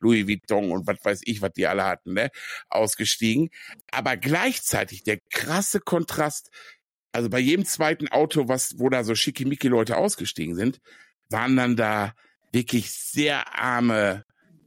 Louis 0.00 0.28
Vuitton 0.28 0.72
und 0.72 0.86
was 0.86 1.02
weiß 1.02 1.20
ich, 1.24 1.40
was 1.40 1.52
die 1.52 1.66
alle 1.66 1.84
hatten, 1.84 2.12
ne, 2.12 2.30
ausgestiegen. 2.68 3.48
Aber 3.90 4.18
gleichzeitig 4.18 5.04
der 5.04 5.18
krasse 5.30 5.80
Kontrast, 5.80 6.50
also 7.12 7.30
bei 7.30 7.38
jedem 7.38 7.64
zweiten 7.64 8.08
Auto, 8.08 8.46
was, 8.46 8.78
wo 8.78 8.90
da 8.90 9.04
so 9.04 9.14
schickimicki 9.14 9.68
Leute 9.68 9.96
ausgestiegen 9.96 10.54
sind, 10.54 10.80
waren 11.30 11.56
dann 11.56 11.76
da 11.76 12.14
wirklich 12.56 12.90
sehr 12.90 13.54
arme 13.58 14.24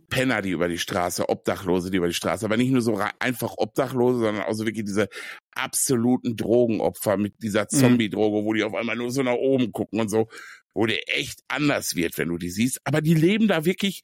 Penner, 0.10 0.42
die 0.42 0.52
über 0.52 0.68
die 0.68 0.78
Straße, 0.78 1.28
Obdachlose, 1.28 1.92
die 1.92 1.98
über 1.98 2.08
die 2.08 2.14
Straße, 2.14 2.46
aber 2.46 2.58
nicht 2.58 2.72
nur 2.72 2.82
so 2.82 3.00
einfach 3.20 3.54
Obdachlose, 3.58 4.20
sondern 4.20 4.44
auch 4.44 4.54
so 4.54 4.66
wirklich 4.66 4.86
diese 4.86 5.10
absoluten 5.52 6.36
Drogenopfer 6.36 7.18
mit 7.18 7.34
dieser 7.42 7.64
mhm. 7.64 7.78
Zombie-Droge, 7.78 8.46
wo 8.46 8.54
die 8.54 8.64
auf 8.64 8.74
einmal 8.74 8.96
nur 8.96 9.12
so 9.12 9.24
nach 9.24 9.34
oben 9.34 9.72
gucken 9.72 10.00
und 10.00 10.10
so, 10.10 10.28
wo 10.74 10.86
der 10.86 11.18
echt 11.18 11.42
anders 11.48 11.96
wird, 11.96 12.18
wenn 12.18 12.30
du 12.30 12.38
die 12.38 12.50
siehst. 12.50 12.80
Aber 12.86 13.02
die 13.02 13.16
leben 13.16 13.48
da 13.48 13.66
wirklich 13.66 14.04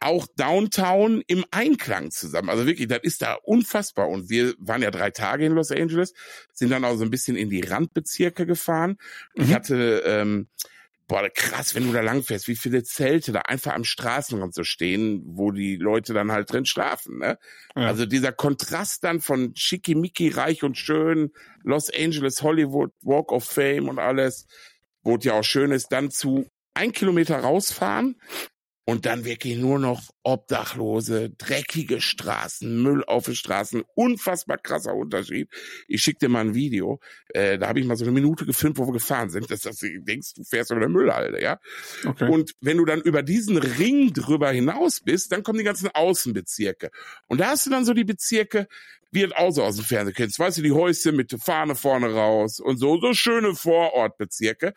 auch 0.00 0.26
Downtown 0.36 1.22
im 1.26 1.44
Einklang 1.50 2.10
zusammen. 2.10 2.50
Also 2.50 2.66
wirklich, 2.66 2.88
das 2.88 3.00
ist 3.02 3.22
da 3.22 3.34
unfassbar. 3.42 4.08
Und 4.08 4.28
wir 4.28 4.54
waren 4.58 4.82
ja 4.82 4.90
drei 4.90 5.10
Tage 5.10 5.46
in 5.46 5.52
Los 5.52 5.70
Angeles, 5.70 6.12
sind 6.52 6.70
dann 6.70 6.84
auch 6.84 6.96
so 6.96 7.04
ein 7.04 7.10
bisschen 7.10 7.36
in 7.36 7.48
die 7.48 7.62
Randbezirke 7.62 8.44
gefahren. 8.44 8.98
Mhm. 9.34 9.44
Ich 9.44 9.54
hatte 9.54 10.02
ähm, 10.04 10.48
boah, 11.06 11.28
krass, 11.28 11.74
wenn 11.74 11.86
du 11.86 11.92
da 11.92 12.00
langfährst, 12.00 12.48
wie 12.48 12.56
viele 12.56 12.82
Zelte 12.82 13.32
da 13.32 13.40
einfach 13.40 13.74
am 13.74 13.84
Straßenrand 13.84 14.54
so 14.54 14.64
stehen, 14.64 15.22
wo 15.26 15.50
die 15.50 15.76
Leute 15.76 16.14
dann 16.14 16.32
halt 16.32 16.52
drin 16.52 16.66
schlafen, 16.66 17.18
ne? 17.18 17.38
Ja. 17.76 17.86
Also 17.86 18.06
dieser 18.06 18.32
Kontrast 18.32 19.04
dann 19.04 19.20
von 19.20 19.52
schickimicki, 19.54 20.30
reich 20.30 20.62
und 20.62 20.78
schön, 20.78 21.32
Los 21.62 21.90
Angeles, 21.90 22.42
Hollywood, 22.42 22.92
Walk 23.02 23.32
of 23.32 23.44
Fame 23.44 23.88
und 23.88 23.98
alles, 23.98 24.46
wo 25.02 25.16
es 25.16 25.24
ja 25.24 25.34
auch 25.34 25.44
schön 25.44 25.70
ist, 25.70 25.88
dann 25.92 26.10
zu 26.10 26.46
ein 26.74 26.92
Kilometer 26.92 27.38
rausfahren, 27.38 28.20
und 28.86 29.06
dann 29.06 29.24
wirklich 29.24 29.56
nur 29.56 29.78
noch 29.78 30.02
Obdachlose, 30.22 31.30
dreckige 31.30 32.00
Straßen, 32.00 32.82
Müll 32.82 33.02
auf 33.04 33.24
den 33.24 33.34
Straßen, 33.34 33.82
unfassbar 33.94 34.58
krasser 34.58 34.94
Unterschied. 34.94 35.48
Ich 35.88 36.02
schick 36.02 36.18
dir 36.18 36.28
mal 36.28 36.40
ein 36.40 36.54
Video, 36.54 37.00
äh, 37.28 37.58
da 37.58 37.68
habe 37.68 37.80
ich 37.80 37.86
mal 37.86 37.96
so 37.96 38.04
eine 38.04 38.12
Minute 38.12 38.44
gefilmt, 38.44 38.78
wo 38.78 38.86
wir 38.86 38.92
gefahren 38.92 39.30
sind, 39.30 39.50
dass, 39.50 39.60
dass 39.60 39.78
du 39.78 40.00
denkst, 40.00 40.34
du 40.34 40.44
fährst 40.44 40.70
über 40.70 40.80
der 40.80 40.88
Müllhalde, 40.90 41.42
ja. 41.42 41.58
Okay. 42.04 42.28
Und 42.28 42.52
wenn 42.60 42.76
du 42.76 42.84
dann 42.84 43.00
über 43.00 43.22
diesen 43.22 43.56
Ring 43.56 44.12
drüber 44.12 44.50
hinaus 44.50 45.00
bist, 45.00 45.32
dann 45.32 45.42
kommen 45.42 45.58
die 45.58 45.64
ganzen 45.64 45.88
Außenbezirke. 45.88 46.90
Und 47.26 47.40
da 47.40 47.48
hast 47.48 47.66
du 47.66 47.70
dann 47.70 47.84
so 47.84 47.94
die 47.94 48.04
Bezirke, 48.04 48.68
wie 49.14 49.32
auch 49.34 49.50
so 49.50 49.62
aus 49.62 49.76
dem 49.76 49.84
Fernsehen 49.84 50.14
kennst. 50.14 50.38
Weißt 50.38 50.58
du, 50.58 50.62
die 50.62 50.72
Häuschen 50.72 51.16
mit 51.16 51.32
der 51.32 51.38
Fahne 51.38 51.74
vorne 51.74 52.12
raus 52.12 52.60
und 52.60 52.78
so, 52.78 53.00
so 53.00 53.14
schöne 53.14 53.54
Vorortbezirke. 53.54 54.74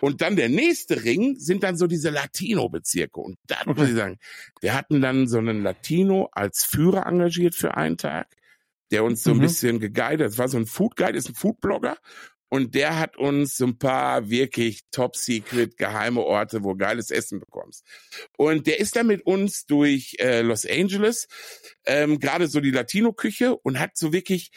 Und 0.00 0.20
dann 0.20 0.36
der 0.36 0.48
nächste 0.48 1.04
Ring 1.04 1.36
sind 1.38 1.62
dann 1.62 1.76
so 1.76 1.86
diese 1.86 2.10
Latino-Bezirke. 2.10 3.20
Und 3.20 3.38
da 3.46 3.56
okay. 3.64 3.74
muss 3.80 3.88
ich 3.88 3.96
sagen, 3.96 4.18
wir 4.60 4.74
hatten 4.74 5.00
dann 5.00 5.28
so 5.28 5.38
einen 5.38 5.62
Latino 5.62 6.28
als 6.32 6.64
Führer 6.64 7.06
engagiert 7.06 7.54
für 7.54 7.76
einen 7.76 7.96
Tag, 7.96 8.28
der 8.90 9.04
uns 9.04 9.22
so 9.22 9.30
ein 9.30 9.38
mhm. 9.38 9.42
bisschen 9.42 9.80
geguidet. 9.80 10.26
Das 10.26 10.38
war 10.38 10.48
so 10.48 10.58
ein 10.58 10.66
Food 10.66 10.96
Guide, 10.96 11.16
ist 11.16 11.28
ein 11.28 11.34
Foodblogger 11.34 11.96
und 12.48 12.74
der 12.74 12.98
hat 12.98 13.16
uns 13.16 13.56
so 13.56 13.66
ein 13.66 13.78
paar 13.78 14.30
wirklich 14.30 14.82
top 14.90 15.16
secret 15.16 15.76
geheime 15.76 16.20
Orte, 16.20 16.62
wo 16.62 16.74
geiles 16.74 17.10
Essen 17.10 17.40
bekommst. 17.40 17.84
Und 18.36 18.66
der 18.66 18.78
ist 18.78 18.94
dann 18.96 19.08
mit 19.08 19.22
uns 19.26 19.66
durch 19.66 20.16
äh, 20.20 20.42
Los 20.42 20.64
Angeles, 20.64 21.26
ähm, 21.86 22.20
gerade 22.20 22.46
so 22.46 22.60
die 22.60 22.70
Latino-Küche 22.70 23.56
und 23.56 23.80
hat 23.80 23.96
so 23.96 24.12
wirklich 24.12 24.50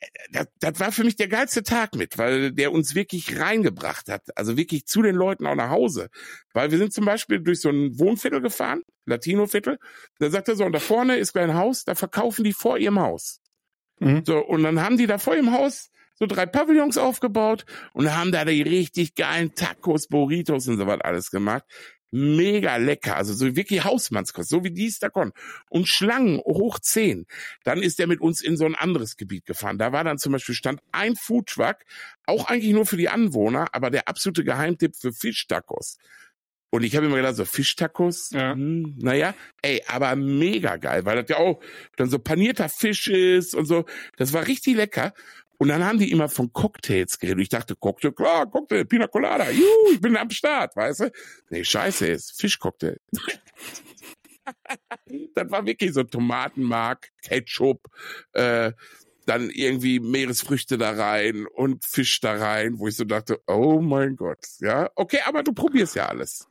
äh, 0.00 0.06
das, 0.30 0.46
das 0.60 0.80
war 0.80 0.92
für 0.92 1.04
mich 1.04 1.16
der 1.16 1.28
geilste 1.28 1.62
Tag 1.62 1.94
mit, 1.94 2.18
weil 2.18 2.52
der 2.52 2.70
uns 2.70 2.94
wirklich 2.94 3.38
reingebracht 3.38 4.08
hat. 4.08 4.24
Also 4.36 4.58
wirklich 4.58 4.86
zu 4.86 5.00
den 5.00 5.14
Leuten 5.14 5.46
auch 5.46 5.54
nach 5.54 5.70
Hause. 5.70 6.10
Weil 6.52 6.70
wir 6.70 6.78
sind 6.78 6.92
zum 6.92 7.06
Beispiel 7.06 7.40
durch 7.40 7.60
so 7.60 7.70
ein 7.70 7.98
Wohnviertel 7.98 8.42
gefahren, 8.42 8.82
Latino-Viertel. 9.06 9.78
Da 10.18 10.28
sagt 10.28 10.48
er 10.48 10.56
so, 10.56 10.64
und 10.64 10.72
da 10.72 10.80
vorne 10.80 11.16
ist 11.16 11.34
ein 11.36 11.54
Haus, 11.54 11.84
da 11.84 11.94
verkaufen 11.94 12.44
die 12.44 12.52
vor 12.52 12.76
ihrem 12.76 13.00
Haus. 13.00 13.40
Mhm. 14.00 14.22
So, 14.26 14.38
und 14.38 14.64
dann 14.64 14.82
haben 14.82 14.98
die 14.98 15.06
da 15.06 15.16
vor 15.16 15.34
ihrem 15.34 15.52
Haus 15.52 15.88
so 16.14 16.26
drei 16.26 16.46
Pavillons 16.46 16.98
aufgebaut 16.98 17.64
und 17.92 18.14
haben 18.14 18.32
da 18.32 18.44
die 18.44 18.62
richtig 18.62 19.14
geilen 19.14 19.54
Tacos, 19.54 20.08
Burritos 20.08 20.68
und 20.68 20.78
so 20.78 20.86
was 20.86 21.00
alles 21.00 21.30
gemacht. 21.30 21.64
Mega 22.14 22.76
lecker, 22.76 23.16
also 23.16 23.32
so 23.32 23.56
wirklich 23.56 23.84
Hausmannskost, 23.84 24.50
so 24.50 24.62
wie 24.64 24.70
dies 24.70 24.98
da 24.98 25.08
kommt. 25.08 25.34
Und 25.70 25.88
Schlangen 25.88 26.40
hoch 26.40 26.78
zehn. 26.78 27.26
Dann 27.64 27.82
ist 27.82 27.98
er 27.98 28.06
mit 28.06 28.20
uns 28.20 28.42
in 28.42 28.58
so 28.58 28.66
ein 28.66 28.74
anderes 28.74 29.16
Gebiet 29.16 29.46
gefahren. 29.46 29.78
Da 29.78 29.92
war 29.92 30.04
dann 30.04 30.18
zum 30.18 30.32
Beispiel 30.32 30.54
stand 30.54 30.80
ein 30.92 31.16
Foodtruck, 31.16 31.76
auch 32.26 32.48
eigentlich 32.48 32.74
nur 32.74 32.84
für 32.84 32.98
die 32.98 33.08
Anwohner, 33.08 33.68
aber 33.72 33.90
der 33.90 34.08
absolute 34.08 34.44
Geheimtipp 34.44 34.94
für 34.94 35.12
Fischtacos. 35.12 35.96
Und 36.74 36.84
ich 36.84 36.96
habe 36.96 37.04
immer 37.04 37.16
gedacht, 37.16 37.36
so 37.36 37.44
Fischtacos, 37.44 38.30
ja. 38.30 38.52
hm, 38.52 38.94
naja, 38.98 39.34
ey, 39.60 39.82
aber 39.86 40.16
mega 40.16 40.76
geil, 40.76 41.04
weil 41.04 41.20
das 41.20 41.28
ja 41.28 41.36
auch 41.36 41.60
dann 41.96 42.08
so 42.08 42.18
panierter 42.18 42.70
Fisch 42.70 43.08
ist 43.08 43.54
und 43.54 43.66
so. 43.66 43.84
Das 44.16 44.32
war 44.32 44.46
richtig 44.46 44.76
lecker. 44.76 45.12
Und 45.62 45.68
dann 45.68 45.84
haben 45.84 46.00
die 46.00 46.10
immer 46.10 46.28
von 46.28 46.52
Cocktails 46.52 47.20
geredet. 47.20 47.40
Ich 47.40 47.48
dachte, 47.48 47.76
Cocktail, 47.76 48.10
klar, 48.10 48.50
Cocktail, 48.50 48.84
Pina 48.84 49.06
Colada, 49.06 49.48
juhu, 49.48 49.92
ich 49.92 50.00
bin 50.00 50.16
am 50.16 50.28
Start, 50.28 50.74
weißt 50.74 51.00
du? 51.02 51.12
Nee, 51.50 51.62
scheiße, 51.62 52.08
ist 52.08 52.40
Fischcocktail. 52.40 52.98
das 55.36 55.50
war 55.52 55.64
wirklich 55.64 55.92
so 55.92 56.02
Tomatenmark, 56.02 57.10
Ketchup, 57.22 57.86
äh, 58.32 58.72
dann 59.26 59.50
irgendwie 59.50 60.00
Meeresfrüchte 60.00 60.78
da 60.78 60.90
rein 60.90 61.46
und 61.46 61.84
Fisch 61.84 62.18
da 62.18 62.34
rein, 62.34 62.80
wo 62.80 62.88
ich 62.88 62.96
so 62.96 63.04
dachte, 63.04 63.40
oh 63.46 63.80
mein 63.80 64.16
Gott, 64.16 64.44
ja, 64.58 64.90
okay, 64.96 65.20
aber 65.24 65.44
du 65.44 65.52
probierst 65.52 65.94
ja 65.94 66.08
alles. 66.08 66.48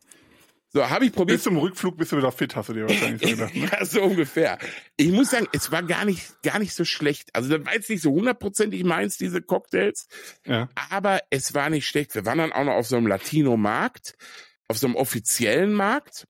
So, 0.73 0.89
habe 0.89 1.05
ich 1.05 1.11
probiert. 1.11 1.37
Bis 1.37 1.43
zum 1.43 1.57
Rückflug 1.57 1.97
bist 1.97 2.13
du 2.13 2.17
wieder 2.17 2.31
fit, 2.31 2.55
hast 2.55 2.69
du 2.69 2.73
dir 2.73 2.87
wahrscheinlich 2.87 3.21
so 3.21 3.27
gedacht. 3.27 3.55
Ne? 3.55 3.69
ja, 3.79 3.85
so 3.85 4.03
ungefähr. 4.03 4.57
Ich 4.95 5.11
muss 5.11 5.31
sagen, 5.31 5.47
es 5.51 5.69
war 5.71 5.83
gar 5.83 6.05
nicht, 6.05 6.41
gar 6.43 6.59
nicht 6.59 6.73
so 6.73 6.85
schlecht. 6.85 7.29
Also 7.33 7.49
das 7.49 7.65
war 7.65 7.73
jetzt 7.73 7.89
nicht 7.89 8.01
so 8.01 8.11
hundertprozentig 8.11 8.85
meins, 8.85 9.17
diese 9.17 9.41
Cocktails. 9.41 10.07
Ja. 10.45 10.69
Aber 10.89 11.19
es 11.29 11.53
war 11.53 11.69
nicht 11.69 11.87
schlecht. 11.87 12.15
Wir 12.15 12.25
waren 12.25 12.37
dann 12.37 12.53
auch 12.53 12.63
noch 12.63 12.73
auf 12.73 12.87
so 12.87 12.95
einem 12.95 13.07
Latino-Markt, 13.07 14.15
auf 14.69 14.77
so 14.77 14.87
einem 14.87 14.95
offiziellen 14.95 15.73
Markt. 15.73 16.25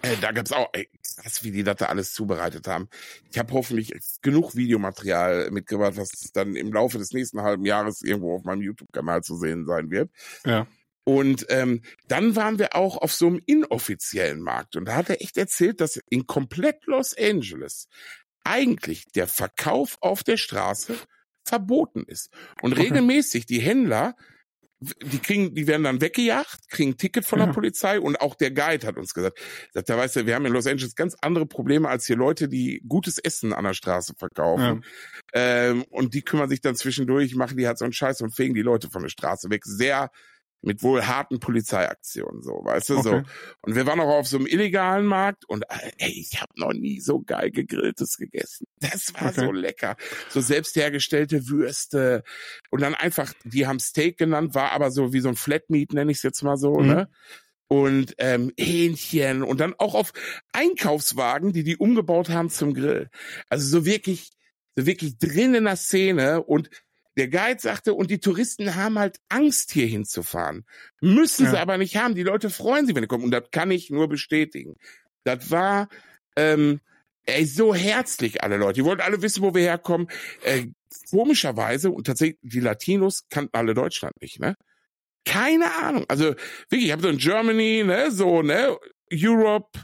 Äh, 0.00 0.16
da 0.20 0.32
gab's 0.32 0.52
auch, 0.52 0.68
ey, 0.72 0.88
krass, 1.20 1.44
wie 1.44 1.50
die 1.50 1.64
das 1.64 1.76
da 1.76 1.86
alles 1.86 2.14
zubereitet 2.14 2.68
haben. 2.68 2.88
Ich 3.30 3.38
habe 3.38 3.52
hoffentlich 3.52 3.92
genug 4.22 4.54
Videomaterial 4.54 5.50
mitgebracht, 5.50 5.96
was 5.96 6.30
dann 6.32 6.56
im 6.56 6.72
Laufe 6.72 6.96
des 6.98 7.12
nächsten 7.12 7.42
halben 7.42 7.66
Jahres 7.66 8.00
irgendwo 8.02 8.36
auf 8.36 8.44
meinem 8.44 8.62
YouTube-Kanal 8.62 9.22
zu 9.22 9.36
sehen 9.36 9.66
sein 9.66 9.90
wird. 9.90 10.10
Ja. 10.46 10.66
Und 11.08 11.46
ähm, 11.48 11.80
dann 12.06 12.36
waren 12.36 12.58
wir 12.58 12.76
auch 12.76 12.98
auf 12.98 13.14
so 13.14 13.28
einem 13.28 13.40
inoffiziellen 13.46 14.42
Markt 14.42 14.76
und 14.76 14.84
da 14.84 14.94
hat 14.94 15.08
er 15.08 15.22
echt 15.22 15.38
erzählt, 15.38 15.80
dass 15.80 15.98
in 16.10 16.26
komplett 16.26 16.84
Los 16.84 17.16
Angeles 17.16 17.88
eigentlich 18.44 19.06
der 19.14 19.26
Verkauf 19.26 19.96
auf 20.02 20.22
der 20.22 20.36
Straße 20.36 20.94
verboten 21.46 22.04
ist. 22.06 22.28
Und 22.60 22.74
okay. 22.74 22.82
regelmäßig 22.82 23.46
die 23.46 23.60
Händler, 23.60 24.16
die 24.80 25.18
kriegen, 25.18 25.54
die 25.54 25.66
werden 25.66 25.84
dann 25.84 26.02
weggejagt, 26.02 26.68
kriegen 26.68 26.90
ein 26.90 26.98
Ticket 26.98 27.24
von 27.24 27.38
der 27.38 27.48
ja. 27.48 27.54
Polizei 27.54 27.98
und 27.98 28.20
auch 28.20 28.34
der 28.34 28.50
Guide 28.50 28.86
hat 28.86 28.98
uns 28.98 29.14
gesagt, 29.14 29.40
sagt, 29.72 29.88
da 29.88 29.96
weißt 29.96 30.16
du, 30.16 30.26
wir 30.26 30.34
haben 30.34 30.44
in 30.44 30.52
Los 30.52 30.66
Angeles 30.66 30.94
ganz 30.94 31.16
andere 31.22 31.46
Probleme 31.46 31.88
als 31.88 32.04
hier 32.04 32.16
Leute, 32.16 32.50
die 32.50 32.82
gutes 32.86 33.16
Essen 33.18 33.54
an 33.54 33.64
der 33.64 33.72
Straße 33.72 34.12
verkaufen. 34.18 34.84
Ja. 35.34 35.70
Ähm, 35.70 35.84
und 35.88 36.12
die 36.12 36.20
kümmern 36.20 36.50
sich 36.50 36.60
dann 36.60 36.76
zwischendurch, 36.76 37.34
machen 37.34 37.56
die 37.56 37.66
halt 37.66 37.78
so 37.78 37.86
einen 37.86 37.94
Scheiß 37.94 38.20
und 38.20 38.36
fegen 38.36 38.52
die 38.52 38.60
Leute 38.60 38.90
von 38.90 39.00
der 39.00 39.08
Straße 39.08 39.48
weg. 39.48 39.64
Sehr 39.64 40.10
mit 40.60 40.82
wohl 40.82 41.06
harten 41.06 41.38
Polizeiaktionen, 41.38 42.42
so, 42.42 42.60
weißt 42.64 42.90
du, 42.90 42.98
okay. 42.98 43.02
so. 43.02 43.22
Und 43.62 43.74
wir 43.76 43.86
waren 43.86 44.00
auch 44.00 44.18
auf 44.18 44.26
so 44.26 44.38
einem 44.38 44.46
illegalen 44.46 45.06
Markt 45.06 45.44
und 45.48 45.64
ey, 45.98 46.10
ich 46.10 46.40
habe 46.40 46.52
noch 46.56 46.72
nie 46.72 47.00
so 47.00 47.20
geil 47.20 47.50
gegrilltes 47.50 48.16
gegessen. 48.16 48.66
Das 48.80 49.14
war 49.14 49.30
okay. 49.30 49.46
so 49.46 49.52
lecker. 49.52 49.96
So 50.28 50.40
selbst 50.40 50.74
hergestellte 50.74 51.48
Würste 51.48 52.24
und 52.70 52.80
dann 52.80 52.94
einfach, 52.94 53.32
die 53.44 53.66
haben 53.66 53.78
Steak 53.78 54.18
genannt, 54.18 54.54
war 54.54 54.72
aber 54.72 54.90
so 54.90 55.12
wie 55.12 55.20
so 55.20 55.28
ein 55.28 55.36
Flatmeat, 55.36 55.92
nenne 55.92 56.10
ich 56.10 56.18
es 56.18 56.22
jetzt 56.22 56.42
mal 56.42 56.56
so, 56.56 56.74
mhm. 56.74 56.86
ne? 56.86 57.10
Und 57.70 58.14
ähm, 58.16 58.50
Hähnchen 58.58 59.42
und 59.42 59.60
dann 59.60 59.74
auch 59.76 59.94
auf 59.94 60.12
Einkaufswagen, 60.52 61.52
die 61.52 61.64
die 61.64 61.76
umgebaut 61.76 62.30
haben 62.30 62.48
zum 62.48 62.72
Grill. 62.72 63.10
Also 63.50 63.68
so 63.68 63.84
wirklich, 63.84 64.30
so 64.74 64.86
wirklich 64.86 65.18
drin 65.18 65.54
in 65.54 65.64
der 65.64 65.76
Szene 65.76 66.42
und 66.42 66.70
der 67.18 67.28
Guide 67.28 67.60
sagte, 67.60 67.94
und 67.94 68.10
die 68.10 68.20
Touristen 68.20 68.74
haben 68.74 68.98
halt 68.98 69.18
Angst, 69.28 69.72
hier 69.72 69.86
hinzufahren. 69.86 70.64
Müssen 71.00 71.44
ja. 71.44 71.50
sie 71.52 71.58
aber 71.58 71.76
nicht 71.78 71.96
haben. 71.96 72.14
Die 72.14 72.22
Leute 72.22 72.50
freuen 72.50 72.86
sich, 72.86 72.94
wenn 72.94 73.02
sie 73.02 73.08
kommen. 73.08 73.24
Und 73.24 73.30
das 73.30 73.50
kann 73.50 73.70
ich 73.70 73.90
nur 73.90 74.08
bestätigen. 74.08 74.76
Das 75.24 75.50
war 75.50 75.88
ähm, 76.36 76.80
ey, 77.24 77.44
so 77.44 77.74
herzlich, 77.74 78.42
alle 78.42 78.56
Leute. 78.56 78.80
Die 78.80 78.84
wollten 78.84 79.02
alle 79.02 79.20
wissen, 79.20 79.42
wo 79.42 79.54
wir 79.54 79.62
herkommen. 79.62 80.08
Äh, 80.42 80.68
komischerweise, 81.10 81.90
und 81.90 82.06
tatsächlich, 82.06 82.38
die 82.42 82.60
Latinos 82.60 83.24
kannten 83.28 83.54
alle 83.54 83.74
Deutschland 83.74 84.14
nicht, 84.22 84.40
ne? 84.40 84.54
keine 85.28 85.74
Ahnung. 85.74 86.04
Also 86.08 86.34
wirklich, 86.68 86.86
ich 86.86 86.92
habe 86.92 87.02
so 87.02 87.08
in 87.08 87.18
Germany, 87.18 87.84
ne, 87.84 88.10
so, 88.10 88.42
ne, 88.42 88.76
Europe, 89.12 89.78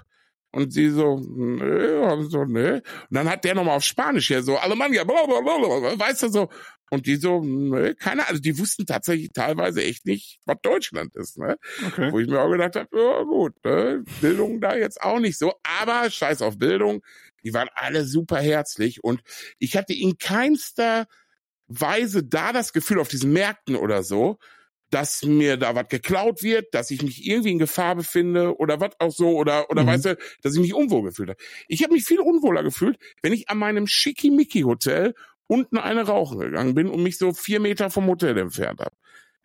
und 0.55 0.73
sie 0.73 0.91
so, 0.91 1.19
nö, 1.19 2.25
so, 2.29 2.45
nö. 2.45 2.75
Und 2.75 2.83
dann 3.11 3.29
hat 3.29 3.45
der 3.45 3.55
nochmal 3.55 3.77
auf 3.77 3.85
Spanisch 3.85 4.29
hier 4.29 4.43
so, 4.43 4.57
Alemannia, 4.57 5.05
blablabla, 5.05 5.99
weißt 5.99 6.23
du 6.25 6.29
so. 6.29 6.49
Und 6.91 7.07
die 7.07 7.17
so, 7.17 7.41
nö, 7.43 7.95
keine 7.95 8.23
Ahnung, 8.23 8.29
also 8.29 8.41
die 8.41 8.59
wussten 8.59 8.87
tatsächlich 8.87 9.33
teilweise 9.33 9.83
echt 9.83 10.07
nicht, 10.07 10.39
was 10.45 10.59
Deutschland 10.63 11.17
ist, 11.17 11.39
ne? 11.39 11.57
Okay. 11.87 12.13
Wo 12.13 12.21
ich 12.21 12.29
mir 12.29 12.41
auch 12.41 12.51
gedacht 12.51 12.77
habe, 12.77 12.89
ja 12.93 13.23
gut, 13.23 13.53
ne? 13.65 14.05
Bildung 14.21 14.61
da 14.61 14.77
jetzt 14.77 15.03
auch 15.03 15.19
nicht 15.19 15.39
so, 15.39 15.55
aber 15.81 16.09
scheiß 16.09 16.41
auf 16.43 16.59
Bildung, 16.59 17.03
die 17.43 17.53
waren 17.53 17.69
alle 17.75 18.05
super 18.05 18.39
herzlich 18.39 19.03
und 19.03 19.23
ich 19.59 19.77
hatte 19.77 19.93
in 19.93 20.19
keinster 20.19 21.07
Weise 21.67 22.23
da 22.23 22.53
das 22.53 22.73
Gefühl 22.73 23.01
auf 23.01 23.09
diesen 23.09 23.33
Märkten 23.33 23.75
oder 23.75 24.03
so, 24.05 24.39
dass 24.95 25.25
mir 25.25 25.57
da 25.57 25.75
was 25.75 25.89
geklaut 25.89 26.45
wird, 26.45 26.73
dass 26.73 26.93
ich 26.93 27.03
mich 27.03 27.27
irgendwie 27.27 27.51
in 27.51 27.59
Gefahr 27.59 27.97
befinde 27.97 28.57
oder 28.59 28.81
was 28.81 28.93
auch 29.01 29.11
so 29.11 29.37
oder 29.37 29.69
oder 29.69 29.83
mhm. 29.83 29.87
weißt 29.89 30.05
du, 30.05 30.19
dass 30.43 30.55
ich 30.55 30.61
mich 30.61 30.73
unwohl 30.73 31.03
gefühlt 31.03 31.31
habe. 31.31 31.39
Ich 31.67 31.83
habe 31.83 31.93
mich 31.93 32.05
viel 32.05 32.21
unwohler 32.21 32.63
gefühlt, 32.63 32.97
wenn 33.21 33.33
ich 33.33 33.49
an 33.49 33.59
meinem 33.59 33.89
schickimicki 33.89 34.61
Hotel 34.61 35.15
unten 35.49 35.79
eine 35.79 36.03
rauchen 36.03 36.39
gegangen 36.39 36.75
bin 36.75 36.89
und 36.89 37.03
mich 37.03 37.19
so 37.19 37.33
vier 37.33 37.59
Meter 37.59 37.91
vom 37.91 38.07
Hotel 38.07 38.39
entfernt 38.39 38.79
habe. 38.79 38.95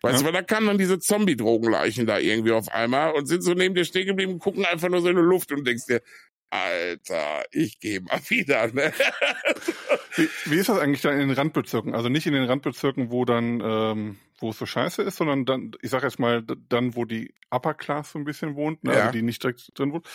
Weißt 0.02 0.14
ja. 0.14 0.20
du, 0.20 0.24
weil 0.26 0.32
da 0.32 0.42
kamen 0.42 0.68
dann 0.68 0.78
diese 0.78 1.00
Zombie-Drogenleichen 1.00 2.06
da 2.06 2.18
irgendwie 2.18 2.52
auf 2.52 2.68
einmal 2.68 3.12
und 3.12 3.26
sind 3.26 3.42
so 3.42 3.52
neben 3.52 3.74
dir 3.74 3.84
stehen 3.84 4.06
geblieben 4.06 4.34
und 4.34 4.38
gucken 4.38 4.64
einfach 4.64 4.88
nur 4.88 5.02
so 5.02 5.08
in 5.08 5.16
die 5.16 5.22
Luft 5.22 5.50
und 5.50 5.66
denkst 5.66 5.86
dir, 5.86 6.00
Alter, 6.50 7.44
ich 7.52 7.78
gehe 7.78 8.00
mal 8.00 8.20
wieder. 8.28 8.66
Ne? 8.72 8.92
Wie, 10.16 10.28
wie 10.46 10.56
ist 10.56 10.68
das 10.68 10.78
eigentlich 10.78 11.02
dann 11.02 11.14
in 11.14 11.28
den 11.28 11.30
Randbezirken? 11.30 11.94
Also 11.94 12.08
nicht 12.08 12.26
in 12.26 12.34
den 12.34 12.44
Randbezirken, 12.44 13.12
wo 13.12 13.24
dann, 13.24 13.60
ähm, 13.64 14.18
wo 14.40 14.50
es 14.50 14.58
so 14.58 14.66
scheiße 14.66 15.02
ist, 15.02 15.16
sondern 15.16 15.44
dann, 15.44 15.70
ich 15.82 15.90
sag 15.90 16.02
jetzt 16.02 16.18
mal, 16.18 16.42
dann, 16.68 16.96
wo 16.96 17.04
die 17.04 17.32
Upper 17.50 17.74
Class 17.74 18.10
so 18.10 18.18
ein 18.18 18.24
bisschen 18.24 18.56
wohnt, 18.56 18.82
ne? 18.82 18.90
Also 18.90 18.98
ja. 18.98 19.06
also 19.06 19.18
die 19.18 19.22
nicht 19.22 19.42
direkt 19.42 19.78
drin 19.78 19.92
wohnt. 19.92 20.06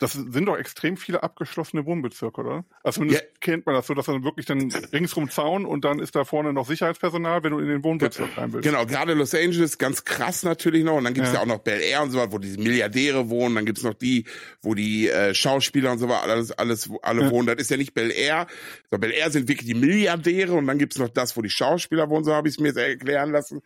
Das 0.00 0.14
sind 0.14 0.46
doch 0.46 0.56
extrem 0.56 0.96
viele 0.96 1.22
abgeschlossene 1.22 1.84
Wohnbezirke, 1.84 2.40
oder? 2.40 2.64
Also 2.82 2.96
zumindest 2.96 3.22
ja. 3.22 3.28
kennt 3.40 3.66
man 3.66 3.74
das 3.74 3.86
so, 3.86 3.92
dass 3.92 4.06
man 4.06 4.24
wirklich 4.24 4.46
dann 4.46 4.72
ringsrum 4.92 5.30
Zaun 5.30 5.66
und 5.66 5.84
dann 5.84 5.98
ist 5.98 6.16
da 6.16 6.24
vorne 6.24 6.54
noch 6.54 6.66
Sicherheitspersonal, 6.66 7.44
wenn 7.44 7.52
du 7.52 7.58
in 7.58 7.68
den 7.68 7.84
Wohnbezirk 7.84 8.38
rein 8.38 8.50
willst. 8.54 8.66
Genau, 8.66 8.86
gerade 8.86 9.12
Los 9.12 9.34
Angeles, 9.34 9.76
ganz 9.76 10.06
krass 10.06 10.42
natürlich 10.42 10.84
noch. 10.84 10.96
Und 10.96 11.04
dann 11.04 11.12
gibt's 11.12 11.30
ja. 11.30 11.36
ja 11.36 11.42
auch 11.42 11.46
noch 11.46 11.58
Bel 11.58 11.82
Air 11.82 12.02
und 12.02 12.12
so 12.12 12.18
was, 12.18 12.32
wo 12.32 12.38
die 12.38 12.56
Milliardäre 12.56 13.28
wohnen. 13.28 13.54
Dann 13.56 13.66
gibt's 13.66 13.82
noch 13.82 13.92
die, 13.92 14.24
wo 14.62 14.74
die 14.74 15.10
äh, 15.10 15.34
Schauspieler 15.34 15.92
und 15.92 15.98
so 15.98 16.08
was, 16.08 16.22
alles, 16.22 16.52
alles, 16.52 16.90
alle 17.02 17.24
ja. 17.24 17.30
wohnen. 17.30 17.48
Das 17.48 17.56
ist 17.56 17.70
ja 17.70 17.76
nicht 17.76 17.92
Bel 17.92 18.10
Air. 18.10 18.46
So, 18.90 18.96
Bel 18.96 19.12
Air 19.12 19.30
sind 19.30 19.48
wirklich 19.48 19.66
die 19.66 19.74
Milliardäre 19.74 20.54
und 20.54 20.66
dann 20.66 20.78
gibt's 20.78 20.98
noch 20.98 21.10
das, 21.10 21.36
wo 21.36 21.42
die 21.42 21.50
Schauspieler 21.50 22.08
wohnen, 22.08 22.24
so 22.24 22.32
habe 22.32 22.48
ich 22.48 22.54
es 22.54 22.60
mir 22.60 22.74
erklären 22.74 23.32
lassen. 23.32 23.60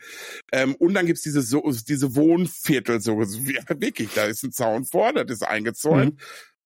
Ähm, 0.51 0.75
und 0.75 0.95
dann 0.95 1.07
gibt's 1.07 1.23
diese, 1.23 1.43
so, 1.43 1.63
diese 1.87 2.17
Wohnviertel, 2.17 3.01
so, 3.01 3.23
ja, 3.23 3.63
wirklich, 3.69 4.11
da 4.15 4.25
ist 4.25 4.43
ein 4.43 4.51
Zaun 4.51 4.85
vor, 4.85 5.13
das 5.13 5.31
ist 5.31 5.43
eingezäunt. 5.43 6.15
Mhm. 6.15 6.24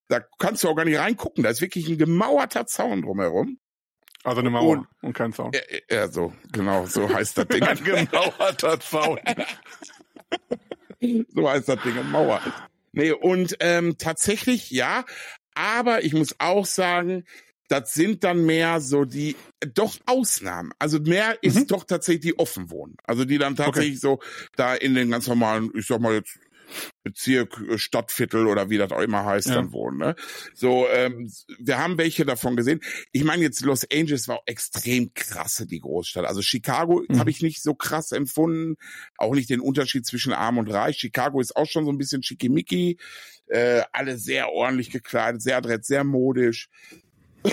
Da 0.09 0.21
kannst 0.38 0.64
du 0.64 0.68
auch 0.68 0.75
gar 0.75 0.85
nicht 0.85 0.99
reingucken. 0.99 1.44
Da 1.44 1.51
ist 1.51 1.61
wirklich 1.61 1.88
ein 1.88 1.99
gemauerter 1.99 2.66
Zaun 2.66 3.03
drumherum. 3.03 3.59
Also 4.25 4.40
eine 4.40 4.51
Mauer 4.51 4.79
und, 4.79 4.87
und 5.03 5.12
kein 5.12 5.33
Zaun. 5.33 5.53
Ja, 5.53 5.61
ja, 5.90 6.09
so, 6.09 6.33
genau, 6.53 6.87
so 6.87 7.09
heißt 7.09 7.38
das 7.38 7.49
Ding. 7.49 7.62
ein 7.66 7.83
gemauerter 7.83 8.81
Zaun. 8.81 9.21
so 11.29 11.49
heißt 11.49 11.68
das 11.68 11.83
Ding, 11.83 12.11
Mauer. 12.11 12.40
Nee, 12.92 13.12
und 13.12 13.57
ähm, 13.61 13.97
tatsächlich 13.97 14.71
ja, 14.71 15.05
aber 15.55 16.05
ich 16.05 16.14
muss 16.14 16.35
auch 16.38 16.66
sagen, 16.66 17.25
das 17.68 17.92
sind 17.92 18.25
dann 18.25 18.44
mehr 18.47 18.81
so 18.81 19.05
die 19.05 19.37
doch 19.75 19.97
Ausnahmen. 20.07 20.73
Also 20.79 20.99
mehr 20.99 21.38
ist 21.42 21.57
mhm. 21.57 21.66
doch 21.66 21.85
tatsächlich 21.85 22.23
die 22.23 22.38
offen 22.38 22.71
wohnen. 22.71 22.97
Also 23.05 23.25
die 23.25 23.38
dann 23.38 23.57
tatsächlich 23.57 24.03
okay. 24.05 24.21
so 24.21 24.21
da 24.57 24.75
in 24.75 24.94
den 24.94 25.11
ganz 25.11 25.27
normalen, 25.27 25.71
ich 25.75 25.87
sag 25.87 26.01
mal 26.01 26.14
jetzt 26.14 26.38
Bezirk, 27.02 27.61
äh, 27.68 27.78
Stadtviertel 27.78 28.46
oder 28.46 28.70
wie 28.70 28.78
das 28.78 28.90
auch 28.92 29.00
immer 29.00 29.24
heißt, 29.24 29.48
ja. 29.48 29.54
dann 29.54 29.72
wohnen. 29.72 29.98
Ne? 29.98 30.16
So, 30.54 30.87
ähm, 30.88 31.31
wir 31.59 31.78
haben 31.78 31.98
welche 31.98 32.24
davon 32.24 32.57
gesehen. 32.57 32.81
Ich 33.12 33.24
meine 33.24 33.42
jetzt 33.42 33.61
Los 33.62 33.87
Angeles 33.92 34.28
war 34.28 34.40
extrem 34.46 35.12
krasse 35.14 35.66
die 35.66 35.81
Großstadt. 35.81 36.24
Also 36.24 36.42
Chicago 36.42 37.04
mhm. 37.09 37.18
habe 37.18 37.31
ich 37.31 37.42
nicht 37.42 37.62
so 37.62 37.74
krass 37.74 38.12
empfunden, 38.12 38.76
auch 39.16 39.35
nicht 39.35 39.50
den 39.50 39.61
Unterschied 39.61 40.07
zwischen 40.07 40.33
Arm 40.33 40.59
und 40.59 40.68
Reich. 40.68 40.98
Chicago 40.98 41.40
ist 41.40 41.57
auch 41.57 41.66
schon 41.66 41.85
so 41.85 41.92
ein 41.92 41.98
bisschen 41.98 42.22
schickimicki, 42.22 42.98
äh, 43.46 43.83
alle 43.92 44.18
sehr 44.18 44.50
ordentlich 44.50 44.90
gekleidet, 44.90 45.42
sehr 45.42 45.57
adrett, 45.57 45.85
sehr 45.85 46.04
modisch. 46.04 46.68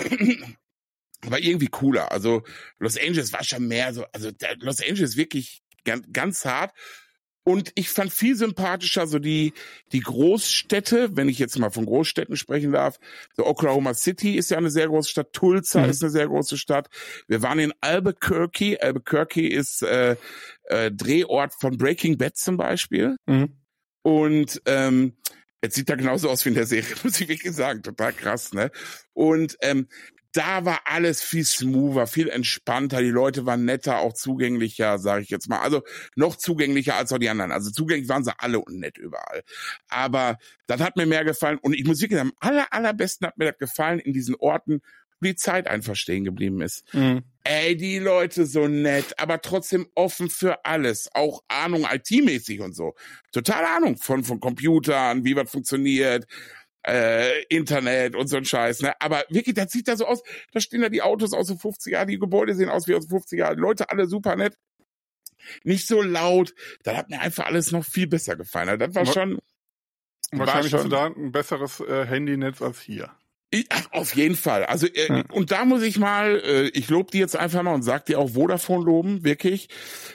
Aber 1.22 1.40
irgendwie 1.40 1.68
cooler. 1.68 2.12
Also 2.12 2.42
Los 2.78 2.98
Angeles 2.98 3.32
war 3.32 3.42
schon 3.42 3.66
mehr 3.66 3.92
so, 3.94 4.04
also 4.12 4.30
Los 4.58 4.80
Angeles 4.80 5.16
wirklich 5.16 5.62
ganz, 5.84 6.06
ganz 6.12 6.44
hart. 6.44 6.72
Und 7.48 7.70
ich 7.76 7.90
fand 7.90 8.12
viel 8.12 8.34
sympathischer 8.34 9.06
so 9.06 9.20
die, 9.20 9.52
die 9.92 10.00
Großstädte, 10.00 11.16
wenn 11.16 11.28
ich 11.28 11.38
jetzt 11.38 11.56
mal 11.60 11.70
von 11.70 11.86
Großstädten 11.86 12.36
sprechen 12.36 12.72
darf. 12.72 12.98
So 13.36 13.46
Oklahoma 13.46 13.94
City 13.94 14.34
ist 14.34 14.50
ja 14.50 14.58
eine 14.58 14.68
sehr 14.68 14.88
große 14.88 15.10
Stadt, 15.10 15.32
Tulsa 15.32 15.84
mhm. 15.84 15.90
ist 15.90 16.02
eine 16.02 16.10
sehr 16.10 16.26
große 16.26 16.58
Stadt. 16.58 16.88
Wir 17.28 17.42
waren 17.42 17.60
in 17.60 17.72
Albuquerque. 17.80 18.82
Albuquerque 18.82 19.48
ist 19.48 19.82
äh, 19.84 20.16
äh, 20.64 20.90
Drehort 20.90 21.54
von 21.54 21.78
Breaking 21.78 22.18
Bad 22.18 22.36
zum 22.36 22.56
Beispiel. 22.56 23.16
Mhm. 23.26 23.52
Und 24.02 24.60
ähm, 24.66 25.12
Jetzt 25.62 25.74
sieht 25.74 25.88
er 25.88 25.96
genauso 25.96 26.28
aus 26.28 26.44
wie 26.44 26.50
in 26.50 26.54
der 26.54 26.66
Serie, 26.66 26.94
muss 27.02 27.20
ich 27.20 27.28
wirklich 27.28 27.54
sagen. 27.54 27.82
Total 27.82 28.12
krass, 28.12 28.52
ne? 28.52 28.70
Und 29.14 29.56
ähm, 29.62 29.88
da 30.36 30.64
war 30.66 30.80
alles 30.84 31.22
viel 31.22 31.44
smoother, 31.44 32.06
viel 32.06 32.28
entspannter. 32.28 33.00
Die 33.00 33.08
Leute 33.08 33.46
waren 33.46 33.64
netter, 33.64 33.98
auch 33.98 34.12
zugänglicher, 34.12 34.98
sage 34.98 35.22
ich 35.22 35.30
jetzt 35.30 35.48
mal. 35.48 35.60
Also 35.60 35.82
noch 36.14 36.36
zugänglicher 36.36 36.96
als 36.96 37.12
auch 37.12 37.18
die 37.18 37.30
anderen. 37.30 37.52
Also 37.52 37.70
zugänglich 37.70 38.08
waren 38.08 38.24
sie 38.24 38.32
alle 38.38 38.58
und 38.60 38.78
nett 38.78 38.98
überall. 38.98 39.42
Aber 39.88 40.36
das 40.66 40.80
hat 40.80 40.96
mir 40.96 41.06
mehr 41.06 41.24
gefallen. 41.24 41.58
Und 41.58 41.72
ich 41.72 41.84
muss 41.86 42.02
wirklich 42.02 42.18
sagen, 42.18 42.32
am 42.38 42.48
aller, 42.50 42.66
allerbesten 42.70 43.26
hat 43.26 43.38
mir 43.38 43.46
das 43.46 43.58
gefallen 43.58 43.98
in 43.98 44.12
diesen 44.12 44.34
Orten, 44.34 44.82
wo 45.20 45.26
die 45.26 45.36
Zeit 45.36 45.68
einfach 45.68 45.96
stehen 45.96 46.24
geblieben 46.24 46.60
ist. 46.60 46.84
Mhm. 46.92 47.22
Ey, 47.44 47.74
die 47.74 47.98
Leute 47.98 48.44
so 48.44 48.68
nett, 48.68 49.18
aber 49.18 49.40
trotzdem 49.40 49.86
offen 49.94 50.28
für 50.28 50.66
alles. 50.66 51.08
Auch 51.14 51.42
Ahnung 51.48 51.86
IT-mäßig 51.90 52.60
und 52.60 52.74
so. 52.74 52.94
Total 53.32 53.64
Ahnung 53.64 53.96
von, 53.96 54.22
von 54.22 54.40
Computern, 54.40 55.24
wie 55.24 55.34
was 55.34 55.50
funktioniert 55.50 56.26
äh, 56.86 57.42
Internet 57.44 58.14
und 58.14 58.28
so 58.28 58.36
ein 58.36 58.44
Scheiß, 58.44 58.82
ne? 58.82 58.94
Aber 59.00 59.24
wirklich, 59.28 59.54
das 59.54 59.72
sieht 59.72 59.88
da 59.88 59.96
so 59.96 60.06
aus, 60.06 60.22
da 60.52 60.60
stehen 60.60 60.82
da 60.82 60.88
die 60.88 61.02
Autos 61.02 61.32
aus 61.32 61.48
den 61.48 61.58
50er, 61.58 62.04
die 62.04 62.18
Gebäude 62.18 62.54
sehen 62.54 62.68
aus 62.68 62.86
wie 62.86 62.94
aus 62.94 63.06
den 63.06 63.18
50er, 63.18 63.54
die 63.54 63.60
Leute 63.60 63.90
alle 63.90 64.06
super 64.06 64.36
nett. 64.36 64.56
Nicht 65.64 65.86
so 65.86 66.02
laut, 66.02 66.54
da 66.82 66.96
hat 66.96 67.10
mir 67.10 67.20
einfach 67.20 67.46
alles 67.46 67.72
noch 67.72 67.84
viel 67.84 68.06
besser 68.06 68.36
gefallen. 68.36 68.68
Also 68.68 68.86
das 68.86 68.94
war 68.94 69.06
schon. 69.06 69.38
Wahrscheinlich 70.32 70.72
war 70.72 70.80
schon, 70.80 70.92
hast 70.92 71.14
du 71.14 71.14
da 71.14 71.22
ein 71.22 71.32
besseres 71.32 71.80
äh, 71.80 72.06
Handynetz 72.06 72.62
als 72.62 72.80
hier. 72.80 73.14
Ach, 73.70 73.86
auf 73.92 74.14
jeden 74.14 74.36
Fall. 74.36 74.64
Also 74.64 74.86
äh, 74.86 75.08
hm. 75.08 75.24
und 75.32 75.50
da 75.50 75.64
muss 75.64 75.82
ich 75.82 75.98
mal, 75.98 76.40
äh, 76.44 76.68
ich 76.68 76.88
lobe 76.88 77.10
die 77.10 77.18
jetzt 77.18 77.36
einfach 77.36 77.62
mal 77.62 77.74
und 77.74 77.82
sag 77.82 78.06
dir 78.06 78.18
auch 78.18 78.30
Vodafone 78.30 78.84
loben, 78.84 79.24
wirklich. 79.24 79.68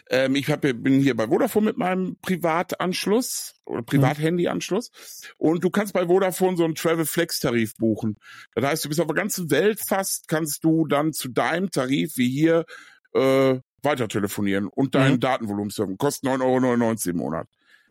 Ähm, 0.10 0.36
ich 0.36 0.50
hab, 0.50 0.62
bin 0.62 1.02
hier 1.02 1.16
bei 1.16 1.28
Vodafone 1.28 1.66
mit 1.66 1.78
meinem 1.78 2.18
Privatanschluss 2.22 3.56
oder 3.66 3.82
Privathandyanschluss 3.82 4.92
und 5.38 5.64
du 5.64 5.70
kannst 5.70 5.94
bei 5.94 6.08
Vodafone 6.08 6.58
so 6.58 6.66
einen 6.66 6.76
Travel 6.76 7.06
Flex 7.06 7.40
Tarif 7.40 7.76
buchen. 7.76 8.18
Das 8.56 8.66
heißt, 8.66 8.86
du 8.86 8.90
bist 8.90 9.00
auf 9.00 9.08
der 9.08 9.16
ganzen 9.16 9.50
Welt 9.52 9.80
fast, 9.86 10.28
kannst 10.28 10.64
du 10.64 10.86
dann 10.86 11.14
zu 11.14 11.30
deinem 11.30 11.72
Tarif 11.72 12.18
wie 12.18 12.30
hier 12.30 12.66
äh, 13.14 13.60
weiter 13.84 14.08
telefonieren 14.08 14.68
und 14.68 14.96
dein 14.96 15.14
mhm. 15.14 15.20
Datenvolumen 15.20 15.70
surfen. 15.70 15.98
Kostet 15.98 16.30
9,99 16.30 16.42
Euro 16.42 17.10
im 17.10 17.18
Monat. 17.18 17.48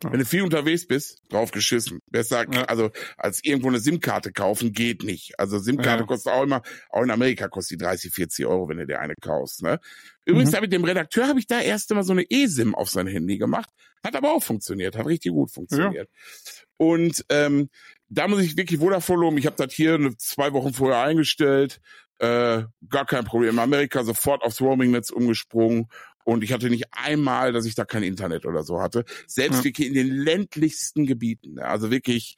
Wenn 0.09 0.19
du 0.19 0.25
viel 0.25 0.41
unterwegs 0.41 0.87
bist, 0.87 1.21
drauf 1.29 1.51
geschissen. 1.51 1.99
Besser, 2.07 2.45
ja. 2.51 2.63
also 2.63 2.89
als 3.17 3.43
irgendwo 3.43 3.67
eine 3.67 3.79
SIM-Karte 3.79 4.31
kaufen, 4.31 4.71
geht 4.71 5.03
nicht. 5.03 5.39
Also 5.39 5.59
SIM-Karte 5.59 6.03
ja. 6.03 6.07
kostet 6.07 6.33
auch 6.33 6.43
immer, 6.43 6.61
auch 6.89 7.03
in 7.03 7.11
Amerika 7.11 7.47
kostet 7.47 7.79
die 7.79 7.83
30, 7.83 8.13
40 8.13 8.45
Euro, 8.45 8.67
wenn 8.69 8.77
du 8.77 8.87
dir 8.87 8.99
eine 8.99 9.15
kaufst. 9.15 9.61
Ne? 9.61 9.79
Übrigens, 10.25 10.53
mhm. 10.53 10.61
mit 10.61 10.73
dem 10.73 10.83
Redakteur 10.83 11.27
habe 11.27 11.39
ich 11.39 11.47
da 11.47 11.59
erst 11.61 11.91
einmal 11.91 12.03
so 12.03 12.13
eine 12.13 12.25
eSIM 12.29 12.73
auf 12.73 12.89
sein 12.89 13.07
Handy 13.07 13.37
gemacht. 13.37 13.69
Hat 14.03 14.15
aber 14.15 14.31
auch 14.31 14.43
funktioniert, 14.43 14.97
hat 14.97 15.05
richtig 15.05 15.31
gut 15.31 15.51
funktioniert. 15.51 16.09
Ja. 16.09 16.61
Und 16.77 17.25
ähm, 17.29 17.69
da 18.09 18.27
muss 18.27 18.41
ich 18.41 18.57
wirklich 18.57 18.79
Vodafone 18.79 19.21
loben. 19.21 19.37
Ich 19.37 19.45
habe 19.45 19.55
das 19.55 19.73
hier 19.73 19.99
zwei 20.17 20.51
Wochen 20.53 20.73
vorher 20.73 21.01
eingestellt. 21.01 21.79
Äh, 22.17 22.63
gar 22.89 23.05
kein 23.05 23.23
Problem. 23.23 23.57
Amerika 23.59 24.03
sofort 24.03 24.43
aufs 24.43 24.61
Roaming-Netz 24.61 25.11
umgesprungen 25.11 25.87
und 26.23 26.43
ich 26.43 26.53
hatte 26.53 26.69
nicht 26.69 26.85
einmal, 26.91 27.53
dass 27.53 27.65
ich 27.65 27.75
da 27.75 27.85
kein 27.85 28.03
Internet 28.03 28.45
oder 28.45 28.63
so 28.63 28.81
hatte. 28.81 29.05
Selbst 29.27 29.59
ja. 29.59 29.63
wirklich 29.65 29.87
in 29.87 29.93
den 29.93 30.09
ländlichsten 30.09 31.05
Gebieten. 31.05 31.59
Also 31.59 31.91
wirklich 31.91 32.37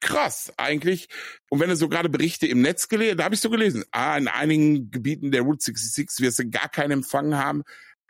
krass 0.00 0.52
eigentlich. 0.56 1.08
Und 1.48 1.60
wenn 1.60 1.68
du 1.68 1.76
so 1.76 1.88
gerade 1.88 2.08
Berichte 2.08 2.46
im 2.46 2.60
Netz 2.60 2.88
gelesen, 2.88 3.18
da 3.18 3.24
habe 3.24 3.34
ich 3.34 3.40
so 3.40 3.50
gelesen, 3.50 3.84
ah, 3.90 4.16
in 4.16 4.28
einigen 4.28 4.90
Gebieten 4.90 5.30
der 5.30 5.42
Route 5.42 5.64
66 5.64 6.24
wirst 6.24 6.38
du 6.38 6.48
gar 6.48 6.68
keinen 6.68 6.92
Empfang 6.92 7.36
haben. 7.36 7.62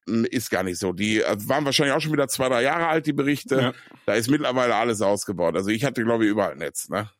Hm, 0.08 0.24
ist 0.24 0.50
gar 0.50 0.62
nicht 0.62 0.78
so. 0.78 0.92
Die 0.92 1.22
äh, 1.22 1.36
waren 1.48 1.64
wahrscheinlich 1.64 1.94
auch 1.94 2.00
schon 2.00 2.12
wieder 2.12 2.28
zwei, 2.28 2.48
drei 2.48 2.62
Jahre 2.62 2.88
alt, 2.88 3.06
die 3.06 3.12
Berichte. 3.12 3.56
Ja. 3.56 3.74
Da 4.04 4.14
ist 4.14 4.28
mittlerweile 4.28 4.74
alles 4.74 5.02
ausgebaut. 5.02 5.56
Also 5.56 5.70
ich 5.70 5.84
hatte, 5.84 6.04
glaube 6.04 6.24
ich, 6.24 6.30
überall 6.30 6.56
Netz. 6.56 6.88
Ne? 6.88 7.10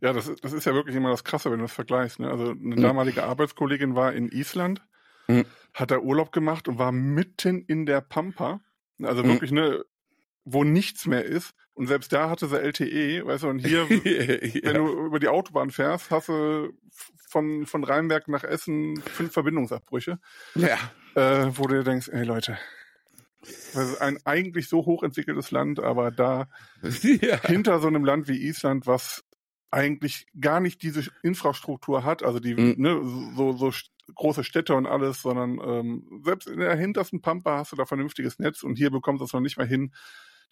Ja, 0.00 0.12
das, 0.12 0.30
das 0.40 0.52
ist 0.52 0.64
ja 0.64 0.74
wirklich 0.74 0.96
immer 0.96 1.10
das 1.10 1.24
Krasse, 1.24 1.50
wenn 1.50 1.58
du 1.58 1.64
das 1.64 1.72
vergleichst. 1.72 2.20
Ne? 2.20 2.30
Also 2.30 2.50
eine 2.50 2.76
hm. 2.76 2.82
damalige 2.82 3.24
Arbeitskollegin 3.24 3.94
war 3.94 4.12
in 4.12 4.28
Island 4.30 4.82
mhm. 5.28 5.44
Hat 5.74 5.90
er 5.90 6.02
Urlaub 6.02 6.32
gemacht 6.32 6.68
und 6.68 6.78
war 6.78 6.92
mitten 6.92 7.64
in 7.66 7.86
der 7.86 8.00
Pampa. 8.00 8.60
Also 9.02 9.22
mhm. 9.22 9.28
wirklich, 9.28 9.52
ne, 9.52 9.84
wo 10.44 10.64
nichts 10.64 11.06
mehr 11.06 11.24
ist. 11.24 11.54
Und 11.74 11.86
selbst 11.86 12.12
da 12.12 12.28
hatte 12.28 12.46
sie 12.46 12.60
LTE, 12.60 13.26
weißt 13.26 13.44
du, 13.44 13.48
und 13.48 13.58
hier, 13.60 13.84
ja. 13.90 14.64
wenn 14.64 14.74
du 14.74 15.06
über 15.06 15.18
die 15.18 15.28
Autobahn 15.28 15.70
fährst, 15.70 16.10
hast 16.10 16.28
du 16.28 16.72
von, 17.28 17.64
von 17.64 17.84
Rheinberg 17.84 18.28
nach 18.28 18.44
Essen 18.44 19.00
fünf 19.00 19.32
Verbindungsabbrüche. 19.32 20.18
Ja. 20.54 20.76
Äh, 21.14 21.50
wo 21.56 21.66
du 21.66 21.76
dir 21.76 21.84
denkst, 21.84 22.08
ey 22.08 22.24
Leute, 22.24 22.58
das 23.40 23.90
ist 23.90 24.00
ein 24.00 24.18
eigentlich 24.24 24.68
so 24.68 24.84
hochentwickeltes 24.84 25.50
Land, 25.50 25.80
aber 25.80 26.10
da 26.10 26.48
ja. 26.82 27.40
hinter 27.42 27.80
so 27.80 27.86
einem 27.86 28.04
Land 28.04 28.28
wie 28.28 28.46
Island, 28.46 28.86
was 28.86 29.24
eigentlich 29.70 30.26
gar 30.38 30.60
nicht 30.60 30.82
diese 30.82 31.10
Infrastruktur 31.22 32.04
hat, 32.04 32.22
also 32.22 32.40
die 32.40 32.54
mhm. 32.54 32.74
ne, 32.76 33.00
so, 33.36 33.52
so 33.52 33.70
große 34.14 34.44
Städte 34.44 34.74
und 34.74 34.86
alles, 34.86 35.22
sondern 35.22 35.60
ähm, 35.64 36.22
selbst 36.24 36.48
in 36.48 36.60
der 36.60 36.76
hintersten 36.76 37.20
Pampa 37.20 37.58
hast 37.58 37.72
du 37.72 37.76
da 37.76 37.86
vernünftiges 37.86 38.38
Netz 38.38 38.62
und 38.62 38.76
hier 38.76 38.90
bekommst 38.90 39.20
du 39.20 39.24
es 39.24 39.32
noch 39.32 39.40
nicht 39.40 39.58
mal 39.58 39.66
hin, 39.66 39.92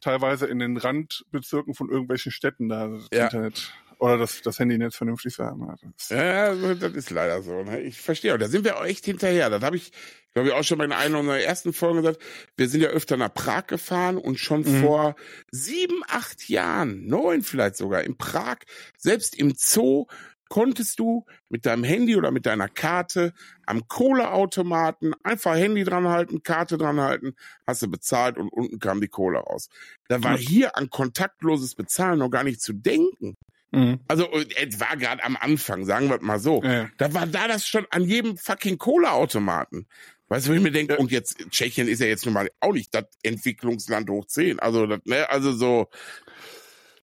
teilweise 0.01 0.47
in 0.47 0.59
den 0.59 0.77
Randbezirken 0.77 1.75
von 1.75 1.89
irgendwelchen 1.89 2.33
Städten 2.33 2.69
da 2.69 2.89
das 2.89 3.09
ja. 3.13 3.25
Internet 3.25 3.73
oder 3.99 4.17
das, 4.17 4.43
das 4.43 4.59
Handynetz 4.59 4.97
vernünftig 4.97 5.35
zu 5.35 5.45
haben. 5.45 5.75
Ja, 6.09 6.55
das 6.75 6.93
ist 6.93 7.11
leider 7.11 7.43
so. 7.43 7.63
Ne? 7.65 7.81
Ich 7.81 8.01
verstehe. 8.01 8.33
Und 8.35 8.41
da 8.41 8.49
sind 8.49 8.65
wir 8.65 8.79
auch 8.79 8.85
echt 8.85 9.05
hinterher. 9.05 9.51
Das 9.51 9.63
habe 9.63 9.77
ich, 9.77 9.91
glaube 10.35 10.49
ich, 10.49 10.55
auch 10.55 10.63
schon 10.63 10.79
mal 10.79 10.85
in 10.85 10.93
einer 10.93 11.19
unserer 11.19 11.41
ersten 11.41 11.73
Folgen 11.73 12.03
gesagt. 12.03 12.23
Wir 12.57 12.69
sind 12.69 12.81
ja 12.81 12.89
öfter 12.89 13.17
nach 13.17 13.35
Prag 13.35 13.67
gefahren 13.67 14.17
und 14.17 14.39
schon 14.39 14.61
mhm. 14.61 14.83
vor 14.83 15.17
sieben, 15.51 16.03
acht 16.07 16.49
Jahren, 16.49 17.07
neun 17.07 17.43
vielleicht 17.43 17.77
sogar, 17.77 18.05
in 18.05 18.17
Prag, 18.17 18.59
selbst 18.97 19.37
im 19.37 19.55
Zoo, 19.57 20.07
konntest 20.49 20.99
du 20.99 21.25
mit 21.49 21.67
deinem 21.67 21.85
Handy 21.85 22.17
oder 22.17 22.31
mit 22.31 22.47
deiner 22.47 22.69
Karte 22.69 23.33
am 23.67 23.87
Kohleautomaten 23.89 25.15
einfach 25.23 25.57
Handy 25.57 25.85
dran 25.85 26.09
halten, 26.09 26.43
Karte 26.43 26.79
dran 26.79 27.01
halten, 27.01 27.35
hast 27.67 27.83
du 27.83 27.89
bezahlt 27.89 28.39
und 28.39 28.49
unten 28.49 28.79
kam 28.79 29.01
die 29.01 29.09
Kohle 29.09 29.39
raus. 29.39 29.69
Da 30.09 30.23
war 30.23 30.37
hier 30.37 30.77
an 30.77 30.91
kontaktloses 30.91 31.75
Bezahlen 31.75 32.19
noch 32.19 32.31
gar 32.31 32.45
nicht 32.45 32.61
zu 32.61 32.73
denken. 32.73 33.37
Mhm. 33.71 34.01
Also 34.09 34.29
es 34.33 34.81
war 34.81 34.97
gerade 34.97 35.23
am 35.25 35.37
Anfang, 35.37 35.85
sagen 35.85 36.09
wir 36.09 36.21
mal 36.23 36.39
so. 36.39 36.63
Ja. 36.63 36.89
Da 36.97 37.13
war 37.13 37.27
da 37.27 37.49
das 37.49 37.67
schon 37.67 37.87
an 37.91 38.05
jedem 38.05 38.37
fucking 38.37 38.79
Kohleautomaten. 38.79 39.87
Weißt 40.29 40.47
du, 40.47 40.51
wo 40.51 40.57
ich 40.57 40.63
mir 40.63 40.73
denke, 40.73 40.99
und 40.99 41.11
jetzt, 41.11 41.39
Tschechien 41.51 41.89
ist 41.89 42.01
ja 42.01 42.07
jetzt 42.07 42.27
nun 42.27 42.35
mal 42.35 42.51
auch 42.61 42.73
nicht 42.73 42.95
das 42.95 43.05
Entwicklungsland 43.23 44.11
hoch 44.11 44.27
10. 44.27 44.61
Also, 44.61 44.87
das, 44.87 45.01
ne, 45.05 45.29
also 45.31 45.53
so. 45.53 45.89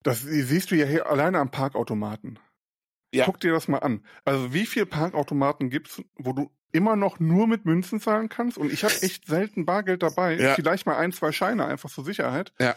Das 0.04 0.22
siehst 0.22 0.70
du 0.70 0.76
ja 0.76 0.86
hier 0.86 1.06
alleine 1.08 1.38
am 1.40 1.50
Parkautomaten. 1.50 2.38
Ja. 3.12 3.24
Guck 3.24 3.40
dir 3.40 3.52
das 3.52 3.68
mal 3.68 3.78
an. 3.78 4.04
Also 4.24 4.52
wie 4.52 4.66
viele 4.66 4.86
Parkautomaten 4.86 5.70
gibt's, 5.70 6.02
wo 6.16 6.32
du 6.32 6.50
immer 6.72 6.96
noch 6.96 7.20
nur 7.20 7.46
mit 7.46 7.64
Münzen 7.64 8.00
zahlen 8.00 8.28
kannst? 8.28 8.58
Und 8.58 8.72
ich 8.72 8.84
habe 8.84 8.94
echt 9.00 9.26
selten 9.26 9.64
Bargeld 9.64 10.02
dabei. 10.02 10.36
Ja. 10.36 10.54
Vielleicht 10.54 10.86
mal 10.86 10.96
ein, 10.96 11.12
zwei 11.12 11.32
Scheine 11.32 11.66
einfach 11.66 11.90
zur 11.90 12.04
Sicherheit. 12.04 12.52
Ja. 12.58 12.76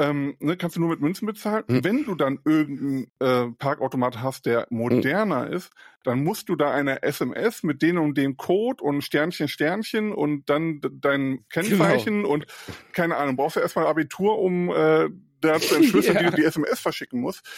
Ähm, 0.00 0.36
ne, 0.40 0.56
kannst 0.56 0.74
du 0.74 0.80
nur 0.80 0.90
mit 0.90 1.00
Münzen 1.00 1.26
bezahlen. 1.26 1.64
Mhm. 1.68 1.84
Wenn 1.84 2.04
du 2.04 2.16
dann 2.16 2.40
irgendeinen 2.44 3.12
äh, 3.20 3.52
Parkautomat 3.56 4.20
hast, 4.20 4.44
der 4.44 4.66
moderner 4.68 5.46
mhm. 5.46 5.52
ist, 5.52 5.70
dann 6.02 6.24
musst 6.24 6.48
du 6.48 6.56
da 6.56 6.72
eine 6.72 7.04
SMS 7.04 7.62
mit 7.62 7.80
dem 7.80 7.98
und 7.98 8.18
dem 8.18 8.36
Code 8.36 8.82
und 8.82 9.02
Sternchen, 9.02 9.46
Sternchen 9.46 10.12
und 10.12 10.50
dann 10.50 10.80
dein 10.94 11.44
Kennzeichen 11.48 12.22
genau. 12.22 12.28
und 12.28 12.46
keine 12.92 13.16
Ahnung, 13.16 13.36
brauchst 13.36 13.56
du 13.56 13.60
erstmal 13.60 13.86
Abitur, 13.86 14.40
um 14.40 14.68
äh, 14.70 15.08
da 15.40 15.60
zu 15.60 15.74
entschlüsseln, 15.76 16.16
ja. 16.16 16.22
wie 16.22 16.30
du 16.30 16.36
die 16.36 16.44
SMS 16.44 16.80
verschicken 16.80 17.20
musst 17.20 17.48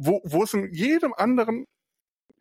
wo, 0.00 0.20
wo 0.24 0.42
es 0.42 0.54
in 0.54 0.72
jedem 0.72 1.12
anderen 1.14 1.66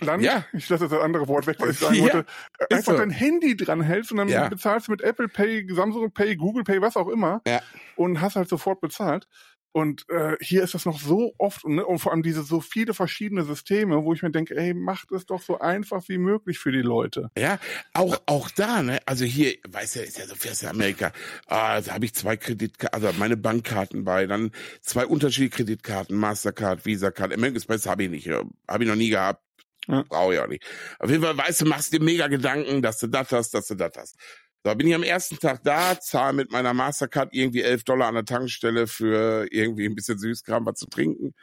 Land, 0.01 0.23
ja. 0.23 0.45
ich 0.53 0.69
lasse 0.69 0.87
das 0.87 0.99
andere 0.99 1.27
Wort 1.27 1.45
weg, 1.45 1.57
weil 1.59 1.71
ich 1.71 1.79
sagen 1.79 1.95
ja, 1.95 2.03
wollte, 2.03 2.25
einfach 2.69 2.93
so. 2.93 2.97
dein 2.97 3.09
Handy 3.09 3.57
dran 3.57 3.81
hältst 3.81 4.11
und 4.11 4.17
dann 4.17 4.29
ja. 4.29 4.47
bezahlst 4.47 4.87
du 4.87 4.91
mit 4.91 5.01
Apple 5.01 5.27
Pay, 5.27 5.67
Samsung 5.73 6.11
Pay, 6.11 6.37
Google 6.37 6.63
Pay, 6.63 6.81
was 6.81 6.95
auch 6.95 7.09
immer 7.09 7.41
ja. 7.45 7.61
und 7.97 8.21
hast 8.21 8.37
halt 8.37 8.47
sofort 8.47 8.79
bezahlt. 8.79 9.27
Und 9.71 10.09
äh, 10.09 10.35
hier 10.41 10.63
ist 10.63 10.73
das 10.73 10.85
noch 10.85 10.99
so 10.99 11.33
oft 11.37 11.63
und, 11.63 11.75
ne, 11.75 11.85
und 11.85 11.99
vor 11.99 12.11
allem 12.11 12.23
diese 12.23 12.41
so 12.41 12.59
viele 12.59 12.93
verschiedene 12.93 13.43
Systeme, 13.43 14.03
wo 14.03 14.13
ich 14.13 14.23
mir 14.23 14.31
denke, 14.31 14.55
ey, 14.55 14.73
macht 14.73 15.11
es 15.11 15.25
doch 15.25 15.41
so 15.41 15.59
einfach 15.59 16.03
wie 16.07 16.17
möglich 16.17 16.57
für 16.57 16.71
die 16.71 16.81
Leute. 16.81 17.29
Ja, 17.37 17.59
auch 17.93 18.19
auch 18.25 18.49
da, 18.49 18.81
ne? 18.81 18.99
Also 19.05 19.25
hier, 19.25 19.55
weißt 19.67 19.97
du, 19.97 19.99
ist 20.01 20.17
ja 20.17 20.25
so 20.25 20.35
fest 20.35 20.63
in 20.63 20.69
Amerika. 20.69 21.11
Ah, 21.45 21.79
da 21.81 21.93
habe 21.93 22.05
ich 22.05 22.15
zwei 22.15 22.35
Kreditkarten, 22.35 23.03
also 23.03 23.17
meine 23.19 23.37
Bankkarten 23.37 24.03
bei, 24.03 24.25
dann 24.25 24.51
zwei 24.81 25.05
unterschiedliche 25.05 25.57
Kreditkarten, 25.57 26.15
Mastercard, 26.17 26.85
Visa 26.85 27.11
Card, 27.11 27.33
American 27.33 27.57
Express 27.57 27.85
habe 27.85 28.03
ich 28.03 28.09
nicht, 28.09 28.27
habe 28.27 28.83
ich 28.83 28.89
noch 28.89 28.95
nie 28.95 29.09
gehabt. 29.09 29.43
Ja. 29.87 30.03
Brauche 30.07 30.35
ich 30.35 30.39
auch 30.39 30.47
nicht. 30.47 30.63
Auf 30.99 31.09
jeden 31.09 31.23
Fall, 31.23 31.35
weißt 31.35 31.61
du, 31.61 31.65
machst 31.65 31.93
dir 31.93 32.01
mega 32.01 32.27
Gedanken, 32.27 32.81
dass 32.81 32.99
du 32.99 33.07
das 33.07 33.31
hast, 33.31 33.53
dass 33.53 33.67
du 33.67 33.75
das 33.75 33.93
hast. 33.97 34.17
So, 34.65 34.75
bin 34.75 34.87
ich 34.87 34.95
am 34.95 35.03
ersten 35.03 35.37
Tag 35.39 35.63
da, 35.63 35.97
zahle 35.99 36.33
mit 36.33 36.51
meiner 36.51 36.73
Mastercard 36.73 37.29
irgendwie 37.31 37.61
11 37.61 37.85
Dollar 37.85 38.07
an 38.07 38.15
der 38.15 38.25
Tankstelle 38.25 38.87
für 38.87 39.47
irgendwie 39.51 39.85
ein 39.85 39.95
bisschen 39.95 40.19
Süßkram, 40.19 40.65
was 40.65 40.79
zu 40.79 40.87
trinken. 40.87 41.33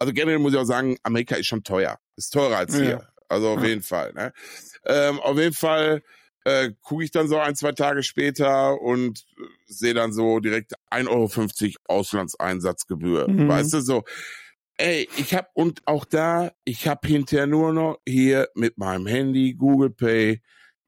Also 0.00 0.12
generell 0.12 0.40
muss 0.40 0.54
ich 0.54 0.58
auch 0.58 0.64
sagen, 0.64 0.96
Amerika 1.04 1.36
ist 1.36 1.46
schon 1.46 1.62
teuer. 1.62 1.98
Ist 2.16 2.30
teurer 2.30 2.58
als 2.58 2.74
hier. 2.74 2.90
Ja. 2.90 3.08
Also 3.28 3.50
auf 3.50 3.62
ja. 3.62 3.68
jeden 3.68 3.82
Fall. 3.82 4.12
Ne? 4.12 4.32
Ähm, 4.86 5.20
auf 5.20 5.38
jeden 5.38 5.54
Fall 5.54 6.02
äh, 6.44 6.72
gucke 6.82 7.04
ich 7.04 7.12
dann 7.12 7.28
so 7.28 7.38
ein, 7.38 7.54
zwei 7.54 7.72
Tage 7.72 8.02
später 8.02 8.80
und 8.80 9.24
sehe 9.66 9.94
dann 9.94 10.12
so 10.12 10.40
direkt 10.40 10.72
1,50 10.90 11.08
Euro 11.88 11.98
Auslandseinsatzgebühr. 12.00 13.28
Mhm. 13.28 13.48
Weißt 13.48 13.72
du, 13.72 13.80
so. 13.80 14.02
Ey, 14.76 15.08
ich 15.16 15.32
hab, 15.34 15.50
und 15.54 15.82
auch 15.86 16.04
da, 16.04 16.50
ich 16.64 16.88
hab 16.88 17.06
hinterher 17.06 17.46
nur 17.46 17.72
noch 17.72 18.00
hier 18.06 18.48
mit 18.56 18.76
meinem 18.78 19.06
Handy 19.06 19.54
Google 19.54 19.90
Pay 19.90 20.42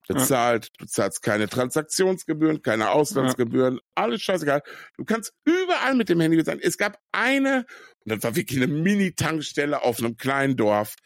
bezahlt. 0.07 0.71
Du 0.79 0.87
zahlst 0.87 1.23
keine 1.23 1.49
Transaktionsgebühren, 1.49 2.62
keine 2.62 2.90
Auslandsgebühren, 2.90 3.75
ja. 3.75 3.81
alles 3.95 4.23
scheißegal. 4.23 4.62
Du 4.97 5.05
kannst 5.05 5.33
überall 5.45 5.95
mit 5.95 6.09
dem 6.09 6.21
Handy 6.21 6.37
bezahlen. 6.37 6.61
Es 6.62 6.79
gab 6.79 6.99
eine, 7.12 7.66
und 8.05 8.12
das 8.12 8.23
war 8.23 8.37
wirklich 8.37 8.62
eine 8.62 8.73
Mini-Tankstelle 8.73 9.83
auf 9.83 9.99
einem 9.99 10.16
kleinen 10.16 10.57
Dorf, 10.57 10.97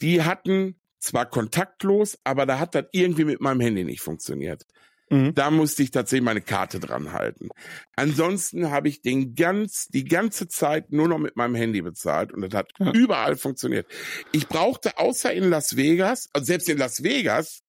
die 0.00 0.22
hatten 0.22 0.80
zwar 0.98 1.26
kontaktlos, 1.26 2.18
aber 2.24 2.46
da 2.46 2.58
hat 2.58 2.74
das 2.74 2.84
irgendwie 2.92 3.24
mit 3.24 3.40
meinem 3.40 3.60
Handy 3.60 3.84
nicht 3.84 4.00
funktioniert. 4.00 4.64
Mhm. 5.12 5.34
Da 5.34 5.50
musste 5.50 5.82
ich 5.82 5.90
tatsächlich 5.90 6.24
meine 6.24 6.40
Karte 6.40 6.80
dran 6.80 7.12
halten. 7.12 7.50
Ansonsten 7.96 8.70
habe 8.70 8.88
ich 8.88 9.02
den 9.02 9.34
ganz, 9.34 9.88
die 9.88 10.04
ganze 10.04 10.48
Zeit 10.48 10.90
nur 10.90 11.06
noch 11.06 11.18
mit 11.18 11.36
meinem 11.36 11.54
Handy 11.54 11.82
bezahlt 11.82 12.32
und 12.32 12.40
das 12.40 12.54
hat 12.54 12.70
ja. 12.78 12.92
überall 12.92 13.36
funktioniert. 13.36 13.86
Ich 14.32 14.48
brauchte 14.48 14.98
außer 14.98 15.32
in 15.32 15.50
Las 15.50 15.76
Vegas, 15.76 16.30
also 16.32 16.46
selbst 16.46 16.68
in 16.68 16.78
Las 16.78 17.02
Vegas, 17.02 17.61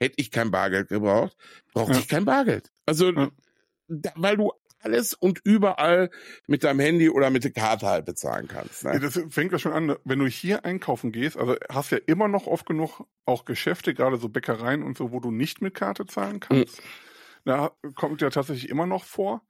hätte 0.00 0.14
ich 0.16 0.30
kein 0.30 0.50
Bargeld 0.50 0.88
gebraucht, 0.88 1.36
brauchte 1.72 1.92
ja. 1.92 1.98
ich 1.98 2.08
kein 2.08 2.24
Bargeld. 2.24 2.72
Also, 2.86 3.12
ja. 3.12 3.30
da, 3.88 4.12
weil 4.16 4.36
du 4.36 4.52
alles 4.82 5.14
und 5.14 5.40
überall 5.44 6.10
mit 6.46 6.64
deinem 6.64 6.80
Handy 6.80 7.10
oder 7.10 7.30
mit 7.30 7.44
der 7.44 7.52
Karte 7.52 7.86
halt 7.86 8.06
bezahlen 8.06 8.48
kannst. 8.48 8.84
Ne? 8.84 8.94
Ja, 8.94 8.98
das 8.98 9.20
fängt 9.28 9.52
ja 9.52 9.58
schon 9.58 9.72
an, 9.72 9.96
wenn 10.04 10.18
du 10.18 10.26
hier 10.26 10.64
einkaufen 10.64 11.12
gehst, 11.12 11.36
also 11.36 11.56
hast 11.68 11.92
ja 11.92 11.98
immer 12.06 12.28
noch 12.28 12.46
oft 12.46 12.66
genug 12.66 13.04
auch 13.26 13.44
Geschäfte, 13.44 13.94
gerade 13.94 14.16
so 14.16 14.28
Bäckereien 14.28 14.82
und 14.82 14.96
so, 14.96 15.12
wo 15.12 15.20
du 15.20 15.30
nicht 15.30 15.60
mit 15.60 15.74
Karte 15.74 16.06
zahlen 16.06 16.40
kannst. 16.40 16.78
Mhm. 16.78 16.84
Da 17.44 17.70
kommt 17.94 18.20
ja 18.22 18.30
tatsächlich 18.30 18.68
immer 18.68 18.86
noch 18.86 19.04
vor. 19.04 19.42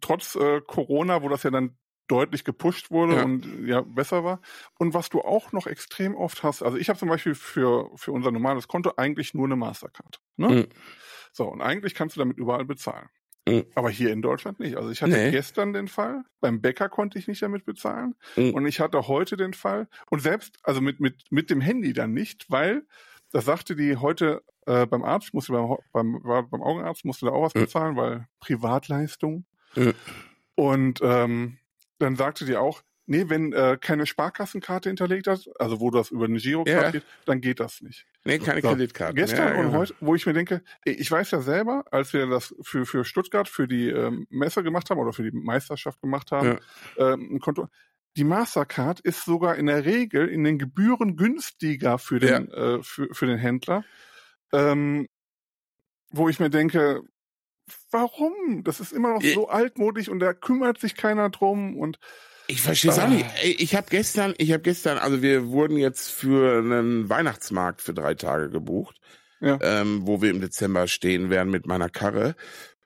Trotz 0.00 0.36
äh, 0.36 0.60
Corona, 0.60 1.22
wo 1.22 1.28
das 1.28 1.42
ja 1.42 1.50
dann 1.50 1.76
deutlich 2.08 2.44
gepusht 2.44 2.90
wurde 2.90 3.16
ja. 3.16 3.24
und 3.24 3.66
ja 3.66 3.80
besser 3.80 4.24
war. 4.24 4.40
Und 4.78 4.94
was 4.94 5.08
du 5.08 5.20
auch 5.20 5.52
noch 5.52 5.66
extrem 5.66 6.14
oft 6.14 6.42
hast, 6.42 6.62
also 6.62 6.76
ich 6.76 6.88
habe 6.88 6.98
zum 6.98 7.08
Beispiel 7.08 7.34
für, 7.34 7.90
für 7.96 8.12
unser 8.12 8.30
normales 8.30 8.68
Konto 8.68 8.92
eigentlich 8.96 9.34
nur 9.34 9.46
eine 9.46 9.56
Mastercard. 9.56 10.20
Ne? 10.36 10.48
Mhm. 10.48 10.66
So, 11.32 11.44
und 11.44 11.60
eigentlich 11.60 11.94
kannst 11.94 12.16
du 12.16 12.20
damit 12.20 12.38
überall 12.38 12.64
bezahlen. 12.64 13.08
Mhm. 13.48 13.64
Aber 13.74 13.90
hier 13.90 14.12
in 14.12 14.22
Deutschland 14.22 14.58
nicht. 14.58 14.76
Also 14.76 14.90
ich 14.90 15.02
hatte 15.02 15.12
nee. 15.12 15.30
gestern 15.30 15.72
den 15.72 15.88
Fall, 15.88 16.24
beim 16.40 16.60
Bäcker 16.60 16.88
konnte 16.88 17.18
ich 17.18 17.28
nicht 17.28 17.42
damit 17.42 17.64
bezahlen. 17.64 18.14
Mhm. 18.36 18.54
Und 18.54 18.66
ich 18.66 18.80
hatte 18.80 19.06
heute 19.08 19.36
den 19.36 19.54
Fall, 19.54 19.88
und 20.10 20.20
selbst, 20.20 20.58
also 20.62 20.80
mit, 20.80 21.00
mit, 21.00 21.24
mit 21.30 21.50
dem 21.50 21.60
Handy 21.60 21.92
dann 21.92 22.12
nicht, 22.12 22.50
weil 22.50 22.86
das 23.32 23.44
sagte 23.44 23.76
die 23.76 23.96
heute 23.96 24.42
äh, 24.66 24.86
beim 24.86 25.04
Arzt, 25.04 25.34
musste 25.34 25.52
beim, 25.52 26.20
beim, 26.22 26.48
beim 26.50 26.62
Augenarzt, 26.62 27.04
musste 27.04 27.26
da 27.26 27.32
auch 27.32 27.42
was 27.42 27.54
mhm. 27.54 27.60
bezahlen, 27.60 27.96
weil 27.96 28.28
Privatleistung. 28.40 29.44
Mhm. 29.74 29.94
Und 30.54 31.00
ähm, 31.02 31.58
dann 31.98 32.16
sagte 32.16 32.44
die 32.44 32.56
auch, 32.56 32.82
nee, 33.06 33.24
wenn 33.28 33.52
äh, 33.52 33.78
keine 33.80 34.06
Sparkassenkarte 34.06 34.88
hinterlegt 34.88 35.26
hat, 35.26 35.48
also 35.58 35.80
wo 35.80 35.90
das 35.90 36.10
über 36.10 36.26
eine 36.26 36.38
Girokarte 36.38 36.84
ja. 36.84 36.90
geht, 36.90 37.04
dann 37.24 37.40
geht 37.40 37.60
das 37.60 37.80
nicht. 37.80 38.06
Nee, 38.24 38.38
keine 38.38 38.60
so, 38.60 38.68
Kreditkarte. 38.68 39.14
Gestern 39.14 39.48
ja, 39.48 39.54
und 39.54 39.66
genau. 39.66 39.78
heute, 39.78 39.94
wo 40.00 40.14
ich 40.14 40.26
mir 40.26 40.32
denke, 40.32 40.62
ich 40.84 41.10
weiß 41.10 41.30
ja 41.30 41.40
selber, 41.40 41.84
als 41.90 42.12
wir 42.12 42.26
das 42.26 42.54
für, 42.62 42.84
für 42.84 43.04
Stuttgart, 43.04 43.48
für 43.48 43.68
die 43.68 43.88
ähm, 43.88 44.26
Messe 44.30 44.62
gemacht 44.62 44.90
haben 44.90 44.98
oder 44.98 45.12
für 45.12 45.22
die 45.22 45.36
Meisterschaft 45.36 46.00
gemacht 46.00 46.32
haben, 46.32 46.58
ja. 46.98 47.12
ähm, 47.12 47.36
ein 47.36 47.40
Konto, 47.40 47.68
die 48.16 48.24
Mastercard 48.24 49.00
ist 49.00 49.24
sogar 49.24 49.56
in 49.56 49.66
der 49.66 49.84
Regel 49.84 50.28
in 50.28 50.42
den 50.42 50.58
Gebühren 50.58 51.16
günstiger 51.16 51.98
für 51.98 52.18
den, 52.18 52.50
äh, 52.50 52.82
für, 52.82 53.08
für 53.12 53.26
den 53.26 53.38
Händler. 53.38 53.84
Ähm, 54.52 55.06
wo 56.10 56.28
ich 56.28 56.40
mir 56.40 56.50
denke, 56.50 57.02
warum? 57.96 58.62
Das 58.62 58.80
ist 58.80 58.92
immer 58.92 59.14
noch 59.14 59.22
so 59.22 59.48
altmodisch 59.48 60.08
und 60.08 60.20
da 60.20 60.34
kümmert 60.34 60.78
sich 60.78 60.96
keiner 60.96 61.30
drum 61.30 61.76
und 61.76 61.98
ich 62.48 62.60
verstehe 62.62 62.92
es 62.92 62.98
ah. 62.98 63.04
auch 63.04 63.08
nicht. 63.08 63.26
Ich 63.42 63.74
habe 63.74 63.86
gestern, 63.90 64.34
ich 64.38 64.52
habe 64.52 64.62
gestern, 64.62 64.98
also 64.98 65.22
wir 65.22 65.48
wurden 65.48 65.78
jetzt 65.78 66.10
für 66.10 66.58
einen 66.58 67.08
Weihnachtsmarkt 67.08 67.82
für 67.82 67.94
drei 67.94 68.14
Tage 68.14 68.50
gebucht, 68.50 69.00
ja. 69.40 69.58
ähm, 69.62 70.06
wo 70.06 70.22
wir 70.22 70.30
im 70.30 70.40
Dezember 70.40 70.86
stehen 70.86 71.30
werden 71.30 71.50
mit 71.50 71.66
meiner 71.66 71.88
Karre. 71.88 72.36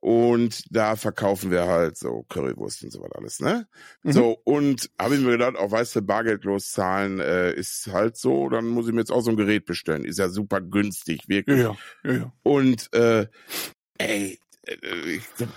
Und 0.02 0.64
da 0.74 0.96
verkaufen 0.96 1.50
wir 1.50 1.66
halt 1.66 1.98
so 1.98 2.24
Currywurst 2.30 2.84
und 2.84 2.90
so 2.90 3.02
was 3.02 3.12
alles, 3.12 3.40
ne? 3.40 3.68
Mhm. 4.02 4.12
So, 4.12 4.40
und 4.44 4.90
habe 4.98 5.14
ich 5.14 5.20
mir 5.20 5.32
gedacht, 5.32 5.56
auch 5.56 5.70
weißt 5.70 5.96
du, 5.96 6.00
bargeldlos 6.00 6.70
zahlen 6.70 7.20
äh, 7.20 7.52
ist 7.52 7.88
halt 7.92 8.16
so, 8.16 8.48
dann 8.48 8.66
muss 8.66 8.86
ich 8.86 8.94
mir 8.94 9.00
jetzt 9.00 9.12
auch 9.12 9.20
so 9.20 9.30
ein 9.30 9.36
Gerät 9.36 9.66
bestellen. 9.66 10.06
Ist 10.06 10.18
ja 10.18 10.30
super 10.30 10.62
günstig, 10.62 11.28
wirklich. 11.28 11.60
Ja, 11.60 11.76
ja, 12.02 12.12
ja. 12.12 12.32
Und 12.42 12.90
äh, 12.94 13.26
ey, 13.98 14.32
äh, 14.32 14.38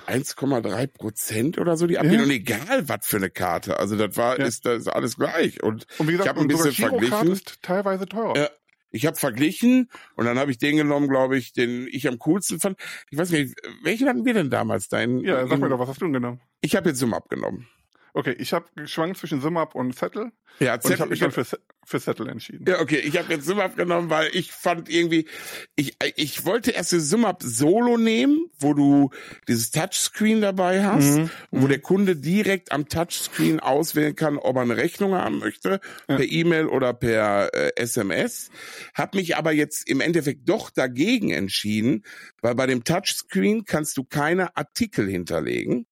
1,3 0.08 0.88
Prozent 0.88 1.58
oder 1.58 1.78
so 1.78 1.88
die 1.88 2.00
Ablehnung, 2.00 2.28
ja. 2.28 2.36
egal 2.36 2.90
was 2.90 3.06
für 3.06 3.18
eine 3.18 3.30
Karte. 3.30 3.80
Also 3.80 3.96
das 3.96 4.18
war, 4.18 4.40
ja. 4.40 4.46
ist, 4.46 4.66
das 4.66 4.80
ist 4.80 4.88
alles 4.88 5.18
gleich. 5.18 5.62
Und, 5.62 5.86
und 6.00 6.08
wie 6.08 6.14
gesagt, 6.14 6.26
ich 6.26 6.30
habe 6.30 6.42
ein 6.42 6.48
bisschen 6.48 6.72
verglichen. 6.72 7.32
Ist 7.32 7.62
teilweise 7.62 8.06
teurer. 8.06 8.38
Ja, 8.38 8.50
ich 8.94 9.06
habe 9.08 9.18
verglichen 9.18 9.90
und 10.16 10.26
dann 10.26 10.38
habe 10.38 10.52
ich 10.52 10.60
den 10.60 10.78
genommen, 10.78 11.10
glaube 11.10 11.36
ich, 11.36 11.52
den 11.52 11.88
ich 11.92 12.08
am 12.08 12.20
coolsten 12.20 12.60
fand. 12.60 12.80
Ich 13.10 13.18
weiß 13.18 13.32
nicht, 13.32 13.56
welchen 13.84 14.08
hatten 14.08 14.24
wir 14.24 14.36
denn 14.36 14.52
damals? 14.52 14.88
Dein, 14.88 15.20
ja, 15.20 15.48
sag 15.48 15.60
mir 15.60 15.70
doch, 15.70 15.80
was 15.80 15.90
hast 15.90 16.02
du 16.02 16.06
denn 16.06 16.14
genommen? 16.14 16.42
Ich 16.62 16.76
habe 16.76 16.90
jetzt 16.90 17.00
Zoom 17.00 17.14
abgenommen. 17.14 17.68
Okay, 18.14 18.36
ich 18.38 18.54
habe 18.54 18.66
geschwankt 18.76 19.18
zwischen 19.18 19.42
SimUp 19.42 19.74
und 19.74 19.96
Zettel. 19.96 20.32
Ja, 20.60 20.80
Zettel. 20.80 20.86
Und 20.86 20.94
ich 20.94 21.00
habe 21.00 21.10
mich 21.10 21.20
dann 21.20 21.32
für, 21.32 21.60
für 21.86 22.00
Zettel 22.00 22.30
entschieden. 22.30 22.66
Ja, 22.68 22.80
okay, 22.80 22.98
ich 22.98 23.18
habe 23.18 23.34
jetzt 23.34 23.46
SimUp 23.46 23.76
genommen, 23.76 24.10
weil 24.10 24.30
ich 24.34 24.52
fand 24.52 24.90
irgendwie, 24.90 25.28
ich, 25.76 25.98
ich 26.16 26.46
wollte 26.46 26.72
erst 26.72 26.92
die 26.92 27.00
SimUp 27.00 27.44
Solo 27.44 27.98
nehmen, 27.98 28.48
wo 28.60 28.74
du 28.74 29.10
dieses 29.48 29.72
Touchscreen 29.72 30.42
dabei 30.42 30.84
hast, 30.84 31.18
mhm. 31.18 31.30
wo 31.52 31.68
der 31.68 31.80
Kunde 31.80 32.16
direkt 32.16 32.72
am 32.72 32.88
Touchscreen 32.88 33.60
auswählen 33.60 34.16
kann, 34.16 34.38
ob 34.38 34.56
er 34.56 34.62
eine 34.62 34.78
Rechnung 34.78 35.14
haben 35.14 35.40
möchte, 35.40 35.80
ja. 36.08 36.16
per 36.16 36.26
E-Mail 36.26 36.68
oder 36.68 36.94
per 36.94 37.54
äh, 37.54 37.72
SMS. 37.76 38.50
Hab 38.94 39.16
mich 39.16 39.36
aber 39.36 39.52
jetzt 39.52 39.90
im 39.90 40.02
Endeffekt 40.02 40.48
doch 40.50 40.70
dagegen 40.70 41.32
entschieden, 41.32 42.04
weil 42.42 42.56
bei 42.56 42.68
dem 42.68 42.84
Touchscreen 42.84 43.66
kannst 43.66 43.98
du 43.98 44.04
keine 44.04 44.56
Artikel 44.56 45.08
hinterlegen 45.08 45.86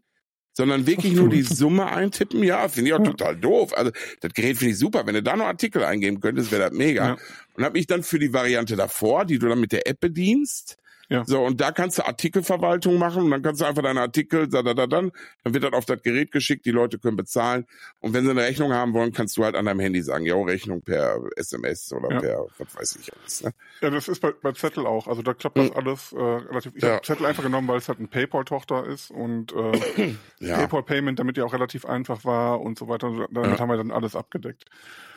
sondern 0.53 0.85
wirklich 0.85 1.13
nur 1.13 1.29
die 1.29 1.41
Summe 1.41 1.87
eintippen. 1.87 2.43
Ja, 2.43 2.67
finde 2.67 2.89
ich 2.89 2.93
auch 2.93 3.03
total 3.03 3.35
doof. 3.35 3.75
Also 3.75 3.91
das 4.19 4.33
Gerät 4.33 4.57
finde 4.57 4.73
ich 4.73 4.79
super. 4.79 5.05
Wenn 5.05 5.15
du 5.15 5.23
da 5.23 5.35
noch 5.35 5.45
Artikel 5.45 5.83
eingeben 5.83 6.19
könntest, 6.19 6.51
wäre 6.51 6.69
das 6.69 6.77
mega. 6.77 7.05
Ja. 7.05 7.17
Und 7.55 7.63
habe 7.63 7.77
mich 7.77 7.87
dann 7.87 8.03
für 8.03 8.19
die 8.19 8.33
Variante 8.33 8.75
davor, 8.75 9.25
die 9.25 9.39
du 9.39 9.47
dann 9.47 9.59
mit 9.59 9.71
der 9.71 9.87
App 9.87 9.99
bedienst, 9.99 10.77
ja. 11.11 11.25
So, 11.25 11.43
und 11.43 11.59
da 11.59 11.73
kannst 11.73 11.97
du 11.97 12.05
Artikelverwaltung 12.05 12.97
machen 12.97 13.23
und 13.23 13.31
dann 13.31 13.41
kannst 13.41 13.59
du 13.59 13.65
einfach 13.65 13.83
deine 13.83 13.99
Artikel, 13.99 14.47
da, 14.47 14.63
da, 14.63 14.73
da, 14.73 14.87
dann, 14.87 15.11
dann 15.43 15.53
wird 15.53 15.65
das 15.65 15.73
auf 15.73 15.83
das 15.83 16.01
Gerät 16.01 16.31
geschickt, 16.31 16.65
die 16.65 16.71
Leute 16.71 16.99
können 16.99 17.17
bezahlen. 17.17 17.65
Und 17.99 18.13
wenn 18.13 18.23
sie 18.23 18.31
eine 18.31 18.43
Rechnung 18.43 18.71
haben 18.71 18.93
wollen, 18.93 19.11
kannst 19.11 19.35
du 19.35 19.43
halt 19.43 19.55
an 19.55 19.65
deinem 19.65 19.81
Handy 19.81 20.01
sagen, 20.01 20.25
ja, 20.25 20.35
Rechnung 20.35 20.81
per 20.81 21.19
SMS 21.35 21.91
oder 21.91 22.13
ja. 22.13 22.19
per, 22.21 22.45
was 22.57 22.75
weiß 22.77 22.95
ich 23.01 23.11
alles. 23.13 23.43
Ne? 23.43 23.51
Ja, 23.81 23.89
das 23.89 24.07
ist 24.07 24.21
bei, 24.21 24.31
bei 24.31 24.53
Zettel 24.53 24.87
auch. 24.87 25.07
Also 25.07 25.21
da 25.21 25.33
klappt 25.33 25.57
das 25.57 25.71
mhm. 25.71 25.75
alles 25.75 26.13
äh, 26.13 26.17
relativ. 26.17 26.71
Ich 26.77 26.83
ja. 26.83 26.93
habe 26.93 27.01
Zettel 27.01 27.25
einfach 27.25 27.43
genommen, 27.43 27.67
weil 27.67 27.79
es 27.79 27.89
halt 27.89 27.99
ein 27.99 28.07
PayPal-Tochter 28.07 28.85
ist 28.87 29.11
und 29.11 29.53
äh, 29.53 30.15
ja. 30.39 30.59
PayPal-Payment, 30.59 31.19
damit 31.19 31.35
ja 31.35 31.43
auch 31.43 31.51
relativ 31.51 31.85
einfach 31.85 32.23
war 32.23 32.61
und 32.61 32.79
so 32.79 32.87
weiter. 32.87 33.27
Damit 33.31 33.59
haben 33.59 33.69
wir 33.69 33.75
dann 33.75 33.91
alles 33.91 34.15
abgedeckt. 34.15 34.65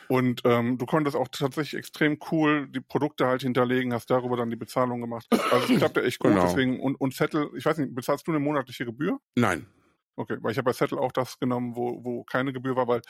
Und 0.09 0.43
ähm, 0.45 0.79
du 0.79 0.87
konntest 0.87 1.17
auch 1.17 1.29
tatsächlich 1.29 1.79
extrem 1.79 2.19
cool 2.31 2.69
die 2.69 2.81
Produkte 2.81 3.27
halt 3.27 3.43
hinterlegen, 3.43 3.93
hast 3.93 4.11
darüber 4.11 4.37
dann 4.37 4.51
die 4.51 4.57
Bezahlung 4.57 5.01
gemacht. 5.01 5.27
Also 5.51 5.73
es 5.73 5.79
klappt 5.79 5.97
ja 5.97 6.03
echt 6.03 6.19
gut. 6.19 6.33
Genau. 6.33 6.45
Deswegen, 6.45 6.81
und, 6.81 6.95
und 6.97 7.15
Zettel, 7.15 7.51
ich 7.57 7.65
weiß 7.65 7.79
nicht, 7.79 7.95
bezahlst 7.95 8.27
du 8.27 8.33
eine 8.33 8.41
monatliche 8.41 8.85
Gebühr? 8.85 9.19
Nein. 9.37 9.67
Okay, 10.17 10.37
weil 10.41 10.53
ich 10.53 10.59
habe 10.59 10.67
bei 10.67 10.73
Zettel 10.73 10.99
auch 10.99 11.13
das 11.13 11.39
genommen, 11.39 11.75
wo, 11.75 12.05
wo 12.05 12.25
keine 12.25 12.53
Gebühr 12.53 12.77
war, 12.77 12.87
weil 12.87 13.03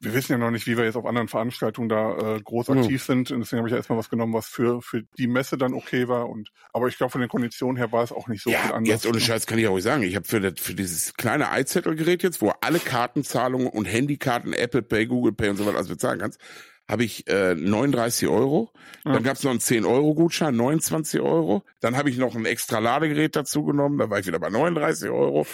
wir 0.00 0.14
wissen 0.14 0.32
ja 0.32 0.38
noch 0.38 0.50
nicht, 0.50 0.66
wie 0.66 0.76
wir 0.76 0.84
jetzt 0.84 0.96
auf 0.96 1.06
anderen 1.06 1.26
Veranstaltungen 1.26 1.88
da 1.88 2.36
äh, 2.36 2.40
groß 2.40 2.70
aktiv 2.70 3.02
mhm. 3.02 3.12
sind. 3.12 3.30
Und 3.32 3.40
deswegen 3.40 3.58
habe 3.58 3.68
ich 3.68 3.72
ja 3.72 3.78
erstmal 3.78 3.98
was 3.98 4.10
genommen, 4.10 4.32
was 4.32 4.46
für, 4.46 4.80
für 4.80 5.02
die 5.18 5.26
Messe 5.26 5.58
dann 5.58 5.74
okay 5.74 6.06
war. 6.06 6.28
Und 6.28 6.50
aber 6.72 6.86
ich 6.86 6.96
glaube, 6.96 7.10
von 7.10 7.20
den 7.20 7.28
Konditionen 7.28 7.76
her 7.76 7.90
war 7.90 8.04
es 8.04 8.12
auch 8.12 8.28
nicht 8.28 8.42
so 8.42 8.50
ja, 8.50 8.58
viel 8.58 8.72
anders. 8.72 8.88
Jetzt 8.88 9.06
ohne 9.06 9.16
ne? 9.16 9.20
Scheiß 9.20 9.46
kann 9.46 9.58
ich 9.58 9.66
auch 9.66 9.78
sagen. 9.80 10.04
Ich 10.04 10.14
habe 10.14 10.26
für, 10.26 10.40
das, 10.40 10.54
für 10.56 10.74
dieses 10.74 11.14
kleine 11.14 11.48
iZettel-Gerät 11.52 12.22
jetzt, 12.22 12.40
wo 12.40 12.52
alle 12.60 12.78
Kartenzahlungen 12.78 13.66
und 13.66 13.86
Handykarten, 13.86 14.52
Apple 14.52 14.82
Pay, 14.82 15.06
Google 15.06 15.32
Pay 15.32 15.50
und 15.50 15.56
so 15.56 15.66
weiter 15.66 15.76
alles 15.76 15.88
bezahlen 15.88 16.20
kannst, 16.20 16.40
habe 16.88 17.04
ich 17.04 17.28
äh, 17.28 17.54
39 17.54 18.28
Euro. 18.28 18.72
Ja. 19.04 19.14
Dann 19.14 19.22
gab's 19.24 19.42
noch 19.42 19.50
einen 19.50 19.60
10-Euro-Gutschein, 19.60 20.54
29 20.54 21.20
Euro. 21.20 21.64
Dann 21.80 21.96
habe 21.96 22.08
ich 22.08 22.18
noch 22.18 22.34
ein 22.36 22.46
extra 22.46 22.78
Ladegerät 22.78 23.36
dazu 23.36 23.64
genommen, 23.64 23.98
da 23.98 24.08
war 24.10 24.20
ich 24.20 24.26
wieder 24.26 24.38
bei 24.38 24.48
39 24.48 25.10
Euro 25.10 25.46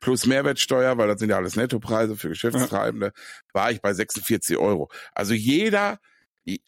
plus 0.00 0.26
Mehrwertsteuer, 0.26 0.98
weil 0.98 1.08
das 1.08 1.20
sind 1.20 1.30
ja 1.30 1.36
alles 1.36 1.56
Nettopreise 1.56 2.16
für 2.16 2.28
Geschäftstreibende, 2.28 3.12
war 3.52 3.70
ich 3.70 3.80
bei 3.80 3.92
46 3.92 4.56
Euro. 4.56 4.90
Also 5.14 5.34
jeder, 5.34 5.98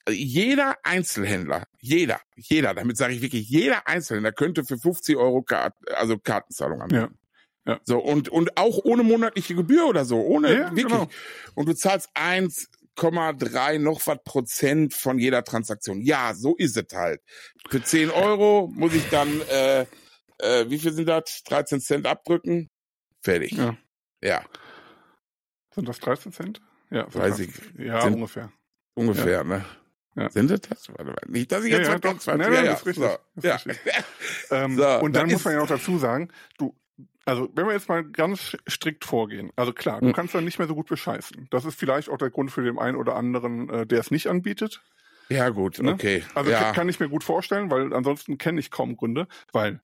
jeder 0.09 0.77
Einzelhändler, 0.83 1.67
jeder, 1.81 2.21
jeder, 2.37 2.75
damit 2.75 2.97
sage 2.97 3.15
ich 3.15 3.23
wirklich, 3.23 3.49
jeder 3.49 3.87
Einzelhändler 3.87 4.33
könnte 4.33 4.65
für 4.65 4.79
50 4.79 5.17
Euro 5.17 5.43
Kart, 5.43 5.75
also 5.95 6.19
Kartenzahlung 6.19 6.83
anbieten. 6.83 7.13
Ja. 7.13 7.21
Ja. 7.67 7.81
So, 7.85 7.99
und, 7.99 8.29
und 8.29 8.57
auch 8.57 8.81
ohne 8.85 9.03
monatliche 9.03 9.55
Gebühr 9.55 9.87
oder 9.87 10.05
so, 10.05 10.19
ohne 10.21 10.53
ja, 10.53 10.59
wirklich. 10.71 10.87
Genau. 10.87 11.09
Und 11.55 11.69
du 11.69 11.75
zahlst 11.75 12.09
1,3 12.15 13.79
noch 13.79 14.01
was 14.07 14.19
Prozent 14.25 14.95
von 14.95 15.19
jeder 15.19 15.45
Transaktion. 15.45 16.01
Ja, 16.01 16.35
so 16.35 16.57
ist 16.57 16.77
es 16.77 16.97
halt. 16.97 17.21
Für 17.69 17.83
10 17.83 18.11
Euro 18.11 18.71
muss 18.75 18.95
ich 18.95 19.09
dann, 19.11 19.41
äh, 19.43 19.83
äh, 20.39 20.69
wie 20.69 20.79
viel 20.79 20.93
sind 20.93 21.09
das? 21.09 21.43
13 21.45 21.81
Cent 21.81 22.07
abdrücken. 22.07 22.71
Fertig. 23.23 23.53
Ja. 23.53 23.77
ja. 24.23 24.43
Sind 25.75 25.89
das 25.89 26.01
13 26.01 26.33
Cent? 26.33 26.61
Ja, 26.91 27.13
weiß 27.13 27.39
ich. 27.41 27.51
Ja, 27.79 28.05
ungefähr. 28.05 28.51
Ungefähr, 28.95 29.31
ja. 29.31 29.45
ne? 29.45 29.65
Ja. 30.17 30.29
Sind 30.31 30.51
das 30.51 30.61
das? 30.63 30.89
Warte 30.89 31.05
mal. 31.05 31.17
Nicht, 31.29 31.53
dass 31.53 31.65
ich 31.65 31.73
jetzt 31.73 31.87
ja, 31.87 31.93
ja, 31.93 31.99
doch, 31.99 32.19
20, 32.19 32.47
ja, 32.47 32.53
ja, 32.53 32.65
ja, 32.65 32.73
ist 32.73 32.87
richtig. 32.87 33.05
So. 33.37 33.49
ja. 33.49 33.59
ähm, 34.51 34.77
so, 34.77 34.99
und 35.01 35.15
dann 35.15 35.31
muss 35.31 35.45
man 35.45 35.55
ja 35.55 35.61
noch 35.61 35.69
dazu 35.69 35.99
sagen, 35.99 36.31
du, 36.59 36.77
also 37.25 37.49
wenn 37.55 37.67
wir 37.67 37.73
jetzt 37.73 37.89
mal 37.89 38.05
ganz 38.05 38.57
strikt 38.69 39.05
vorgehen, 39.05 39.53
also 39.55 39.73
klar, 39.73 40.01
du 40.01 40.07
hm. 40.07 40.13
kannst 40.13 40.35
dann 40.35 40.45
nicht 40.45 40.59
mehr 40.59 40.67
so 40.67 40.75
gut 40.75 40.89
bescheißen. 40.89 41.47
Das 41.51 41.65
ist 41.65 41.79
vielleicht 41.79 42.09
auch 42.09 42.19
der 42.19 42.31
Grund 42.31 42.51
für 42.51 42.63
den 42.63 42.79
einen 42.79 42.97
oder 42.97 43.15
anderen, 43.15 43.71
äh, 43.71 43.87
der 43.87 44.01
es 44.01 44.11
nicht 44.11 44.27
anbietet. 44.27 44.83
Ja, 45.29 45.49
gut, 45.51 45.79
ne? 45.79 45.93
okay. 45.93 46.25
Also 46.35 46.51
ja. 46.51 46.73
kann 46.73 46.89
ich 46.89 46.99
mir 46.99 47.09
gut 47.09 47.23
vorstellen, 47.23 47.71
weil 47.71 47.95
ansonsten 47.95 48.37
kenne 48.37 48.59
ich 48.59 48.73
kaum 48.73 48.97
Gründe, 48.97 49.29
weil 49.53 49.81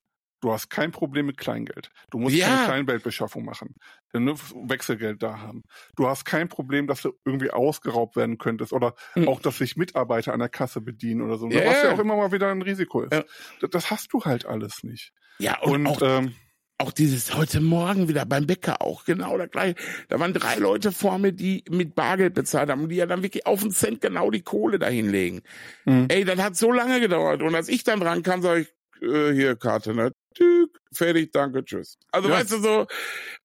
Du 0.47 0.53
hast 0.53 0.71
kein 0.71 0.93
Problem 0.93 1.27
mit 1.27 1.39
Kleingeld. 1.39 1.91
Du 2.09 2.21
musst 2.21 2.37
ja. 2.37 2.47
keine 2.47 2.67
Kleingeldbeschaffung 2.67 3.45
machen. 3.45 3.75
Du 4.13 4.21
musst 4.21 4.55
Wechselgeld 4.55 5.21
da 5.21 5.41
haben. 5.41 5.65
Du 5.97 6.07
hast 6.07 6.25
kein 6.25 6.49
Problem, 6.49 6.87
dass 6.87 7.03
du 7.03 7.15
irgendwie 7.25 7.51
ausgeraubt 7.51 8.15
werden 8.15 8.39
könntest 8.39 8.73
oder 8.73 8.95
mhm. 9.17 9.27
auch, 9.27 9.41
dass 9.41 9.59
sich 9.59 9.77
Mitarbeiter 9.77 10.33
an 10.33 10.39
der 10.39 10.49
Kasse 10.49 10.81
bedienen 10.81 11.23
oder 11.23 11.37
so. 11.37 11.49
Yeah. 11.51 11.67
Was 11.67 11.83
ja 11.83 11.93
auch 11.93 11.99
immer 11.99 12.15
mal 12.15 12.31
wieder 12.31 12.49
ein 12.49 12.63
Risiko 12.63 13.03
ist. 13.03 13.13
Ja. 13.13 13.25
Das 13.73 13.91
hast 13.91 14.13
du 14.13 14.25
halt 14.25 14.47
alles 14.47 14.85
nicht. 14.85 15.13
Ja, 15.41 15.59
und, 15.63 15.85
und 15.85 15.87
auch, 15.89 16.03
ähm, 16.03 16.37
auch 16.79 16.93
dieses 16.93 17.35
heute 17.35 17.61
Morgen 17.61 18.07
wieder 18.07 18.25
beim 18.25 18.47
Bäcker 18.47 18.83
auch 18.83 19.05
genau 19.05 19.37
da 19.37 19.47
gleich. 19.47 19.75
Da 20.07 20.21
waren 20.21 20.33
drei 20.33 20.59
Leute 20.59 20.93
vor 20.93 21.19
mir, 21.19 21.33
die 21.33 21.65
mit 21.69 21.97
Bargeld 21.97 22.35
bezahlt 22.35 22.71
haben 22.71 22.85
und 22.85 22.91
die 22.91 22.97
ja 22.97 23.07
dann 23.07 23.25
wirklich 23.25 23.47
auf 23.47 23.63
den 23.63 23.73
Cent 23.73 24.01
genau 24.01 24.31
die 24.31 24.43
Kohle 24.43 24.79
dahinlegen. 24.79 25.43
Mhm. 25.87 26.07
Ey, 26.09 26.25
das 26.25 26.41
hat 26.41 26.55
so 26.55 26.71
lange 26.71 27.01
gedauert. 27.01 27.43
Und 27.43 27.57
als 27.57 27.69
ich 27.69 27.83
dann 27.83 27.99
dran 27.99 28.23
kam, 28.23 28.43
sage 28.43 28.61
ich, 28.61 29.03
äh, 29.03 29.33
hier 29.33 29.57
Karte, 29.57 29.93
ne? 29.93 30.13
Tüg, 30.37 30.81
fertig, 30.93 31.33
danke, 31.33 31.65
tschüss. 31.65 31.99
Also 32.13 32.29
ja. 32.29 32.35
weißt 32.35 32.53
du 32.53 32.59
so, 32.59 32.87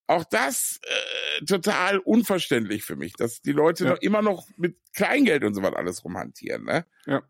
auch 0.08 0.24
das 0.26 0.80
äh, 0.84 1.46
total 1.46 2.00
unverständlich 2.00 2.84
für 2.84 2.96
mich, 2.96 3.14
dass 3.14 3.42
die 3.42 3.54
Leute 3.54 3.86
ja. 3.86 3.90
noch 3.92 4.02
immer 4.02 4.22
noch 4.22 4.48
mit 4.58 4.78
Kleingeld 4.94 5.44
und 5.44 5.54
so 5.54 5.64
was 5.64 5.74
alles 5.74 6.04
rumhantieren, 6.04 6.66
ne? 6.66 6.86
Ja. 7.06 7.22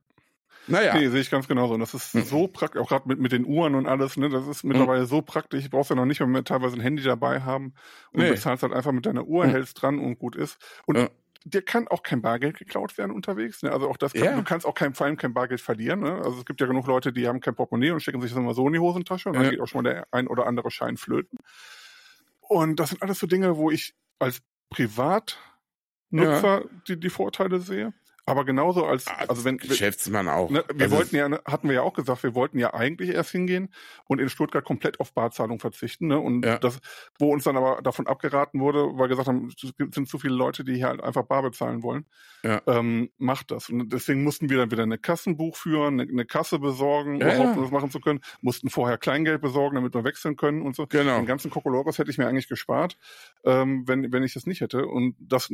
Naja. 0.68 0.94
Nee, 0.94 1.08
sehe 1.08 1.22
ich 1.22 1.32
ganz 1.32 1.48
genauso. 1.48 1.74
Und 1.74 1.80
das 1.80 1.96
ist 1.96 2.12
so 2.12 2.48
praktisch, 2.48 2.80
auch 2.80 2.88
gerade 2.88 3.08
mit, 3.08 3.20
mit 3.20 3.32
den 3.32 3.46
Uhren 3.46 3.74
und 3.74 3.88
alles, 3.88 4.16
ne, 4.16 4.30
das 4.30 4.48
ist 4.48 4.64
mittlerweile 4.64 5.02
hm. 5.02 5.08
so 5.08 5.22
praktisch. 5.24 5.64
Du 5.64 5.70
brauchst 5.72 5.90
ja 5.90 5.96
noch 5.96 6.06
nicht 6.06 6.20
mehr 6.22 6.44
teilweise 6.44 6.76
ein 6.76 6.82
Handy 6.82 7.02
dabei 7.02 7.42
haben 7.42 7.74
und 8.12 8.22
nee. 8.22 8.30
bezahlst 8.30 8.62
halt 8.62 8.72
einfach 8.72 8.92
mit 8.92 9.08
deiner 9.08 9.26
Uhr, 9.26 9.46
hm. 9.46 9.52
hältst 9.52 9.82
dran 9.82 9.98
und 9.98 10.20
gut 10.20 10.36
ist. 10.36 10.60
Und 10.86 10.98
ja 10.98 11.10
dir 11.44 11.62
kann 11.62 11.88
auch 11.88 12.04
kein 12.04 12.22
Bargeld 12.22 12.58
geklaut 12.58 12.98
werden 12.98 13.12
unterwegs. 13.12 13.64
Ne? 13.64 13.72
Also 13.72 13.90
auch 13.90 13.98
das 13.98 14.14
kann, 14.14 14.24
ja. 14.24 14.36
du 14.36 14.44
kannst 14.44 14.66
auch 14.66 14.76
kein, 14.76 14.94
vor 14.94 15.06
allem 15.06 15.18
kein 15.18 15.34
Bargeld 15.34 15.62
verlieren. 15.62 16.02
Ne? 16.02 16.16
Also 16.18 16.40
es 16.40 16.46
gibt 16.46 16.62
ja 16.62 16.68
genug 16.68 16.88
Leute, 16.88 17.12
die 17.12 17.28
haben 17.28 17.40
kein 17.40 17.56
Portemonnaie 17.56 17.92
und 17.92 18.02
stecken 18.02 18.22
sich 18.22 18.32
das 18.32 18.38
immer 18.38 18.54
so 18.54 18.68
in 18.68 18.74
die 18.74 18.80
Hosentasche 18.80 19.30
und 19.30 19.36
dann 19.36 19.50
geht 19.50 19.60
auch 19.60 19.68
schon 19.68 19.84
mal 19.84 19.92
der 19.92 20.08
ein 20.12 20.28
oder 20.28 20.46
andere 20.46 20.70
Schein 20.72 20.98
flöten. 20.98 21.40
Und 22.42 22.80
das 22.80 22.90
sind 22.90 23.02
alles 23.02 23.20
so 23.20 23.28
Dinge, 23.28 23.58
wo 23.58 23.72
ich 23.72 23.96
als 24.20 24.42
Privatnutzer 24.70 25.38
ja. 26.12 26.64
die, 26.88 27.00
die 27.00 27.10
Vorteile 27.10 27.60
sehe. 27.60 27.94
Aber 28.32 28.46
genauso 28.46 28.86
als, 28.86 29.08
ah, 29.08 29.26
also 29.28 29.44
wenn 29.44 29.58
Geschäftsmann 29.58 30.30
auch. 30.30 30.50
Ne, 30.50 30.64
wir 30.74 30.86
also 30.86 30.96
wollten 30.96 31.18
ja, 31.18 31.28
ne, 31.28 31.42
hatten 31.44 31.68
wir 31.68 31.76
ja 31.76 31.82
auch 31.82 31.92
gesagt, 31.92 32.24
wir 32.24 32.34
wollten 32.34 32.60
ja 32.60 32.74
eigentlich 32.74 33.10
erst 33.10 33.32
hingehen 33.32 33.74
und 34.06 34.20
in 34.20 34.30
Stuttgart 34.30 34.64
komplett 34.64 35.02
auf 35.02 35.12
Barzahlung 35.12 35.60
verzichten. 35.60 36.08
Ne? 36.08 36.18
Und 36.18 36.46
ja. 36.46 36.58
das, 36.58 36.80
wo 37.20 37.34
uns 37.34 37.44
dann 37.44 37.58
aber 37.58 37.82
davon 37.82 38.08
abgeraten 38.08 38.62
wurde, 38.62 38.86
weil 38.94 39.10
wir 39.10 39.18
gesagt 39.18 39.28
haben, 39.28 39.50
es 39.50 39.74
sind 39.94 40.08
zu 40.08 40.18
viele 40.18 40.34
Leute, 40.34 40.64
die 40.64 40.76
hier 40.76 40.88
halt 40.88 41.04
einfach 41.04 41.24
bar 41.24 41.42
bezahlen 41.42 41.84
wollen, 41.84 42.06
ja. 42.42 42.62
ähm, 42.68 43.10
macht 43.18 43.52
das. 43.52 43.68
Und 43.68 43.92
deswegen 43.92 44.24
mussten 44.24 44.50
wir 44.50 44.60
dann 44.60 44.72
wieder 44.72 44.84
eine 44.84 44.98
Kassenbuch 44.98 45.58
führen, 45.58 46.00
eine, 46.00 46.10
eine 46.10 46.26
Kasse 46.26 46.60
besorgen, 46.60 47.20
ja, 47.20 47.36
überhaupt 47.36 47.58
um 47.58 47.64
das 47.64 47.72
machen 47.72 47.92
zu 47.92 48.00
können, 48.00 48.22
mussten 48.40 48.70
vorher 48.70 48.98
Kleingeld 48.98 49.42
besorgen, 49.42 49.76
damit 49.76 49.94
wir 49.94 50.06
wechseln 50.06 50.38
können 50.38 50.62
und 50.62 50.74
so. 50.74 50.88
Genau. 50.88 51.18
Den 51.18 51.26
ganzen 51.26 51.52
Kokolores 51.52 51.98
hätte 51.98 52.10
ich 52.10 52.18
mir 52.18 52.28
eigentlich 52.28 52.48
gespart, 52.48 52.98
ähm, 53.44 53.84
wenn, 53.88 54.14
wenn 54.14 54.24
ich 54.24 54.36
das 54.36 54.46
nicht 54.46 54.62
hätte. 54.62 54.86
Und 54.86 55.18
das, 55.20 55.52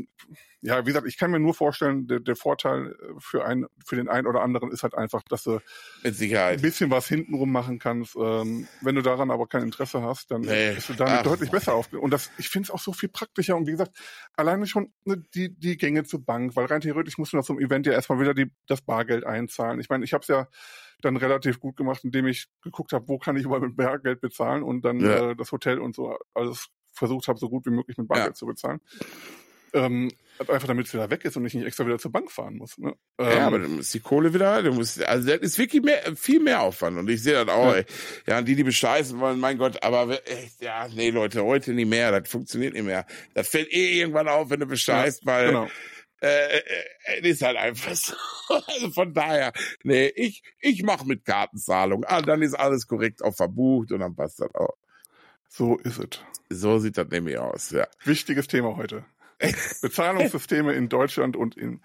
ja, 0.61 0.81
wie 0.85 0.89
gesagt, 0.89 1.07
ich 1.07 1.17
kann 1.17 1.31
mir 1.31 1.39
nur 1.39 1.55
vorstellen, 1.55 2.05
der, 2.05 2.19
der 2.19 2.35
Vorteil 2.35 2.66
Vorteil 2.67 2.91
äh, 2.91 3.13
für 3.19 3.45
einen, 3.45 3.65
für 3.85 3.95
den 3.95 4.09
einen 4.09 4.27
oder 4.27 4.41
anderen 4.41 4.71
ist 4.71 4.83
halt 4.83 4.95
einfach, 4.95 5.23
dass 5.23 5.43
du 5.43 5.59
ein 6.55 6.61
bisschen 6.61 6.91
was 6.91 7.07
hintenrum 7.07 7.51
machen 7.51 7.79
kannst. 7.79 8.15
Ähm, 8.15 8.67
wenn 8.81 8.95
du 8.95 9.01
daran 9.01 9.31
aber 9.31 9.47
kein 9.47 9.63
Interesse 9.63 10.01
hast, 10.01 10.31
dann 10.31 10.41
Nee. 10.41 10.73
bist 10.75 10.89
du 10.89 10.93
damit 10.93 11.19
Ach. 11.19 11.23
deutlich 11.23 11.51
besser 11.51 11.73
aufgehoben. 11.73 12.05
Und 12.05 12.11
das, 12.11 12.31
ich 12.37 12.49
finde 12.49 12.67
es 12.67 12.71
auch 12.71 12.79
so 12.79 12.93
viel 12.93 13.09
praktischer. 13.09 13.55
Und 13.55 13.67
wie 13.67 13.71
gesagt, 13.71 13.97
alleine 14.35 14.67
schon 14.67 14.93
ne, 15.05 15.17
die, 15.33 15.53
die 15.57 15.77
Gänge 15.77 16.03
zur 16.03 16.23
Bank, 16.23 16.55
weil 16.55 16.65
rein 16.65 16.81
theoretisch 16.81 17.17
musst 17.17 17.33
du 17.33 17.37
nach 17.37 17.43
so 17.43 17.53
einem 17.53 17.61
Event 17.65 17.85
ja 17.85 17.93
erstmal 17.93 18.19
wieder 18.19 18.33
die, 18.33 18.51
das 18.67 18.81
Bargeld 18.81 19.25
einzahlen. 19.25 19.79
Ich 19.79 19.89
meine, 19.89 20.03
ich 20.05 20.13
habe 20.13 20.21
es 20.21 20.27
ja 20.27 20.47
dann 21.01 21.17
relativ 21.17 21.59
gut 21.59 21.77
gemacht, 21.77 22.03
indem 22.03 22.27
ich 22.27 22.47
geguckt 22.61 22.91
habe, 22.93 23.07
wo 23.07 23.17
kann 23.19 23.37
ich 23.37 23.43
überall 23.43 23.61
mit 23.61 23.75
Bargeld 23.75 24.19
bezahlen 24.21 24.63
und 24.63 24.83
dann 24.83 24.99
Ja. 25.01 25.31
äh, 25.31 25.35
das 25.35 25.51
Hotel 25.51 25.79
und 25.79 25.95
so 25.95 26.17
alles 26.33 26.67
versucht 26.93 27.27
habe, 27.27 27.37
so 27.37 27.49
gut 27.49 27.65
wie 27.67 27.69
möglich 27.71 27.97
mit 27.97 28.07
Bargeld 28.07 28.29
Ja. 28.29 28.33
zu 28.33 28.47
bezahlen. 28.47 28.79
Ähm, 29.73 30.09
einfach 30.39 30.67
damit 30.67 30.87
es 30.87 30.93
wieder 30.93 31.09
weg 31.09 31.25
ist 31.25 31.35
und 31.37 31.45
ich 31.45 31.53
nicht 31.53 31.65
extra 31.65 31.85
wieder 31.85 31.99
zur 31.99 32.11
Bank 32.11 32.31
fahren 32.31 32.55
muss. 32.57 32.77
Ne? 32.77 32.93
Ja, 33.19 33.31
Ähm, 33.31 33.39
aber 33.43 33.59
du 33.59 33.67
musst 33.69 33.93
die 33.93 33.99
Kohle 33.99 34.33
wieder, 34.33 34.61
musst, 34.71 35.03
also 35.03 35.27
das 35.29 35.39
ist 35.39 35.57
wirklich 35.57 35.83
mehr, 35.83 36.15
viel 36.15 36.39
mehr 36.39 36.61
Aufwand 36.61 36.97
und 36.97 37.09
ich 37.09 37.21
sehe 37.23 37.33
das 37.33 37.47
auch, 37.53 37.67
Ja. 37.73 37.75
ey. 37.77 37.85
Ja, 38.27 38.41
die, 38.41 38.55
die 38.55 38.63
bescheißen 38.63 39.19
wollen, 39.19 39.39
mein 39.39 39.57
Gott, 39.57 39.81
aber 39.83 40.11
echt, 40.27 40.61
ja, 40.61 40.87
nee, 40.89 41.09
Leute, 41.09 41.43
heute 41.43 41.73
nicht 41.73 41.89
mehr, 41.89 42.17
das 42.17 42.29
funktioniert 42.29 42.73
nicht 42.73 42.85
mehr. 42.85 43.05
Das 43.33 43.47
fällt 43.47 43.71
eh 43.73 43.99
irgendwann 43.99 44.27
auf, 44.27 44.49
wenn 44.49 44.59
du 44.59 44.65
bescheißt, 44.67 45.25
weil, 45.25 45.47
genau. 45.47 45.67
äh, 46.21 46.57
äh, 46.57 46.63
äh, 47.21 47.29
ist 47.29 47.41
halt 47.41 47.57
einfach 47.57 47.95
so. 47.95 48.13
Also 48.49 48.91
von 48.91 49.13
daher, 49.13 49.51
nee, 49.83 50.07
ich, 50.15 50.41
ich 50.61 50.81
mach 50.83 51.03
mit 51.03 51.25
Kartenzahlung. 51.25 52.05
Ah, 52.05 52.21
dann 52.21 52.41
ist 52.41 52.53
alles 52.53 52.87
korrekt 52.87 53.21
auch 53.21 53.35
verbucht 53.35 53.91
und 53.91 53.99
dann 53.99 54.15
passt 54.15 54.39
das 54.39 54.55
auch. 54.55 54.77
So 55.49 55.77
ist 55.79 55.99
es. 55.99 56.21
So 56.49 56.79
sieht 56.79 56.97
das 56.97 57.07
nämlich 57.09 57.37
aus, 57.37 57.71
ja. 57.71 57.87
Wichtiges 58.05 58.47
Thema 58.47 58.77
heute. 58.77 59.03
Bezahlungssysteme 59.81 60.73
in 60.73 60.89
Deutschland 60.89 61.35
und 61.35 61.57
in, 61.57 61.81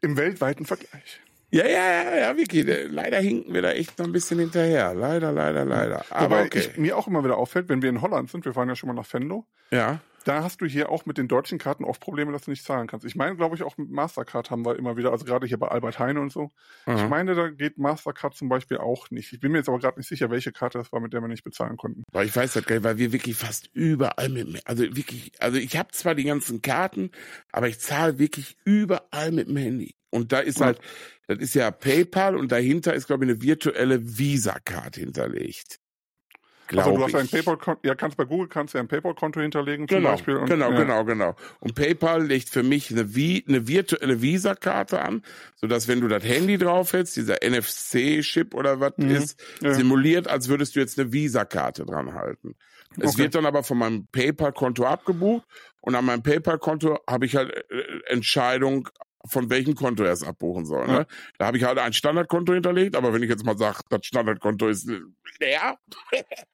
im 0.00 0.16
weltweiten 0.16 0.66
Vergleich. 0.66 1.20
Ja, 1.50 1.64
ja, 1.66 2.02
ja, 2.02 2.16
ja, 2.16 2.36
Vicky, 2.36 2.60
äh, 2.60 2.86
leider 2.86 3.18
hinken 3.18 3.54
wir 3.54 3.62
da 3.62 3.70
echt 3.70 3.98
noch 3.98 4.06
ein 4.06 4.12
bisschen 4.12 4.38
hinterher. 4.40 4.94
Leider, 4.94 5.32
leider, 5.32 5.64
leider. 5.64 6.04
Aber 6.10 6.36
Wobei 6.36 6.46
okay. 6.46 6.58
ich, 6.58 6.76
mir 6.76 6.96
auch 6.96 7.06
immer 7.06 7.22
wieder 7.22 7.38
auffällt, 7.38 7.68
wenn 7.68 7.82
wir 7.82 7.88
in 7.88 8.02
Holland 8.02 8.30
sind, 8.30 8.44
wir 8.44 8.52
fahren 8.52 8.68
ja 8.68 8.76
schon 8.76 8.88
mal 8.88 8.94
nach 8.94 9.10
Venlo, 9.12 9.46
ja. 9.70 10.00
Da 10.26 10.42
hast 10.42 10.60
du 10.60 10.66
hier 10.66 10.90
auch 10.90 11.06
mit 11.06 11.18
den 11.18 11.28
deutschen 11.28 11.58
Karten 11.58 11.84
oft 11.84 12.00
Probleme, 12.00 12.32
dass 12.32 12.42
du 12.46 12.50
nicht 12.50 12.64
zahlen 12.64 12.88
kannst. 12.88 13.06
Ich 13.06 13.14
meine, 13.14 13.36
glaube 13.36 13.54
ich, 13.54 13.62
auch 13.62 13.76
mit 13.78 13.90
Mastercard 13.90 14.50
haben 14.50 14.66
wir 14.66 14.76
immer 14.76 14.96
wieder, 14.96 15.12
also 15.12 15.24
gerade 15.24 15.46
hier 15.46 15.58
bei 15.58 15.68
Albert 15.68 16.00
Heine 16.00 16.20
und 16.20 16.32
so. 16.32 16.50
Ich 16.86 16.94
Mhm. 16.94 17.08
meine, 17.08 17.34
da 17.36 17.48
geht 17.48 17.78
Mastercard 17.78 18.34
zum 18.34 18.48
Beispiel 18.48 18.78
auch 18.78 19.10
nicht. 19.10 19.32
Ich 19.32 19.38
bin 19.38 19.52
mir 19.52 19.58
jetzt 19.58 19.68
aber 19.68 19.78
gerade 19.78 19.98
nicht 20.00 20.08
sicher, 20.08 20.28
welche 20.30 20.50
Karte 20.50 20.78
das 20.78 20.90
war, 20.90 21.00
mit 21.00 21.12
der 21.12 21.20
wir 21.20 21.28
nicht 21.28 21.44
bezahlen 21.44 21.76
konnten. 21.76 22.02
Aber 22.12 22.24
ich 22.24 22.34
weiß 22.34 22.54
das 22.54 22.64
gar 22.64 22.74
nicht, 22.74 22.84
weil 22.84 22.98
wir 22.98 23.12
wirklich 23.12 23.36
fast 23.36 23.70
überall 23.72 24.28
mit, 24.28 24.66
also 24.66 24.82
wirklich, 24.82 25.30
also 25.38 25.58
ich 25.58 25.76
habe 25.76 25.92
zwar 25.92 26.16
die 26.16 26.24
ganzen 26.24 26.60
Karten, 26.60 27.10
aber 27.52 27.68
ich 27.68 27.78
zahle 27.78 28.18
wirklich 28.18 28.56
überall 28.64 29.30
mit 29.30 29.48
dem 29.48 29.56
Handy. 29.56 29.94
Und 30.10 30.32
da 30.32 30.40
ist 30.40 30.60
halt, 30.60 30.80
das 31.28 31.38
ist 31.38 31.54
ja 31.54 31.70
PayPal 31.70 32.36
und 32.36 32.50
dahinter 32.50 32.94
ist, 32.94 33.06
glaube 33.06 33.24
ich, 33.24 33.30
eine 33.30 33.42
virtuelle 33.42 34.18
Visa-Card 34.18 34.96
hinterlegt. 34.96 35.78
Also 36.74 36.92
Glaub 36.92 36.96
du 36.98 37.04
hast 37.04 37.14
ein 37.14 37.26
ich. 37.26 37.30
PayPal-Konto, 37.30 37.80
ja, 37.86 37.94
kannst 37.94 38.16
bei 38.16 38.24
Google 38.24 38.48
kannst 38.48 38.74
du 38.74 38.78
ja 38.78 38.84
ein 38.84 38.88
PayPal-Konto 38.88 39.40
hinterlegen 39.40 39.88
zum 39.88 40.02
Genau, 40.02 40.10
Beispiel. 40.10 40.36
Und, 40.36 40.48
genau, 40.48 40.68
ja. 40.68 40.76
genau, 40.80 41.04
genau. 41.04 41.36
Und 41.60 41.74
PayPal 41.74 42.24
legt 42.26 42.48
für 42.48 42.62
mich 42.64 42.90
eine, 42.90 43.14
Vi 43.14 43.44
eine 43.48 43.68
virtuelle 43.68 44.20
Visa-Karte 44.20 45.00
an, 45.00 45.22
sodass 45.54 45.86
wenn 45.88 46.00
du 46.00 46.08
das 46.08 46.24
Handy 46.24 46.58
draufhältst, 46.58 47.16
dieser 47.16 47.36
NFC-Chip 47.42 48.54
oder 48.54 48.80
was 48.80 48.94
Mhm, 48.96 49.10
ist, 49.10 49.40
ja. 49.60 49.72
simuliert, 49.72 50.28
als 50.28 50.48
würdest 50.48 50.74
du 50.76 50.80
jetzt 50.80 50.98
eine 50.98 51.12
Visa-Karte 51.12 51.84
dran 51.86 52.14
halten. 52.14 52.56
Es 52.98 53.04
Okay. 53.10 53.18
wird 53.18 53.34
dann 53.34 53.46
aber 53.46 53.62
von 53.62 53.78
meinem 53.78 54.06
PayPal-Konto 54.08 54.84
abgebucht 54.86 55.46
und 55.80 55.94
an 55.94 56.04
meinem 56.04 56.22
PayPal-Konto 56.22 56.98
habe 57.08 57.26
ich 57.26 57.36
halt 57.36 57.52
äh, 57.70 57.82
Entscheidung, 58.06 58.88
von 59.28 59.50
welchem 59.50 59.74
Konto 59.74 60.02
er 60.04 60.12
es 60.12 60.22
abbuchen 60.22 60.64
soll. 60.64 60.86
Ne? 60.86 61.06
Da 61.38 61.46
habe 61.46 61.56
ich 61.58 61.64
halt 61.64 61.78
ein 61.78 61.92
Standardkonto 61.92 62.52
hinterlegt, 62.52 62.96
aber 62.96 63.12
wenn 63.12 63.22
ich 63.22 63.30
jetzt 63.30 63.44
mal 63.44 63.56
sage, 63.56 63.80
das 63.88 64.04
Standardkonto 64.06 64.68
ist 64.68 64.88
leer, 65.40 65.76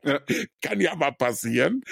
Ja. 0.05 0.21
kann 0.63 0.81
ja 0.81 0.95
mal 0.95 1.13
passieren, 1.13 1.83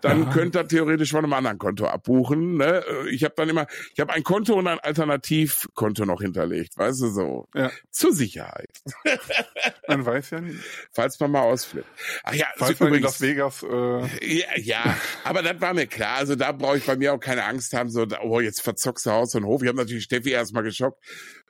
dann 0.00 0.24
Ja. 0.24 0.30
könnt 0.32 0.56
ihr 0.56 0.66
theoretisch 0.68 1.10
von 1.10 1.24
einem 1.24 1.32
anderen 1.32 1.58
Konto 1.58 1.86
abbuchen. 1.86 2.56
Ne? 2.56 2.84
Ich 3.10 3.24
habe 3.24 3.34
dann 3.36 3.48
immer, 3.48 3.66
ich 3.94 4.00
habe 4.00 4.12
ein 4.12 4.22
Konto 4.22 4.54
und 4.54 4.66
ein 4.66 4.78
Alternativkonto 4.78 6.04
noch 6.04 6.20
hinterlegt, 6.20 6.76
weißt 6.76 7.00
du 7.02 7.08
so, 7.10 7.48
Ja. 7.54 7.70
zur 7.90 8.12
Sicherheit, 8.12 8.70
Man 9.88 10.04
weiß 10.04 10.30
ja 10.30 10.40
nicht. 10.40 10.58
falls 10.92 11.18
man 11.20 11.30
mal 11.30 11.42
ausflippt. 11.42 11.86
Ach 12.24 12.34
ja, 12.34 12.46
Falls 12.56 12.78
man 12.80 12.88
in 12.88 12.94
übrigens, 12.96 13.20
Las 13.20 13.20
Vegas 13.20 13.62
äh, 13.62 14.38
ja, 14.38 14.46
ja, 14.56 14.96
aber 15.24 15.42
das 15.42 15.60
war 15.60 15.74
mir 15.74 15.86
klar. 15.86 16.16
Also 16.18 16.34
da 16.34 16.52
brauche 16.52 16.78
ich 16.78 16.84
bei 16.84 16.96
mir 16.96 17.12
auch 17.14 17.20
keine 17.20 17.44
Angst 17.44 17.72
haben, 17.72 17.90
so, 17.90 18.06
oh, 18.22 18.40
jetzt 18.40 18.60
verzockst 18.62 19.06
du 19.06 19.10
Haus 19.10 19.34
und 19.34 19.44
Hof. 19.44 19.62
Ich 19.62 19.68
habe 19.68 19.78
natürlich 19.78 20.04
Steffi 20.04 20.30
erstmal 20.30 20.62
geschockt 20.62 20.98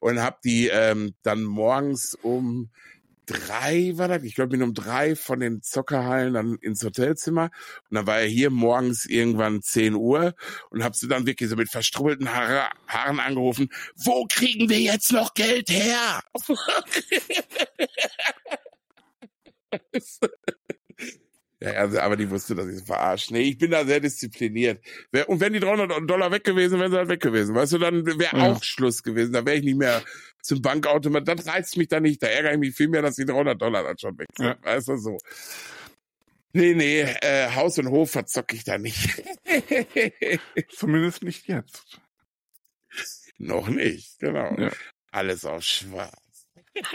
und 0.01 0.21
habe 0.23 0.37
die 0.45 0.69
ähm, 0.69 1.15
dann 1.23 1.43
morgens 1.45 2.15
um 2.15 2.71
drei 3.27 3.93
war 3.97 4.09
das, 4.09 4.23
ich 4.23 4.35
glaube, 4.35 4.51
bin 4.51 4.63
um 4.63 4.75
drei 4.75 5.17
von 5.17 5.41
den 5.41 5.63
Zockerhallen 5.63 6.35
dann 6.35 6.57
ins 6.61 6.83
Hotelzimmer 6.85 7.51
und 7.91 7.95
dann 7.97 8.07
war 8.07 8.21
er 8.21 8.27
hier 8.27 8.51
morgens 8.51 9.07
irgendwann 9.07 9.63
10 9.63 9.95
Uhr 9.95 10.35
und 10.71 10.85
hab 10.85 10.95
sie 10.97 11.09
dann 11.09 11.27
wirklich 11.27 11.49
so 11.51 11.57
mit 11.57 11.71
verstrubbelten 11.71 12.33
Haare, 12.33 12.69
Haaren 12.87 13.21
angerufen, 13.21 13.69
wo 13.97 14.27
kriegen 14.29 14.69
wir 14.69 14.81
jetzt 14.81 15.13
noch 15.13 15.35
Geld 15.35 15.71
her? 15.71 16.23
Ja, 21.59 21.71
also, 21.73 21.99
aber 22.01 22.17
die 22.17 22.29
wusste, 22.31 22.55
dass 22.55 22.69
ich 22.69 22.77
es 22.77 22.83
verarscht. 22.83 23.31
Nee, 23.31 23.41
ich 23.41 23.57
bin 23.57 23.71
da 23.71 23.83
sehr 23.87 23.99
diszipliniert. 23.99 24.85
Und 25.27 25.41
wenn 25.41 25.55
die 25.55 25.59
300 25.61 25.91
Dollar 26.09 26.31
weg 26.31 26.45
gewesen 26.45 26.79
wären, 26.79 26.91
sie 26.93 26.99
halt 26.99 27.09
weg 27.09 27.23
gewesen. 27.23 27.55
Weißt 27.55 27.73
du, 27.73 27.79
dann 27.79 28.05
wäre 28.05 28.37
Ja. 28.37 28.53
auch 28.53 28.63
Schluss 28.63 29.03
gewesen. 29.03 29.33
Da 29.33 29.47
wäre 29.47 29.57
ich 29.57 29.65
nicht 29.65 29.79
mehr 29.79 30.03
zum 30.47 30.63
Bankautomat. 30.63 31.29
Das 31.29 31.47
reizt 31.47 31.77
mich 31.77 31.89
dann 31.89 32.05
nicht. 32.05 32.23
Da 32.23 32.29
ärgere 32.29 32.53
ich 32.53 32.59
mich 32.59 32.75
viel 32.75 32.89
mehr, 32.89 33.03
dass 33.03 33.17
die 33.17 33.25
300 33.25 33.61
Dollar 33.61 33.83
dann 33.83 33.99
schon 33.99 34.17
weg 34.19 34.29
sind. 34.37 34.47
Ja. 34.47 34.57
Weißt 34.63 34.89
du, 34.89 34.97
so. 34.97 35.19
Nee, 36.53 36.75
nee, 36.75 37.03
äh, 37.03 37.51
Haus 37.55 37.79
und 37.79 37.91
Hof 37.91 38.13
verzocke 38.13 38.57
ich 38.57 38.65
da 38.65 38.79
nicht. 38.79 39.23
zumindest 40.71 41.23
nicht 41.23 41.47
jetzt. 41.49 42.01
Noch 43.39 43.69
nicht, 43.69 44.19
genau. 44.19 44.59
Ja. 44.59 44.73
Alles 45.11 45.45
auf 45.45 45.63
schwarz. 45.63 46.17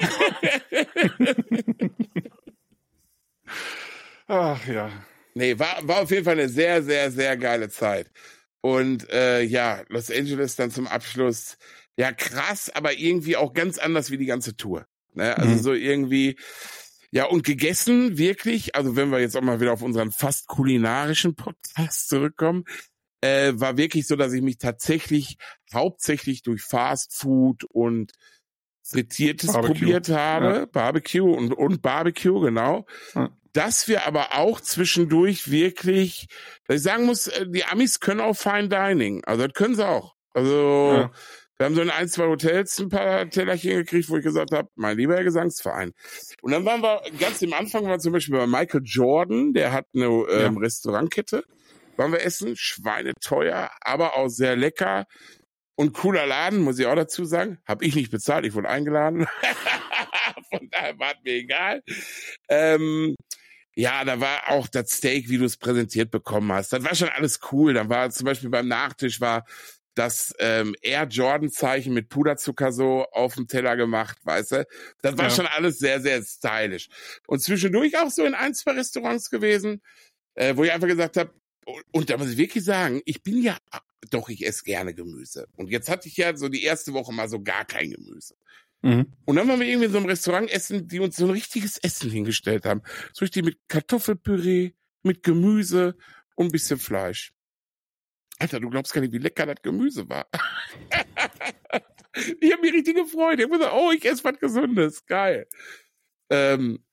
Ach 4.27 4.67
ja. 4.67 4.91
Nee, 5.33 5.57
war, 5.59 5.87
war 5.87 6.01
auf 6.01 6.11
jeden 6.11 6.25
Fall 6.25 6.39
eine 6.39 6.49
sehr, 6.49 6.83
sehr, 6.83 7.11
sehr 7.11 7.37
geile 7.37 7.69
Zeit. 7.69 8.11
Und 8.61 9.09
äh, 9.09 9.41
ja, 9.41 9.83
Los 9.89 10.11
Angeles 10.11 10.55
dann 10.55 10.71
zum 10.71 10.87
Abschluss. 10.87 11.57
Ja, 11.97 12.11
krass, 12.11 12.69
aber 12.73 12.93
irgendwie 12.97 13.35
auch 13.37 13.53
ganz 13.53 13.77
anders 13.77 14.11
wie 14.11 14.17
die 14.17 14.25
ganze 14.25 14.55
Tour. 14.55 14.85
Ne? 15.13 15.37
Also 15.37 15.51
Mhm. 15.55 15.59
so 15.59 15.73
irgendwie. 15.73 16.37
Ja, 17.13 17.25
und 17.25 17.43
gegessen 17.43 18.17
wirklich, 18.17 18.75
also 18.75 18.95
wenn 18.95 19.09
wir 19.11 19.19
jetzt 19.19 19.35
auch 19.35 19.41
mal 19.41 19.59
wieder 19.59 19.73
auf 19.73 19.81
unseren 19.81 20.11
fast 20.11 20.47
kulinarischen 20.47 21.35
Podcast 21.35 22.07
zurückkommen, 22.07 22.63
äh, 23.19 23.51
war 23.55 23.75
wirklich 23.77 24.07
so, 24.07 24.15
dass 24.15 24.31
ich 24.31 24.41
mich 24.41 24.57
tatsächlich 24.57 25.35
hauptsächlich 25.73 26.41
durch 26.41 26.61
Fast 26.63 27.13
Food 27.15 27.65
und 27.65 28.13
Frittiertes 28.83 29.51
Barbecue. 29.53 29.73
probiert 29.75 30.09
habe, 30.09 30.45
Ja. 30.59 30.65
Barbecue 30.65 31.21
und, 31.33 31.53
und 31.53 31.81
Barbecue, 31.81 32.39
genau. 32.39 32.85
Ja. 33.13 33.29
Dass 33.53 33.87
wir 33.89 34.07
aber 34.07 34.33
auch 34.37 34.61
zwischendurch 34.61 35.51
wirklich, 35.51 36.27
dass 36.67 36.77
ich 36.77 36.83
sagen 36.83 37.05
muss, 37.05 37.27
äh, 37.27 37.45
die 37.47 37.65
Amis 37.65 37.99
können 37.99 38.21
auch 38.21 38.33
Fine 38.35 38.69
Dining. 38.69 39.23
Also 39.25 39.45
das 39.45 39.53
können 39.53 39.75
sie 39.75 39.85
auch. 39.87 40.15
Also 40.33 40.93
Ja. 40.95 41.11
Wir 41.61 41.65
haben 41.65 41.75
so 41.75 41.81
in 41.83 41.91
ein, 41.91 42.09
zwei 42.09 42.25
Hotels 42.25 42.79
ein 42.79 42.89
paar 42.89 43.29
Tellerchen 43.29 43.75
gekriegt, 43.75 44.09
wo 44.09 44.17
ich 44.17 44.23
gesagt 44.23 44.51
habe, 44.51 44.67
mein 44.73 44.97
lieber 44.97 45.13
Herr 45.13 45.23
Gesangsverein. 45.23 45.91
Und 46.41 46.53
dann 46.53 46.65
waren 46.65 46.81
wir 46.81 47.03
ganz 47.19 47.39
im 47.43 47.53
Anfang, 47.53 47.83
waren 47.83 47.91
wir 47.91 47.99
zum 47.99 48.13
Beispiel 48.13 48.35
bei 48.35 48.47
Michael 48.47 48.81
Jordan, 48.83 49.53
der 49.53 49.71
hat 49.71 49.85
eine 49.93 50.07
ähm, 50.07 50.57
Restaurantkette. 50.57 51.43
Waren 51.97 52.13
wir 52.13 52.25
essen, 52.25 52.55
schweineteuer, 52.57 53.69
aber 53.79 54.17
auch 54.17 54.27
sehr 54.29 54.55
lecker. 54.55 55.05
Und 55.75 55.93
cooler 55.93 56.25
Laden, 56.25 56.61
muss 56.61 56.79
ich 56.79 56.87
auch 56.87 56.95
dazu 56.95 57.25
sagen. 57.25 57.59
Hab 57.67 57.83
ich 57.83 57.93
nicht 57.93 58.09
bezahlt, 58.09 58.43
ich 58.43 58.55
wurde 58.55 58.69
eingeladen. 58.69 59.27
Von 60.49 60.67
daher 60.71 60.97
war 60.97 61.11
es 61.11 61.23
mir 61.23 61.33
egal. 61.33 61.83
Ähm, 62.49 63.15
ja, 63.75 64.03
da 64.03 64.19
war 64.19 64.49
auch 64.49 64.67
das 64.67 64.89
Steak, 64.89 65.29
wie 65.29 65.37
du 65.37 65.45
es 65.45 65.57
präsentiert 65.57 66.09
bekommen 66.09 66.51
hast. 66.51 66.73
Das 66.73 66.83
war 66.83 66.95
schon 66.95 67.09
alles 67.09 67.39
cool. 67.51 67.75
Dann 67.75 67.87
war 67.87 68.09
zum 68.09 68.25
Beispiel 68.25 68.49
beim 68.49 68.67
Nachtisch 68.67 69.21
war 69.21 69.45
das 70.01 70.33
ähm, 70.39 70.75
Air 70.81 71.03
Jordan 71.07 71.51
Zeichen 71.51 71.93
mit 71.93 72.09
Puderzucker 72.09 72.71
so 72.71 73.05
auf 73.11 73.35
dem 73.35 73.47
Teller 73.47 73.77
gemacht, 73.77 74.17
weißt 74.23 74.51
du? 74.53 74.67
Das 75.03 75.15
war 75.15 75.25
Ja. 75.25 75.29
schon 75.29 75.45
alles 75.45 75.77
sehr, 75.77 76.01
sehr 76.01 76.23
stylisch. 76.23 76.89
Und 77.27 77.39
zwischendurch 77.39 77.95
auch 77.99 78.09
so 78.09 78.25
in 78.25 78.33
ein, 78.33 78.55
zwei 78.55 78.71
Restaurants 78.71 79.29
gewesen, 79.29 79.81
äh, 80.33 80.55
wo 80.55 80.63
ich 80.63 80.71
einfach 80.71 80.87
gesagt 80.87 81.17
habe, 81.17 81.33
und 81.91 82.09
da 82.09 82.17
muss 82.17 82.31
ich 82.31 82.37
wirklich 82.37 82.63
sagen, 82.63 83.01
ich 83.05 83.21
bin 83.21 83.43
ja, 83.43 83.55
doch, 84.09 84.29
ich 84.29 84.43
esse 84.45 84.63
gerne 84.63 84.95
Gemüse. 84.95 85.47
Und 85.55 85.69
jetzt 85.69 85.87
hatte 85.87 86.07
ich 86.07 86.17
ja 86.17 86.35
so 86.35 86.49
die 86.49 86.63
erste 86.63 86.93
Woche 86.93 87.13
mal 87.13 87.29
so 87.29 87.39
gar 87.43 87.65
kein 87.65 87.91
Gemüse. 87.91 88.35
Mhm. 88.81 89.13
Und 89.25 89.35
dann 89.35 89.47
waren 89.47 89.59
wir 89.59 89.67
irgendwie 89.67 89.85
in 89.85 89.91
so 89.91 89.99
einem 89.99 90.07
Restaurant 90.07 90.49
essen, 90.49 90.87
die 90.87 90.99
uns 90.99 91.15
so 91.15 91.25
ein 91.25 91.29
richtiges 91.31 91.77
Essen 91.77 92.09
hingestellt 92.09 92.65
haben. 92.65 92.81
So 93.13 93.23
richtig 93.23 93.45
mit 93.45 93.59
Kartoffelpüree, 93.67 94.71
mit 95.03 95.21
Gemüse 95.21 95.95
und 96.35 96.47
ein 96.47 96.51
bisschen 96.51 96.79
Fleisch. 96.79 97.33
Alter, 98.41 98.59
du 98.59 98.71
glaubst 98.71 98.91
gar 98.91 99.01
nicht, 99.01 99.13
wie 99.13 99.19
lecker 99.19 99.45
das 99.45 99.61
Gemüse 99.61 100.09
war. 100.09 100.25
ich 102.39 102.51
habe 102.51 102.61
mich 102.63 102.73
richtig 102.73 102.95
gefreut. 102.95 103.37
Ich 103.37 103.45
habe 103.45 103.55
gesagt, 103.55 103.75
oh, 103.75 103.91
ich 103.91 104.03
esse 104.03 104.23
was 104.23 104.39
Gesundes. 104.39 105.05
Geil. 105.05 105.47
Ähm, 106.31 106.83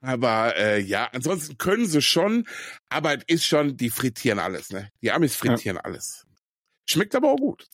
aber 0.00 0.56
äh, 0.56 0.80
ja, 0.80 1.08
ansonsten 1.12 1.58
können 1.58 1.86
sie 1.86 2.02
schon, 2.02 2.46
aber 2.88 3.14
es 3.14 3.24
ist 3.26 3.46
schon, 3.46 3.76
die 3.76 3.90
frittieren 3.90 4.38
alles, 4.38 4.70
ne? 4.70 4.92
Die 5.02 5.10
Amis 5.10 5.34
frittieren 5.34 5.78
ja. 5.78 5.82
alles. 5.82 6.24
Schmeckt 6.86 7.16
aber 7.16 7.32
auch 7.32 7.38
gut. 7.38 7.66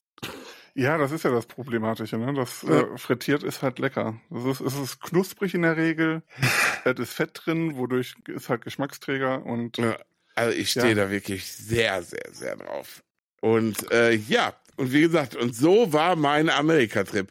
Ja, 0.75 0.97
das 0.97 1.13
ist 1.13 1.25
ja 1.25 1.33
das 1.33 1.45
Problematische, 1.45 2.17
ne? 2.17 2.33
Das 2.33 2.63
ja. 2.63 2.81
äh, 2.81 2.97
frittiert 2.97 3.43
ist 3.43 3.63
halt 3.63 3.79
lecker. 3.79 4.19
Es 4.31 4.47
ist, 4.47 4.61
es 4.61 4.79
ist 4.79 5.03
knusprig 5.03 5.53
in 5.53 5.63
der 5.63 5.77
Regel, 5.77 6.23
es 6.87 6.99
ist 6.99 7.13
Fett 7.13 7.33
drin, 7.35 7.77
wodurch 7.77 8.15
ist 8.27 8.49
halt 8.49 8.63
Geschmacksträger 8.63 9.45
und 9.45 9.77
ja. 9.77 9.99
Also 10.41 10.57
ich 10.57 10.71
stehe 10.71 10.89
ja. 10.89 10.95
da 10.95 11.11
wirklich 11.11 11.53
sehr, 11.53 12.03
sehr, 12.03 12.29
sehr 12.33 12.57
drauf. 12.57 13.03
Und 13.43 13.93
äh, 13.93 14.15
ja, 14.15 14.55
und 14.77 14.91
wie 14.93 15.03
gesagt, 15.03 15.37
und 15.37 15.55
so 15.55 15.93
war 15.93 16.17
mein 16.17 16.49
Amerika-Trip. 16.49 17.31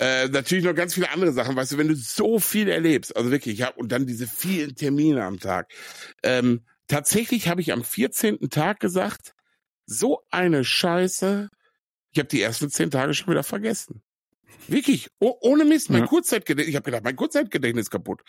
Äh, 0.00 0.28
natürlich 0.28 0.64
noch 0.64 0.74
ganz 0.74 0.94
viele 0.94 1.10
andere 1.10 1.32
Sachen, 1.32 1.54
weißt 1.54 1.72
du, 1.72 1.78
wenn 1.78 1.86
du 1.86 1.94
so 1.94 2.40
viel 2.40 2.68
erlebst, 2.68 3.16
also 3.16 3.30
wirklich, 3.30 3.58
ja, 3.58 3.68
und 3.68 3.92
dann 3.92 4.06
diese 4.06 4.26
vielen 4.26 4.74
Termine 4.74 5.24
am 5.24 5.38
Tag. 5.38 5.70
Ähm, 6.24 6.62
tatsächlich 6.88 7.46
habe 7.46 7.60
ich 7.60 7.72
am 7.72 7.84
14. 7.84 8.50
Tag 8.50 8.80
gesagt, 8.80 9.34
so 9.86 10.22
eine 10.30 10.64
Scheiße, 10.64 11.48
ich 12.10 12.18
habe 12.18 12.28
die 12.28 12.42
ersten 12.42 12.70
zehn 12.70 12.90
Tage 12.90 13.14
schon 13.14 13.28
wieder 13.28 13.44
vergessen. 13.44 14.02
Wirklich, 14.66 15.10
oh, 15.20 15.36
ohne 15.42 15.64
Mist, 15.64 15.90
mein 15.90 16.02
ja. 16.02 16.06
Kurzzeitgedächtnis, 16.06 16.70
ich 16.70 16.76
habe 16.76 16.84
gedacht, 16.84 17.04
mein 17.04 17.16
Kurzzeitgedächtnis 17.16 17.88
kaputt. 17.88 18.22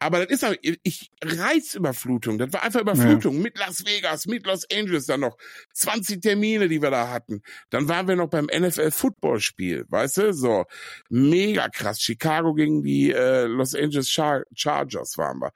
Aber 0.00 0.18
das 0.18 0.28
ist 0.30 0.44
aber, 0.44 0.56
ich, 0.60 1.10
Reizüberflutung, 1.22 2.38
das 2.38 2.52
war 2.52 2.62
einfach 2.62 2.80
Überflutung 2.80 3.36
ja. 3.36 3.42
mit 3.42 3.58
Las 3.58 3.86
Vegas, 3.86 4.26
mit 4.26 4.44
Los 4.44 4.66
Angeles 4.70 5.06
dann 5.06 5.20
noch. 5.20 5.36
20 5.72 6.20
Termine, 6.20 6.68
die 6.68 6.82
wir 6.82 6.90
da 6.90 7.10
hatten. 7.10 7.42
Dann 7.70 7.88
waren 7.88 8.08
wir 8.08 8.16
noch 8.16 8.28
beim 8.28 8.46
NFL-Football-Spiel, 8.46 9.84
weißt 9.88 10.16
du, 10.18 10.32
so. 10.32 10.64
Mega 11.10 11.68
krass. 11.68 12.00
Chicago 12.00 12.54
gegen 12.54 12.82
die 12.82 13.12
äh, 13.12 13.44
Los 13.44 13.74
Angeles 13.74 14.08
Char 14.10 14.42
Chargers 14.54 15.16
waren 15.16 15.38
wir. 15.38 15.52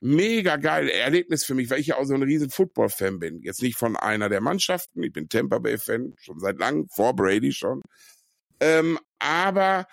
Mega 0.00 0.56
geil 0.56 0.88
Erlebnis 0.88 1.44
für 1.44 1.54
mich, 1.54 1.70
weil 1.70 1.80
ich 1.80 1.88
ja 1.88 1.96
auch 1.96 2.04
so 2.04 2.14
ein 2.14 2.22
riesen 2.22 2.50
Football-Fan 2.50 3.18
bin. 3.18 3.40
Jetzt 3.42 3.62
nicht 3.62 3.76
von 3.76 3.96
einer 3.96 4.28
der 4.28 4.40
Mannschaften, 4.40 5.02
ich 5.02 5.12
bin 5.12 5.28
Tampa 5.28 5.58
Bay-Fan, 5.58 6.14
schon 6.20 6.38
seit 6.38 6.58
langem, 6.58 6.88
vor 6.88 7.16
Brady 7.16 7.52
schon. 7.52 7.82
Ähm, 8.60 8.98
aber 9.18 9.86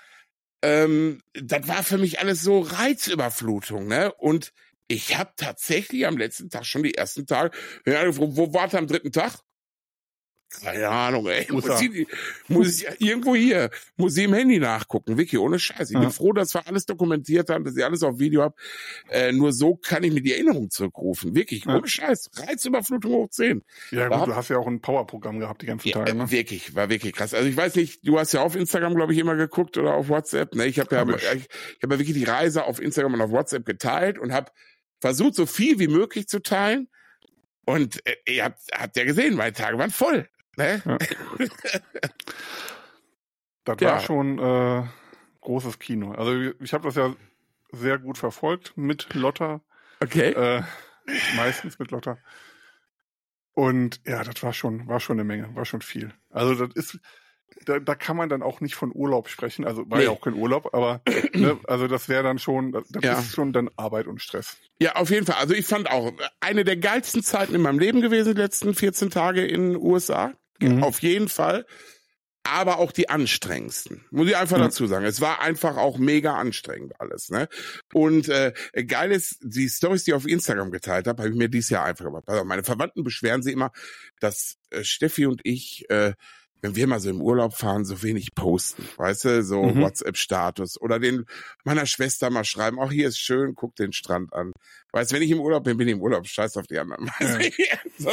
ähm, 0.66 1.22
das 1.34 1.68
war 1.68 1.84
für 1.84 2.00
mich 2.00 2.20
alles 2.20 2.42
so 2.42 2.60
Reizüberflutung, 2.60 3.88
ne? 3.88 4.12
Und 4.16 4.52
ich 4.88 5.16
habe 5.18 5.32
tatsächlich 5.38 6.08
am 6.08 6.18
letzten 6.18 6.50
Tag 6.50 6.66
schon 6.66 6.82
die 6.84 6.96
ersten 6.96 7.28
Tage, 7.28 7.56
ja, 7.86 8.18
wo, 8.18 8.36
wo 8.36 8.52
war 8.54 8.74
am 8.74 8.88
dritten 8.88 9.12
Tag? 9.12 9.40
Keine 10.64 10.90
Ahnung, 10.90 11.28
ey. 11.28 11.48
Muss, 11.52 11.66
ich, 11.82 12.08
muss 12.48 12.82
ich 12.82 12.88
irgendwo 13.00 13.36
hier, 13.36 13.70
muss 13.98 14.18
ich 14.18 14.26
im 14.26 14.34
Handy 14.34 14.60
nachgucken. 14.60 15.18
Vicky, 15.18 15.38
ohne 15.38 15.60
Scheiß. 15.60 15.90
Ich 15.90 15.96
ja. 15.96 16.00
bin 16.00 16.12
froh, 16.12 16.34
dass 16.34 16.54
wir 16.54 16.68
alles 16.68 16.86
dokumentiert 16.86 17.50
haben, 17.50 17.64
dass 17.64 17.76
ich 17.76 17.84
alles 17.84 18.04
auf 18.04 18.20
Video 18.20 18.42
habe. 18.42 18.56
Äh, 19.10 19.32
nur 19.32 19.54
so 19.54 19.76
kann 19.76 20.04
ich 20.04 20.14
mir 20.14 20.22
die 20.22 20.34
Erinnerung 20.34 20.70
zurückrufen. 20.70 21.36
Wirklich, 21.36 21.66
ja. 21.66 21.76
ohne 21.76 21.88
Scheiß. 21.88 22.30
Reizüberflutung 22.36 23.12
hoch 23.12 23.30
10. 23.30 23.64
Ja, 23.92 24.08
gut, 24.10 24.28
du 24.28 24.36
hast 24.36 24.50
ja 24.50 24.58
auch 24.58 24.68
ein 24.68 24.82
Powerprogramm 24.82 25.40
gehabt 25.40 25.62
die 25.62 25.68
ganzen 25.68 25.88
ja, 25.90 25.96
Tage. 25.96 26.16
Ne? 26.16 26.32
Wirklich, 26.32 26.76
war 26.76 26.90
wirklich 26.90 27.14
krass. 27.14 27.34
Also 27.34 27.48
ich 27.48 27.58
weiß 27.58 27.76
nicht, 27.76 28.08
du 28.08 28.20
hast 28.20 28.34
ja 28.34 28.42
auf 28.42 28.56
Instagram, 28.56 28.96
glaube 28.96 29.14
ich, 29.14 29.20
immer 29.20 29.36
geguckt 29.36 29.78
oder 29.78 29.94
auf 29.94 30.10
WhatsApp. 30.10 30.56
Ne? 30.56 30.66
Ich 30.66 30.80
habe 30.80 30.96
ja, 30.96 31.02
hab 31.02 31.10
ich. 31.10 31.16
ich, 31.16 31.48
ich 31.78 31.84
hab 31.84 31.92
ja 31.92 32.00
wirklich 32.00 32.14
die 32.14 32.24
Reise 32.24 32.66
auf 32.66 32.82
Instagram 32.82 33.16
und 33.16 33.22
auf 33.22 33.32
WhatsApp 33.32 33.66
geteilt 33.66 34.20
und 34.20 34.32
habe 34.32 34.52
versucht, 35.00 35.36
so 35.36 35.46
viel 35.46 35.80
wie 35.80 35.88
möglich 35.88 36.28
zu 36.28 36.42
teilen. 36.42 36.88
Und 37.66 38.06
äh, 38.06 38.36
ihr 38.36 38.46
habt, 38.46 38.60
habt 38.74 38.96
ja 38.96 39.04
gesehen, 39.04 39.36
meine 39.36 39.54
Tage 39.54 39.78
waren 39.78 39.92
voll. 39.92 40.28
Ne? 40.58 40.82
Ja. 40.86 40.98
das 43.66 43.78
ja. 43.80 43.92
war 43.92 44.00
schon 44.00 44.40
äh, 44.40 44.84
großes 45.42 45.80
Kino. 45.80 46.12
Also 46.12 46.52
ich 46.60 46.74
habe 46.74 46.86
das 46.86 46.96
ja 46.96 47.16
sehr 47.72 47.98
gut 47.98 48.18
verfolgt 48.18 48.78
mit 48.78 49.14
Lotta. 49.14 49.62
Okay. 50.02 50.32
Äh, 50.32 50.64
meistens 51.36 51.80
mit 51.80 51.92
Lotta. 51.92 52.18
Und 53.54 54.02
ja, 54.06 54.24
das 54.24 54.44
war 54.44 54.54
schon, 54.54 54.88
war 54.88 55.00
schon 55.00 55.18
eine 55.18 55.24
Menge, 55.24 55.56
war 55.56 55.66
schon 55.66 55.82
viel. 55.82 56.14
Also 56.30 56.66
das 56.66 56.76
ist, 56.76 57.00
da, 57.66 57.80
da 57.80 57.96
kann 57.96 58.18
man 58.18 58.28
dann 58.28 58.44
auch 58.44 58.60
nicht 58.60 58.76
von 58.76 58.92
Urlaub 58.94 59.30
sprechen. 59.30 59.66
Also 59.66 59.90
war 59.90 60.00
nee. 60.00 60.06
ja 60.06 60.10
auch 60.10 60.20
kein 60.20 60.34
Urlaub, 60.34 60.74
aber 60.74 61.02
ne, 61.34 61.58
also 61.66 61.88
das 61.88 62.10
wäre 62.10 62.24
dann 62.24 62.38
schon, 62.38 62.74
das 62.74 62.86
ja. 63.02 63.18
ist 63.18 63.34
schon 63.34 63.54
dann 63.54 63.70
Arbeit 63.78 64.08
und 64.08 64.22
Stress. 64.22 64.58
Ja, 64.80 64.96
auf 64.96 65.10
jeden 65.10 65.26
Fall. 65.26 65.38
Also 65.40 65.54
ich 65.54 65.66
fand 65.66 65.90
auch 65.90 66.12
eine 66.42 66.66
der 66.66 66.76
geilsten 66.76 67.24
Zeiten 67.24 67.56
in 67.56 67.62
meinem 67.62 67.80
Leben 67.80 68.02
gewesen, 68.02 68.36
die 68.36 68.42
letzten 68.42 68.76
14 68.76 69.10
Tage 69.10 69.46
in 69.46 69.72
den 69.72 69.82
USA. 69.82 70.34
Mhm. 70.60 70.84
Auf 70.84 71.02
jeden 71.02 71.30
Fall. 71.30 71.66
Aber 72.48 72.78
auch 72.78 72.92
die 72.92 73.10
anstrengendsten. 73.10 74.06
Muss 74.12 74.28
ich 74.28 74.38
einfach 74.38 74.58
mhm. 74.58 74.64
dazu 74.64 74.86
sagen. 74.86 75.06
Es 75.06 75.20
war 75.20 75.42
einfach 75.42 75.78
auch 75.78 75.98
mega 75.98 76.36
anstrengend 76.36 77.00
alles. 77.02 77.30
Ne? 77.30 77.48
Und 77.92 78.30
äh, 78.30 78.54
geil 78.86 79.12
ist, 79.12 79.40
die 79.42 79.68
Stories, 79.68 80.04
die 80.04 80.12
ich 80.12 80.16
auf 80.16 80.28
Instagram 80.28 80.70
geteilt 80.70 81.08
habe, 81.08 81.24
habe 81.24 81.32
ich 81.32 81.38
mir 81.38 81.50
dieses 81.50 81.72
Jahr 81.72 81.86
einfach 81.86 82.06
gemacht. 82.06 82.26
Also 82.28 82.44
meine 82.44 82.64
Verwandten 82.64 83.04
beschweren 83.04 83.42
sich 83.42 83.54
immer, 83.54 83.72
dass 84.20 84.58
äh, 84.70 84.84
Steffi 84.84 85.26
und 85.26 85.42
ich 85.44 85.90
äh, 85.90 86.14
wenn 86.66 86.76
wir 86.76 86.88
mal 86.88 87.00
so 87.00 87.10
im 87.10 87.22
Urlaub 87.22 87.54
fahren, 87.54 87.86
so 87.86 88.02
wenig 88.02 88.34
posten, 88.34 88.88
weißt 88.98 89.26
du, 89.26 89.44
so 89.44 89.62
mhm. 89.64 89.82
WhatsApp-Status 89.82 90.82
oder 90.82 91.00
den 91.00 91.26
meiner 91.64 91.86
Schwester 91.86 92.32
mal 92.32 92.44
schreiben, 92.44 92.80
auch 92.80 92.92
hier 92.92 93.08
ist 93.08 93.20
schön, 93.20 93.54
guck 93.54 93.76
den 93.76 93.94
Strand 93.94 94.34
an. 94.34 94.52
Weißt 94.96 95.12
du, 95.12 95.16
wenn 95.16 95.24
ich 95.24 95.32
im 95.32 95.42
Urlaub 95.42 95.66
bin, 95.66 95.76
bin 95.76 95.90
ich 95.90 95.94
im 95.94 96.02
Urlaub, 96.02 96.26
scheiß 96.26 96.56
auf 96.58 96.68
die 96.68 96.80
anderen. 96.80 97.12
Ja. 97.58 97.78
so, 97.98 98.10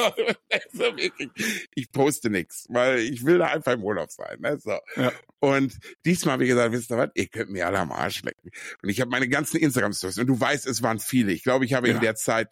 so 0.73 0.97
wirklich, 0.97 1.31
ich 1.75 1.91
poste 1.91 2.31
nichts, 2.31 2.67
weil 2.69 2.99
ich 2.99 3.25
will 3.25 3.39
da 3.39 3.47
einfach 3.47 3.73
im 3.73 3.85
Urlaub 3.85 4.11
sein. 4.11 4.39
Ne? 4.41 4.59
So. 4.59 4.79
Ja. 4.97 5.13
Und 5.41 5.79
diesmal 6.05 6.35
habe 6.35 6.45
ich 6.45 6.51
gesagt, 6.51 6.73
wisst 6.73 6.91
ihr 6.91 6.99
was, 6.99 7.11
ihr 7.15 7.27
könnt 7.27 7.51
mir 7.51 7.67
alle 7.67 7.79
am 7.79 7.91
Arsch 7.91 8.23
lecken. 8.23 8.51
Und 8.83 8.89
ich 8.89 9.01
habe 9.01 9.11
meine 9.11 9.29
ganzen 9.29 9.59
Instagram-Stories 9.59 10.19
und 10.19 10.27
du 10.27 10.39
weißt, 10.39 10.67
es 10.67 10.83
waren 10.83 10.99
viele. 10.99 11.33
Ich 11.33 11.43
glaube, 11.43 11.65
ich 11.65 11.75
habe 11.75 11.89
ja. 11.89 11.95
in 11.95 12.01
der 12.01 12.15
Zeit 12.15 12.49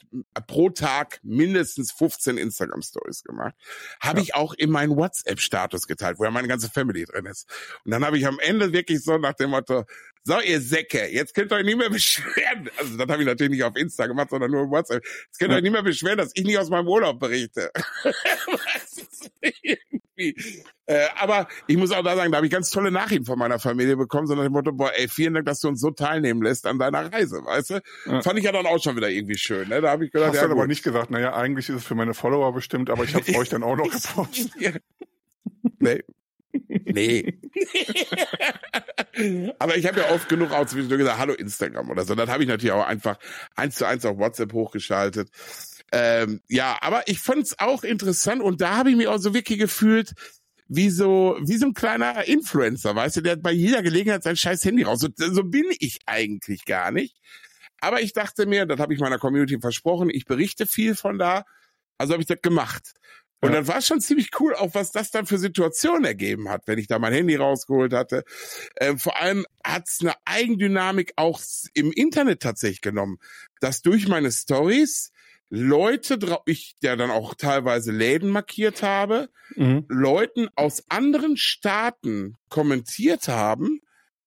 pro 0.47 0.71
Tag 0.71 1.21
mindestens 1.23 1.93
15 1.93 2.37
Instagram-Stories 2.39 3.23
gemacht. 3.23 3.55
Habe 4.01 4.21
ich 4.21 4.35
auch 4.35 4.55
in 4.55 4.71
meinen 4.71 4.97
WhatsApp-Status 4.97 5.87
geteilt, 5.91 6.19
wo 6.19 6.25
ja 6.25 6.31
meine 6.31 6.49
ganze 6.49 6.71
Family 6.71 7.05
drin 7.05 7.27
ist. 7.27 7.47
Und 7.85 7.91
dann 7.91 8.05
habe 8.05 8.17
ich 8.17 8.27
am 8.27 8.39
Ende 8.39 8.73
wirklich 8.73 9.03
so 9.03 9.19
nach 9.19 9.35
dem 9.35 9.51
Motto, 9.51 9.85
so, 10.23 10.39
ihr 10.41 10.61
Säcke, 10.61 11.09
jetzt 11.11 11.35
könnt 11.35 11.51
ihr 11.51 11.57
euch 11.57 11.65
nicht 11.65 11.79
mehr 11.79 11.91
beschweren. 11.91 12.71
Also 12.77 12.97
das 12.97 13.09
habe 13.09 13.23
ich 13.23 13.27
natürlich 13.27 13.53
nicht 13.53 13.65
auf 13.65 13.77
Insta 13.77 14.07
gemacht, 14.07 14.31
sondern 14.31 14.51
nur 14.51 14.71
WhatsApp. 14.71 15.03
Jetzt 15.05 15.39
könnt 15.39 15.53
ihr 15.53 15.57
euch 15.57 15.63
nicht 15.63 15.73
mehr 15.73 15.83
beschweren, 15.83 16.19
dass 16.19 16.31
ich 16.35 16.45
nicht 16.45 16.59
aus 16.59 16.69
meinem 16.69 16.89
Urlaub 16.89 17.19
berichte. 17.19 17.71
äh, 20.87 21.07
aber 21.19 21.49
ich 21.67 21.77
muss 21.79 21.91
auch 21.93 22.03
da 22.03 22.15
sagen, 22.17 22.31
da 22.31 22.37
habe 22.37 22.47
ich 22.47 22.53
ganz 22.53 22.69
tolle 22.69 22.91
Nachrichten 22.91 23.25
von 23.25 23.39
meiner 23.39 23.59
Familie 23.59 23.97
bekommen, 23.97 24.27
so 24.27 24.35
nach 24.35 24.43
dem 24.43 24.53
Motto, 24.53 24.73
boah, 24.73 24.93
ey, 24.95 25.09
vielen 25.09 25.33
Dank, 25.35 25.47
dass 25.47 25.61
du 25.61 25.69
uns 25.69 25.81
so 25.81 25.91
teilnehmen 25.91 26.43
lässt 26.43 26.67
an 26.67 26.79
deiner 26.79 27.11
Reise, 27.11 27.43
weißt 27.43 27.71
du? 27.71 27.81
Ja. 28.07 28.21
Fand 28.21 28.39
ich 28.39 28.45
ja 28.45 28.53
dann 28.53 28.67
auch 28.67 28.83
schon 28.83 28.97
wieder 28.97 29.09
irgendwie 29.09 29.39
schön. 29.39 29.69
Ne? 29.69 29.81
Da 29.81 29.91
habe 29.91 30.05
ich 30.05 30.13
gedacht, 30.13 30.31
Hast 30.31 30.37
ja, 30.37 30.43
dann 30.43 30.53
aber 30.53 30.67
nicht 30.67 30.83
gesagt, 30.83 31.11
naja, 31.11 31.35
eigentlich 31.35 31.69
ist 31.71 31.77
es 31.77 31.85
für 31.85 31.95
meine 31.95 32.13
Follower 32.13 32.53
bestimmt, 32.53 32.91
aber 32.91 33.05
ich 33.05 33.15
habe 33.15 33.35
euch 33.35 33.49
dann 33.49 33.63
auch 33.63 33.77
noch 33.77 33.91
gepostet. 33.91 34.51
Nee, 35.81 36.03
Nee. 36.69 37.39
Aber 39.59 39.77
ich 39.77 39.87
habe 39.87 40.01
ja 40.01 40.11
oft 40.11 40.29
genug 40.29 40.53
auch 40.53 40.67
zwischendurch 40.67 41.01
gesagt, 41.01 41.19
hallo 41.19 41.35
Instagram 41.35 41.91
oder 41.91 42.05
so. 42.05 42.15
Dann 42.15 42.31
habe 42.31 42.43
ich 42.43 42.49
natürlich 42.49 42.73
auch 42.73 42.87
einfach 42.87 43.19
eins 43.55 43.77
zu 43.77 43.87
eins 43.87 44.05
auf 44.05 44.19
WhatsApp 44.19 44.53
hochgeschaltet. 44.53 45.31
Ähm, 45.93 46.41
ja, 46.49 46.79
aber 46.81 47.09
ich 47.09 47.19
fand 47.19 47.43
es 47.43 47.59
auch 47.59 47.83
interessant 47.83 48.43
und 48.43 48.61
da 48.61 48.77
habe 48.77 48.91
ich 48.91 48.97
mich 48.97 49.09
auch 49.09 49.19
so 49.19 49.35
wirklich 49.35 49.59
gefühlt, 49.59 50.13
wie 50.69 50.89
so, 50.89 51.37
wie 51.43 51.57
so 51.57 51.67
ein 51.67 51.75
kleiner 51.75 52.29
Influencer, 52.29 52.95
weißt 52.95 53.17
du, 53.17 53.21
der 53.23 53.33
hat 53.33 53.43
bei 53.43 53.51
jeder 53.51 53.83
Gelegenheit 53.83 54.23
sein 54.23 54.37
scheiß 54.37 54.65
Handy 54.65 54.85
raus. 54.85 55.01
So, 55.01 55.09
so 55.17 55.43
bin 55.43 55.65
ich 55.81 55.99
eigentlich 56.07 56.65
gar 56.65 56.93
nicht. 56.93 57.17
Aber 57.81 58.03
ich 58.03 58.13
dachte 58.13 58.47
mir, 58.47 58.67
das 58.67 58.79
habe 58.79 58.95
ich 58.95 59.01
meiner 59.01 59.19
Community 59.19 59.59
versprochen, 59.61 60.11
ich 60.11 60.27
berichte 60.27 60.67
viel 60.67 60.95
von 60.95 61.19
da, 61.19 61.45
also 61.99 62.13
habe 62.13 62.23
ich 62.23 62.29
das 62.29 62.41
gemacht. 62.41 62.93
Und 63.41 63.51
ja. 63.51 63.57
dann 63.57 63.69
war 63.69 63.79
es 63.79 63.87
schon 63.87 64.01
ziemlich 64.01 64.31
cool, 64.39 64.55
auch 64.55 64.75
was 64.75 64.93
das 64.93 65.11
dann 65.11 65.27
für 65.27 65.39
Situationen 65.39 66.05
ergeben 66.05 66.49
hat, 66.49 66.63
wenn 66.67 66.79
ich 66.79 66.89
da 66.89 66.99
mein 66.99 67.13
Handy 67.13 67.37
rausgeholt 67.37 67.93
hatte. 67.95 68.25
Ähm, 68.79 68.99
vor 68.99 69.21
allem 69.21 69.47
hat 69.65 69.89
es 69.89 69.99
eine 70.03 70.15
Eigendynamik 70.25 71.15
auch 71.17 71.41
im 71.75 71.91
Internet 71.93 72.41
tatsächlich 72.41 72.83
genommen, 72.83 73.19
dass 73.61 73.83
durch 73.83 74.09
meine 74.09 74.31
Stories 74.31 75.11
Leute, 75.51 76.19
ich 76.47 76.77
ja 76.81 76.95
dann 76.95 77.11
auch 77.11 77.35
teilweise 77.35 77.91
Läden 77.91 78.31
markiert 78.31 78.83
habe, 78.85 79.31
mhm. 79.57 79.85
Leuten 79.89 80.49
aus 80.55 80.85
anderen 80.89 81.37
Staaten 81.37 82.37
kommentiert 82.49 83.27
haben. 83.27 83.81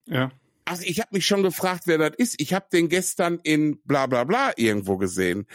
Ja. 0.05 0.31
Also 0.65 0.83
ich 0.85 0.99
habe 0.99 1.09
mich 1.11 1.25
schon 1.25 1.43
gefragt, 1.43 1.83
wer 1.85 1.97
das 1.97 2.11
ist. 2.17 2.39
Ich 2.39 2.53
habe 2.53 2.67
den 2.71 2.87
gestern 2.87 3.39
in 3.43 3.81
bla 3.83 4.07
bla 4.07 4.23
bla 4.23 4.53
irgendwo 4.55 4.97
gesehen. 4.97 5.45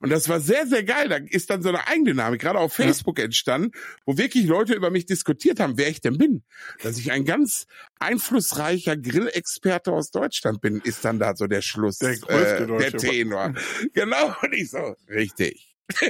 Und 0.00 0.10
das 0.10 0.28
war 0.28 0.40
sehr, 0.40 0.66
sehr 0.66 0.84
geil. 0.84 1.08
Da 1.08 1.16
ist 1.16 1.48
dann 1.50 1.62
so 1.62 1.70
eine 1.70 1.86
Eigendynamik, 1.86 2.40
gerade 2.40 2.58
auf 2.58 2.74
Facebook 2.74 3.18
ja. 3.18 3.24
entstanden, 3.24 3.72
wo 4.04 4.18
wirklich 4.18 4.46
Leute 4.46 4.74
über 4.74 4.90
mich 4.90 5.06
diskutiert 5.06 5.60
haben, 5.60 5.78
wer 5.78 5.88
ich 5.88 6.00
denn 6.00 6.18
bin. 6.18 6.42
Dass 6.82 6.98
ich 6.98 7.12
ein 7.12 7.24
ganz 7.24 7.66
einflussreicher 7.98 8.96
Grillexperte 8.96 9.92
aus 9.92 10.10
Deutschland 10.10 10.60
bin, 10.60 10.80
ist 10.80 11.04
dann 11.04 11.18
da 11.18 11.34
so 11.34 11.46
der 11.46 11.62
Schluss, 11.62 11.98
der, 11.98 12.18
größte 12.18 12.64
äh, 12.64 12.78
der 12.78 12.92
Tenor. 12.92 13.54
genau, 13.94 14.34
und 14.42 14.52
ich 14.54 14.70
so, 14.70 14.96
richtig. 15.08 15.76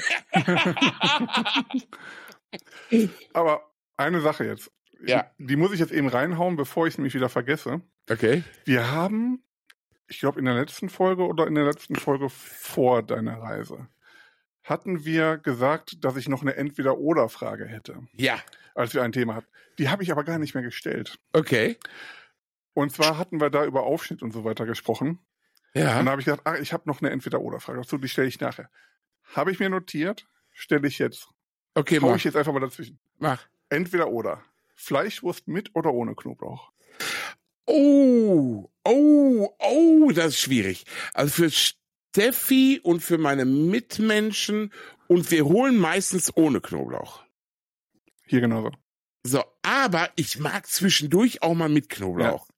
Aber 3.33 3.63
eine 3.97 4.21
Sache 4.21 4.45
jetzt. 4.45 4.71
Ja. 5.05 5.31
Die 5.39 5.57
muss 5.57 5.73
ich 5.73 5.81
jetzt 5.81 5.93
eben 5.93 6.09
reinhauen, 6.09 6.57
bevor 6.57 6.87
ich 6.87 6.95
es 6.95 6.99
nämlich 6.99 7.15
wieder 7.15 7.29
vergesse. 7.29 7.83
Okay. 8.11 8.43
Wir 8.65 8.91
haben, 8.91 9.43
ich 10.07 10.21
glaube, 10.21 10.39
in 10.39 10.45
der 10.45 10.55
letzten 10.55 10.89
Folge 10.89 11.27
oder 11.27 11.47
in 11.47 11.55
der 11.55 11.65
letzten 11.65 11.97
Folge 11.97 12.29
vor 12.31 13.03
deiner 13.03 13.41
Reise 13.41 13.89
hatten 14.63 15.05
wir 15.05 15.39
gesagt, 15.39 16.05
dass 16.05 16.17
ich 16.17 16.29
noch 16.29 16.43
eine 16.43 16.57
Entweder-Oder-Frage 16.57 17.65
hätte. 17.67 18.07
Ja. 18.13 18.39
Als 18.75 18.95
wir 18.95 19.03
ein 19.03 19.13
Thema 19.13 19.35
hatten. 19.37 19.49
Die 19.79 19.89
habe 19.89 20.03
ich 20.03 20.13
aber 20.13 20.25
gar 20.25 20.39
nicht 20.39 20.55
mehr 20.55 20.63
gestellt. 20.63 21.19
Okay. 21.33 21.79
Und 22.75 22.93
zwar 22.93 23.19
hatten 23.19 23.41
wir 23.41 23.51
da 23.51 23.65
über 23.65 23.85
Aufschnitt 23.85 24.23
und 24.23 24.33
so 24.33 24.45
weiter 24.45 24.67
gesprochen. 24.67 25.19
Ja. 25.75 25.99
Und 25.99 26.07
da 26.07 26.13
habe 26.13 26.21
ich 26.21 26.27
gesagt, 26.27 26.43
ach, 26.45 26.57
ich 26.57 26.73
habe 26.73 26.85
noch 26.87 27.01
eine 27.01 27.11
Entweder-Oder-Frage 27.11 27.79
dazu, 27.79 27.99
die 27.99 28.09
stelle 28.09 28.29
ich 28.29 28.41
nachher. 28.41 28.71
Habe 29.35 29.51
ich 29.53 29.59
mir 29.59 29.69
notiert, 29.71 30.27
stelle 30.53 30.87
ich 30.87 30.99
jetzt. 30.99 31.29
Okay, 31.75 32.01
Hau 32.01 32.11
mach. 32.11 32.17
ich 32.17 32.25
jetzt 32.25 32.37
einfach 32.37 32.53
mal 32.53 32.61
dazwischen. 32.61 32.99
mach. 33.19 33.47
Entweder 33.71 34.09
oder. 34.09 34.43
Fleischwurst 34.75 35.49
mit 35.49 35.75
oder 35.75 35.93
ohne 35.93 36.15
Knoblauch. 36.15 36.73
Oh, 37.71 38.71
oh, 38.85 39.49
oh, 39.59 40.11
das 40.15 40.29
ist 40.29 40.41
schwierig. 40.41 40.85
Also 41.13 41.33
für 41.35 41.51
Steffi 41.51 42.81
und 42.83 43.01
für 43.03 43.19
meine 43.19 43.45
Mitmenschen 43.45 44.73
und 45.07 45.31
wir 45.31 45.45
holen 45.45 45.77
meistens 45.77 46.35
ohne 46.37 46.61
Knoblauch. 46.61 47.23
Hier 48.27 48.41
genauso. 48.41 48.71
So, 49.23 49.45
aber 49.63 50.09
ich 50.17 50.39
mag 50.39 50.67
zwischendurch 50.67 51.43
auch 51.43 51.55
mal 51.55 51.69
mit 51.69 51.89
Knoblauch. 51.91 52.49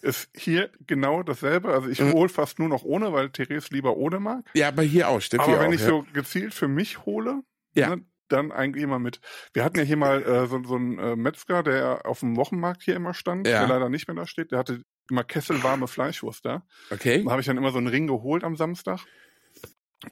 Ist 0.00 0.28
hier 0.36 0.70
genau 0.86 1.22
dasselbe. 1.22 1.72
Also 1.72 1.88
ich 1.88 2.00
Mhm. 2.00 2.12
hole 2.12 2.28
fast 2.28 2.58
nur 2.58 2.68
noch 2.68 2.82
ohne, 2.84 3.12
weil 3.12 3.30
Therese 3.30 3.68
lieber 3.72 3.96
ohne 3.96 4.20
mag. 4.20 4.44
Ja, 4.54 4.68
aber 4.68 4.82
hier 4.82 5.08
auch, 5.08 5.20
Steffi 5.20 5.42
Aber 5.44 5.60
wenn 5.60 5.68
auch. 5.70 5.74
ich 5.74 5.80
ja. 5.80 5.88
so 5.88 6.06
gezielt 6.12 6.54
für 6.54 6.68
mich 6.68 7.04
hole, 7.04 7.42
Ja. 7.74 7.96
ne, 7.96 8.04
dann 8.28 8.52
eigentlich 8.52 8.82
immer 8.84 8.98
mit. 8.98 9.20
Wir 9.52 9.64
hatten 9.64 9.78
ja 9.78 9.84
hier 9.84 9.96
mal 9.96 10.22
äh, 10.22 10.46
so, 10.46 10.62
so 10.64 10.74
einen 10.76 10.98
äh, 10.98 11.16
Metzger, 11.16 11.62
der 11.62 12.06
auf 12.06 12.20
dem 12.20 12.36
Wochenmarkt 12.36 12.82
hier 12.82 12.96
immer 12.96 13.14
stand, 13.14 13.46
Ja. 13.46 13.60
der 13.60 13.68
leider 13.68 13.88
nicht 13.88 14.08
mehr 14.08 14.16
da 14.16 14.26
steht. 14.26 14.50
Der 14.52 14.58
hatte 14.58 14.82
immer 15.10 15.24
kesselwarme 15.24 15.86
Fleischwurst 15.88 16.44
da. 16.44 16.62
okay. 16.90 17.22
Da 17.24 17.30
habe 17.30 17.40
ich 17.40 17.46
dann 17.46 17.58
immer 17.58 17.70
so 17.72 17.78
einen 17.78 17.88
Ring 17.88 18.06
geholt 18.06 18.42
am 18.44 18.56
Samstag. 18.56 19.00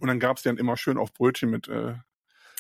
Und 0.01 0.09
dann 0.09 0.21
gab's 0.21 0.43
die 0.43 0.49
dann 0.49 0.59
immer 0.59 0.77
schön 0.77 0.99
auf 0.99 1.13
Brötchen 1.13 1.51
mit 1.51 1.69
äh, 1.69 1.95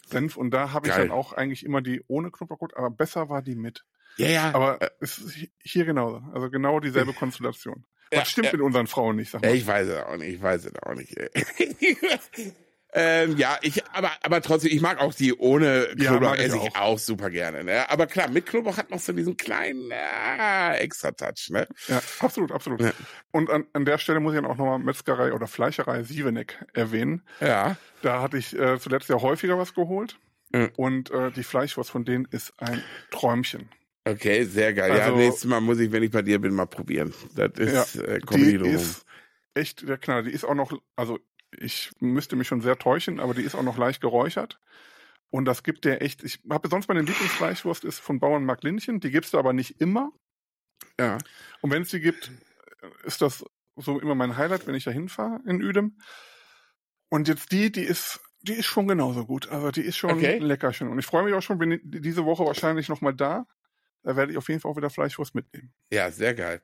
Senf. 0.06 0.36
Und 0.36 0.50
da 0.52 0.72
habe 0.72 0.86
ich 0.88 0.92
Geil. 0.94 1.08
dann 1.08 1.16
auch 1.16 1.32
eigentlich 1.32 1.64
immer 1.64 1.80
die 1.82 2.02
ohne 2.08 2.30
Knoblauch 2.30 2.58
geholt, 2.58 2.76
aber 2.76 2.90
besser 2.90 3.28
war 3.28 3.42
die 3.42 3.54
mit. 3.54 3.84
Ja, 4.18 4.26
ja. 4.28 4.54
Aber 4.54 4.78
es 5.00 5.18
ist 5.18 5.36
hi- 5.36 5.50
hier 5.62 5.84
genauso. 5.86 6.22
Also 6.34 6.50
genau 6.50 6.80
dieselbe 6.80 7.12
Konstellation. 7.18 7.84
Was 8.10 8.18
Ja, 8.18 8.24
stimmt 8.26 8.46
ja. 8.48 8.52
mit 8.52 8.60
unseren 8.62 8.86
Frauen 8.86 9.16
nicht, 9.16 9.30
sag 9.30 9.40
mal. 9.42 9.54
ich 9.54 9.66
weiß 9.66 9.88
es 9.88 10.02
auch 10.04 10.16
nicht, 10.18 10.34
ich 10.34 10.42
weiß 10.42 10.64
es 10.66 10.74
auch 10.82 10.94
nicht. 10.94 11.16
ähm, 12.94 13.36
ja, 13.38 13.58
ich, 13.62 13.82
aber, 13.92 14.10
aber 14.22 14.42
trotzdem, 14.42 14.70
ich 14.72 14.80
mag 14.80 15.00
auch 15.00 15.14
die 15.14 15.32
ohne 15.34 15.88
Ja, 15.96 16.10
Knoblauch 16.10 16.34
ich 16.34 16.40
esse 16.40 16.56
ich 16.58 16.76
auch. 16.76 16.80
auch 16.80 16.98
super 16.98 17.30
gerne. 17.30 17.64
Ne? 17.64 17.88
Aber 17.90 18.06
klar, 18.06 18.28
mit 18.28 18.46
Knoblauch 18.46 18.76
hat 18.76 18.90
noch 18.90 18.98
so 19.00 19.12
diesen 19.12 19.36
kleinen 19.36 19.90
äh, 19.90 20.76
Extra-Touch. 20.78 21.50
Ne? 21.50 21.66
Ja, 21.88 22.02
absolut, 22.20 22.52
absolut. 22.52 22.80
Ja. 22.80 22.92
Und 23.30 23.48
an, 23.50 23.64
an 23.72 23.84
der 23.84 23.98
Stelle 23.98 24.20
muss 24.20 24.34
ich 24.34 24.40
dann 24.40 24.50
auch 24.50 24.56
nochmal 24.56 24.78
Metzgerei 24.78 25.32
oder 25.32 25.46
Fleischerei 25.46 26.02
Sieveneck 26.02 26.64
erwähnen. 26.74 27.22
Ja. 27.40 27.76
Da 28.02 28.20
hatte 28.22 28.36
ich 28.38 28.58
äh, 28.58 28.78
zuletzt 28.78 29.08
ja 29.08 29.20
häufiger 29.20 29.58
was 29.58 29.74
geholt. 29.74 30.18
Mhm. 30.52 30.70
Und 30.76 31.10
äh, 31.10 31.30
die 31.30 31.44
Fleischwurst 31.44 31.90
von 31.90 32.04
denen 32.04 32.26
ist 32.30 32.52
ein 32.58 32.82
Träumchen. 33.10 33.68
Okay, 34.04 34.44
sehr 34.44 34.74
geil. 34.74 34.96
ja, 34.96 35.04
Also- 35.04 35.16
nächstes 35.16 35.44
Mal 35.46 35.60
muss 35.60 35.78
ich, 35.78 35.92
wenn 35.92 36.02
ich 36.02 36.10
bei 36.10 36.22
dir 36.22 36.38
bin, 36.40 36.52
mal 36.54 36.66
probieren. 36.66 37.14
Das 37.36 37.52
ist 37.56 37.96
äh, 37.96 38.18
Comedy 38.26 38.58
die 38.58 38.68
ist 38.70 39.06
echt 39.54 39.88
der 39.88 39.96
Knaller. 39.96 40.24
Die 40.24 40.30
ist 40.32 40.44
auch 40.44 40.54
noch, 40.54 40.72
also 40.96 41.18
ich 41.58 41.90
müsste 42.00 42.36
mich 42.36 42.48
schon 42.48 42.60
sehr 42.60 42.78
täuschen, 42.78 43.20
aber 43.20 43.34
die 43.34 43.42
ist 43.42 43.54
auch 43.54 43.62
noch 43.62 43.78
leicht 43.78 44.00
geräuchert. 44.00 44.58
Und 45.30 45.46
das 45.46 45.62
gibt 45.62 45.84
der 45.84 46.02
echt, 46.02 46.22
ich 46.24 46.40
habe 46.50 46.68
sonst 46.68 46.88
meine 46.88 47.00
Lieblingsfleischwurst 47.00 47.84
ist 47.84 48.00
von 48.00 48.20
Bauernmarkt 48.20 48.64
Linchen, 48.64 49.00
die 49.00 49.10
gibt's 49.10 49.30
da 49.30 49.38
aber 49.38 49.52
nicht 49.52 49.80
immer. 49.80 50.12
Ja. 51.00 51.18
Und 51.62 51.70
wenn 51.70 51.82
es 51.82 51.88
die 51.90 52.00
gibt, 52.00 52.30
ist 53.04 53.22
das 53.22 53.44
so 53.76 53.98
immer 53.98 54.14
mein 54.14 54.36
Highlight, 54.36 54.66
wenn 54.66 54.74
ich 54.74 54.84
da 54.84 54.90
hinfahre 54.90 55.40
in 55.46 55.62
Uedem. 55.62 55.98
Und 57.08 57.28
jetzt 57.28 57.52
die, 57.52 57.72
die 57.72 57.82
ist, 57.82 58.20
die 58.42 58.54
ist 58.54 58.66
schon 58.66 58.88
genauso 58.88 59.24
gut. 59.24 59.48
Also 59.48 59.70
die 59.70 59.82
ist 59.82 59.96
schon 59.96 60.10
Okay. 60.10 60.38
lecker 60.38 60.72
schön. 60.72 60.88
Und 60.88 60.98
ich 60.98 61.06
freue 61.06 61.24
mich 61.24 61.34
auch 61.34 61.42
schon, 61.42 61.58
bin 61.58 61.80
diese 61.84 62.24
Woche 62.26 62.44
wahrscheinlich 62.44 62.88
noch 62.88 63.00
mal 63.00 63.12
da. 63.12 63.46
Da 64.02 64.16
werde 64.16 64.32
ich 64.32 64.38
auf 64.38 64.48
jeden 64.48 64.60
Fall 64.60 64.70
auch 64.70 64.76
wieder 64.76 64.90
Fleischwurst 64.90 65.34
mitnehmen. 65.34 65.72
ja, 65.90 66.10
sehr 66.10 66.34
geil. 66.34 66.60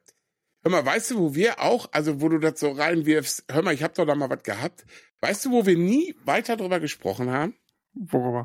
Hör 0.62 0.72
mal, 0.72 0.84
weißt 0.84 1.12
du, 1.12 1.18
wo 1.18 1.34
wir 1.34 1.61
auch, 1.61 1.88
also 1.92 2.20
wo 2.20 2.28
du 2.28 2.38
das 2.38 2.59
so 2.59 2.72
reinwirfst, 2.72 3.44
hör 3.50 3.62
mal, 3.62 3.74
ich 3.74 3.82
habe 3.82 3.94
doch 3.94 4.06
da 4.06 4.14
mal 4.14 4.30
was 4.30 4.42
gehabt. 4.42 4.84
Weißt 5.20 5.44
du, 5.44 5.50
wo 5.50 5.66
wir 5.66 5.76
nie 5.76 6.16
weiter 6.24 6.56
drüber 6.56 6.80
gesprochen 6.80 7.30
haben? 7.30 7.54
Worüber? 7.94 8.44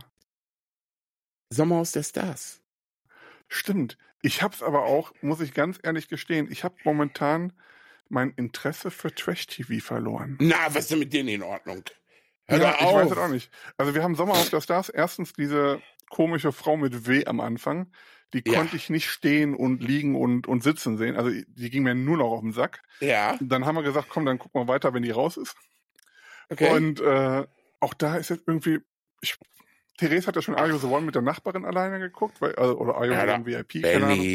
Sommerhaus 1.49 1.91
der 1.91 2.03
Stars. 2.03 2.61
Stimmt. 3.47 3.97
Ich 4.21 4.41
hab's 4.41 4.63
aber 4.63 4.83
auch, 4.83 5.13
muss 5.21 5.41
ich 5.41 5.53
ganz 5.53 5.79
ehrlich 5.83 6.07
gestehen, 6.07 6.51
ich 6.51 6.63
habe 6.63 6.75
momentan 6.83 7.53
mein 8.09 8.31
Interesse 8.31 8.91
für 8.91 9.13
Trash-TV 9.13 9.83
verloren. 9.83 10.37
Na, 10.39 10.55
was 10.67 10.83
ist 10.83 10.91
denn 10.91 10.99
mit 10.99 11.13
denen 11.13 11.29
in 11.29 11.43
Ordnung? 11.43 11.83
Hör 12.45 12.59
ja, 12.59 12.75
ich 12.79 12.85
weiß 12.85 13.11
es 13.11 13.17
auch 13.17 13.27
nicht. 13.29 13.51
Also 13.77 13.95
wir 13.95 14.03
haben 14.03 14.15
Sommerhaus 14.15 14.49
der 14.49 14.61
Stars. 14.61 14.89
Erstens 14.89 15.33
diese 15.33 15.81
komische 16.13 16.51
Frau 16.51 16.77
mit 16.77 17.07
W 17.07 17.25
am 17.25 17.39
Anfang. 17.39 17.91
Die 18.33 18.43
Ja. 18.45 18.53
konnte 18.53 18.75
ich 18.75 18.89
nicht 18.91 19.09
stehen 19.09 19.55
und 19.55 19.83
liegen 19.83 20.15
und, 20.15 20.47
und 20.47 20.61
sitzen 20.63 20.97
sehen. 20.97 21.15
Also 21.15 21.31
die 21.31 21.69
ging 21.71 21.83
mir 21.83 21.95
nur 21.95 22.17
noch 22.17 22.31
auf 22.31 22.41
den 22.41 22.51
Sack. 22.51 22.83
Ja, 23.01 23.37
Dann 23.41 23.65
haben 23.65 23.75
wir 23.75 23.83
gesagt, 23.83 24.09
komm, 24.09 24.25
dann 24.25 24.37
gucken 24.37 24.61
wir 24.61 24.67
weiter, 24.67 24.93
wenn 24.93 25.01
die 25.03 25.11
raus 25.11 25.37
ist. 25.37 25.55
okay. 26.51 26.69
Und 26.69 26.99
äh, 27.01 27.45
auch 27.79 27.93
da 27.95 28.17
ist 28.17 28.29
jetzt 28.29 28.43
irgendwie, 28.47 28.79
ich, 29.21 29.37
Therese 29.97 30.27
hat 30.27 30.35
ja 30.35 30.41
schon 30.43 30.55
Are 30.55 30.69
You 30.69 30.77
the 30.77 30.85
One 30.87 31.01
mit 31.05 31.15
der 31.15 31.23
Nachbarin 31.23 31.65
alleine 31.65 31.99
geguckt, 31.99 32.41
weil, 32.41 32.53
also, 32.55 32.77
oder 32.77 32.95
Are 32.95 33.07
You 33.07 33.13
Ja, 33.13 33.37
the 33.39 33.45
VIP, 33.45 33.81
keine 33.83 34.05
Ahnung. 34.07 34.25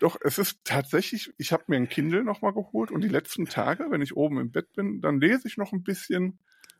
Doch, 0.00 0.16
es 0.22 0.38
ist 0.38 0.60
tatsächlich, 0.64 1.32
ich 1.38 1.52
habe 1.52 1.64
mir 1.68 1.76
ein 1.76 1.88
Kindle 1.88 2.24
nochmal 2.24 2.52
geholt 2.52 2.90
und 2.90 3.02
die 3.02 3.08
letzten 3.08 3.46
Tage, 3.46 3.86
wenn 3.90 4.02
ich 4.02 4.16
oben 4.16 4.38
im 4.38 4.52
Bett 4.52 4.72
bin, 4.72 5.00
dann 5.00 5.20
lese 5.20 5.48
ich 5.48 5.56
noch 5.56 5.72
ein 5.72 5.82
bisschen. 5.82 6.38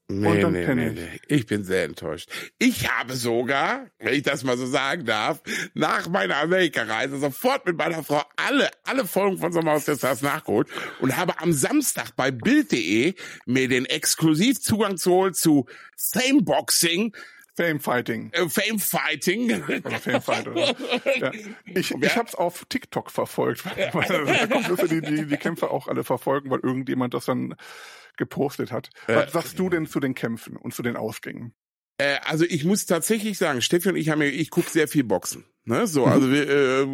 Nee, 0.08 0.42
dann 0.42 0.52
nee, 0.52 0.66
penne 0.66 0.92
nee, 0.92 1.00
ich. 1.00 1.10
nee. 1.12 1.20
Ich 1.28 1.46
bin 1.46 1.64
sehr 1.64 1.84
enttäuscht. 1.84 2.28
Ich 2.58 2.90
habe 2.90 3.14
sogar, 3.14 3.86
wenn 3.98 4.12
ich 4.12 4.22
das 4.22 4.44
mal 4.44 4.58
so 4.58 4.66
sagen 4.66 5.06
darf, 5.06 5.40
nach 5.72 6.08
meiner 6.08 6.36
Amerikareise 6.36 7.18
sofort 7.18 7.64
mit 7.64 7.78
meiner 7.78 8.04
Frau 8.04 8.22
alle, 8.36 8.68
alle 8.82 9.06
Folgen 9.06 9.38
von 9.38 9.52
Sommerhaus 9.52 9.86
der 9.86 9.96
Stars 9.96 10.20
nachgeholt 10.20 10.68
und 11.00 11.16
habe 11.16 11.40
am 11.40 11.54
Samstag 11.54 12.14
bei 12.16 12.30
Bild.de 12.30 13.14
mir 13.46 13.68
den 13.68 13.86
Exklusivzugang 13.86 14.96
geholt 14.96 15.36
zu 15.36 15.66
Fame 15.96 16.44
Boxing, 16.44 17.16
Fame 17.56 17.78
Fighting. 17.80 18.30
äh, 18.32 18.48
Fame 18.48 18.78
Fighting. 18.78 19.62
Oder 19.62 19.90
Fame 20.00 20.20
Fight, 20.22 20.48
oder? 20.48 20.74
Ja. 21.18 21.32
Ich, 21.66 21.90
Ja. 21.90 21.96
ich 22.02 22.16
habe 22.16 22.28
es 22.28 22.34
auf 22.34 22.64
TikTok 22.68 23.10
verfolgt, 23.10 23.64
weil, 23.64 23.90
weil 23.94 24.24
da 24.46 24.46
konntest 24.46 24.82
du 24.82 24.86
die, 24.88 25.00
die, 25.00 25.26
die 25.26 25.36
Kämpfe 25.36 25.70
auch 25.70 25.86
alle 25.88 26.02
verfolgen, 26.04 26.50
weil 26.50 26.60
irgendjemand 26.60 27.14
das 27.14 27.26
dann 27.26 27.54
gepostet 28.16 28.72
hat. 28.72 28.90
Äh, 29.06 29.16
Was 29.16 29.32
sagst 29.32 29.58
du 29.58 29.68
denn 29.70 29.86
zu 29.86 30.00
den 30.00 30.14
Kämpfen 30.14 30.56
und 30.56 30.74
zu 30.74 30.82
den 30.82 30.96
Ausgängen? 30.96 31.54
Äh, 31.98 32.16
also 32.24 32.44
ich 32.44 32.64
muss 32.64 32.86
tatsächlich 32.86 33.38
sagen, 33.38 33.62
Steffi 33.62 33.88
und 33.88 33.96
ich 33.96 34.08
haben 34.08 34.22
ich 34.22 34.50
gucke 34.50 34.68
sehr 34.70 34.88
viel 34.88 35.04
Boxen. 35.04 35.44
Ne? 35.66 35.86
So, 35.86 36.04
also 36.04 36.30
wir 36.30 36.48
äh, 36.48 36.86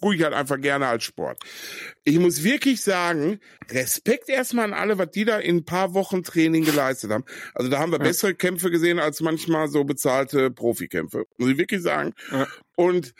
gucke 0.00 0.14
ich 0.16 0.22
halt 0.22 0.32
einfach 0.32 0.58
gerne 0.58 0.86
als 0.86 1.04
Sport. 1.04 1.38
Ich 2.04 2.18
muss 2.18 2.42
wirklich 2.42 2.80
sagen, 2.82 3.38
Respekt 3.70 4.28
erstmal 4.30 4.64
an 4.66 4.72
alle, 4.72 4.96
was 4.96 5.10
die 5.10 5.26
da 5.26 5.38
in 5.38 5.58
ein 5.58 5.64
paar 5.64 5.92
Wochen 5.92 6.22
Training 6.22 6.64
geleistet 6.64 7.10
haben. 7.10 7.24
Also 7.54 7.70
da 7.70 7.78
haben 7.78 7.92
wir 7.92 7.98
Ja. 7.98 8.04
bessere 8.04 8.34
Kämpfe 8.34 8.70
gesehen 8.70 8.98
als 8.98 9.20
manchmal 9.20 9.68
so 9.68 9.84
bezahlte 9.84 10.50
Profikämpfe. 10.50 11.26
Muss 11.36 11.50
ich 11.50 11.58
wirklich 11.58 11.82
sagen. 11.82 12.14
Ja. 12.30 12.46
Und 12.76 13.14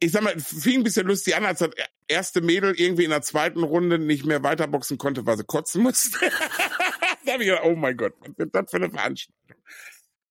ich 0.00 0.12
sag 0.12 0.22
mal, 0.22 0.38
fing 0.38 0.80
ein 0.80 0.84
bisschen 0.84 1.06
lustig 1.06 1.36
an, 1.36 1.44
als 1.44 1.60
das 1.60 1.70
erste 2.08 2.40
Mädel 2.40 2.74
irgendwie 2.78 3.04
in 3.04 3.10
der 3.10 3.22
zweiten 3.22 3.62
Runde 3.62 3.98
nicht 3.98 4.24
mehr 4.26 4.42
weiterboxen 4.42 4.98
konnte, 4.98 5.24
weil 5.26 5.36
sie 5.36 5.44
kotzen 5.44 5.82
musste. 5.82 6.18
da 7.26 7.32
habe 7.32 7.42
ich 7.42 7.48
gedacht, 7.48 7.64
oh 7.64 7.74
mein 7.74 7.96
Gott, 7.96 8.14
was 8.20 8.46
ist 8.46 8.54
das 8.54 8.70
für 8.70 8.76
eine 8.76 8.90
Veranstaltung? 8.90 9.34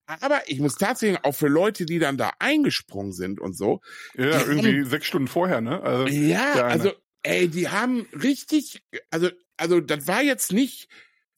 Aber 0.06 0.41
ich 0.47 0.60
muss 0.60 0.76
tatsächlich 0.76 1.24
auch 1.24 1.34
für 1.34 1.47
Leute, 1.47 1.86
die 1.86 1.99
dann 1.99 2.18
da 2.18 2.32
eingesprungen 2.39 3.14
sind 3.14 3.39
und 3.39 3.56
so, 3.56 3.82
Ja, 4.16 4.41
irgendwie 4.41 4.84
sechs 4.84 5.08
Stunden 5.08 5.28
vorher, 5.28 5.62
ne? 5.62 5.82
Also, 5.82 6.08
ja, 6.08 6.54
also, 6.66 6.91
ey, 7.24 7.47
die 7.47 7.70
haben 7.70 8.08
richtig, 8.12 8.84
also, 9.12 9.30
also, 9.58 9.80
das 9.80 10.08
war 10.08 10.22
jetzt 10.22 10.51
nicht, 10.51 10.89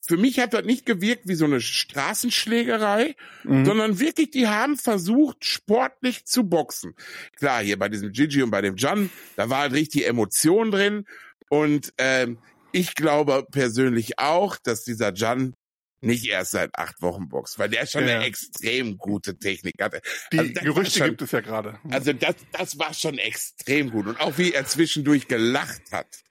für 0.02 0.18
mich 0.18 0.40
hat 0.40 0.54
das 0.54 0.66
nicht 0.66 0.86
gewirkt 0.86 1.28
wie 1.28 1.36
so 1.36 1.46
eine 1.46 1.62
Straßenschlägerei, 1.62 3.16
mhm. 3.44 3.66
sondern 3.66 4.00
wirklich, 4.00 4.32
die 4.32 4.48
haben 4.48 4.78
versucht, 4.78 5.46
sportlich 5.46 6.26
zu 6.26 6.48
boxen. 6.48 6.96
Klar, 7.38 7.62
hier 7.62 7.78
bei 7.78 7.90
diesem 7.90 8.12
Gigi 8.12 8.44
und 8.44 8.52
bei 8.52 8.62
dem 8.62 8.78
Jan, 8.78 9.10
da 9.36 9.50
war 9.50 9.60
halt 9.62 9.74
richtig 9.74 10.08
Emotion 10.08 10.72
drin. 10.72 11.06
Und 11.50 11.94
ähm, 11.98 12.40
ich 12.72 12.96
glaube 12.96 13.46
persönlich 13.52 14.20
auch, 14.20 14.58
dass 14.58 14.84
dieser 14.84 15.14
Jan 15.14 15.56
nicht 16.02 16.28
erst 16.28 16.52
seit 16.52 16.76
acht 16.78 17.02
Wochen 17.02 17.30
boxt, 17.30 17.58
weil 17.58 17.70
der 17.70 17.86
schon 17.88 18.08
Ja. 18.08 18.16
eine 18.16 18.26
extrem 18.26 18.98
gute 18.98 19.38
Technik 19.40 19.74
hatte. 19.82 20.02
die 20.32 20.40
also 20.40 20.54
Gerüchte 20.62 21.00
schon- 21.00 21.08
gibt 21.10 21.22
es 21.24 21.32
ja 21.32 21.42
gerade. 21.42 21.80
Also 21.90 22.14
das, 22.14 22.36
das 22.52 22.78
war 22.78 22.94
schon 22.94 23.18
extrem 23.18 23.90
gut. 23.92 24.06
Und 24.08 24.20
auch 24.20 24.38
wie 24.38 24.54
er 24.54 24.66
zwischendurch 24.66 25.28
gelacht 25.28 25.92
hat. 25.92 26.22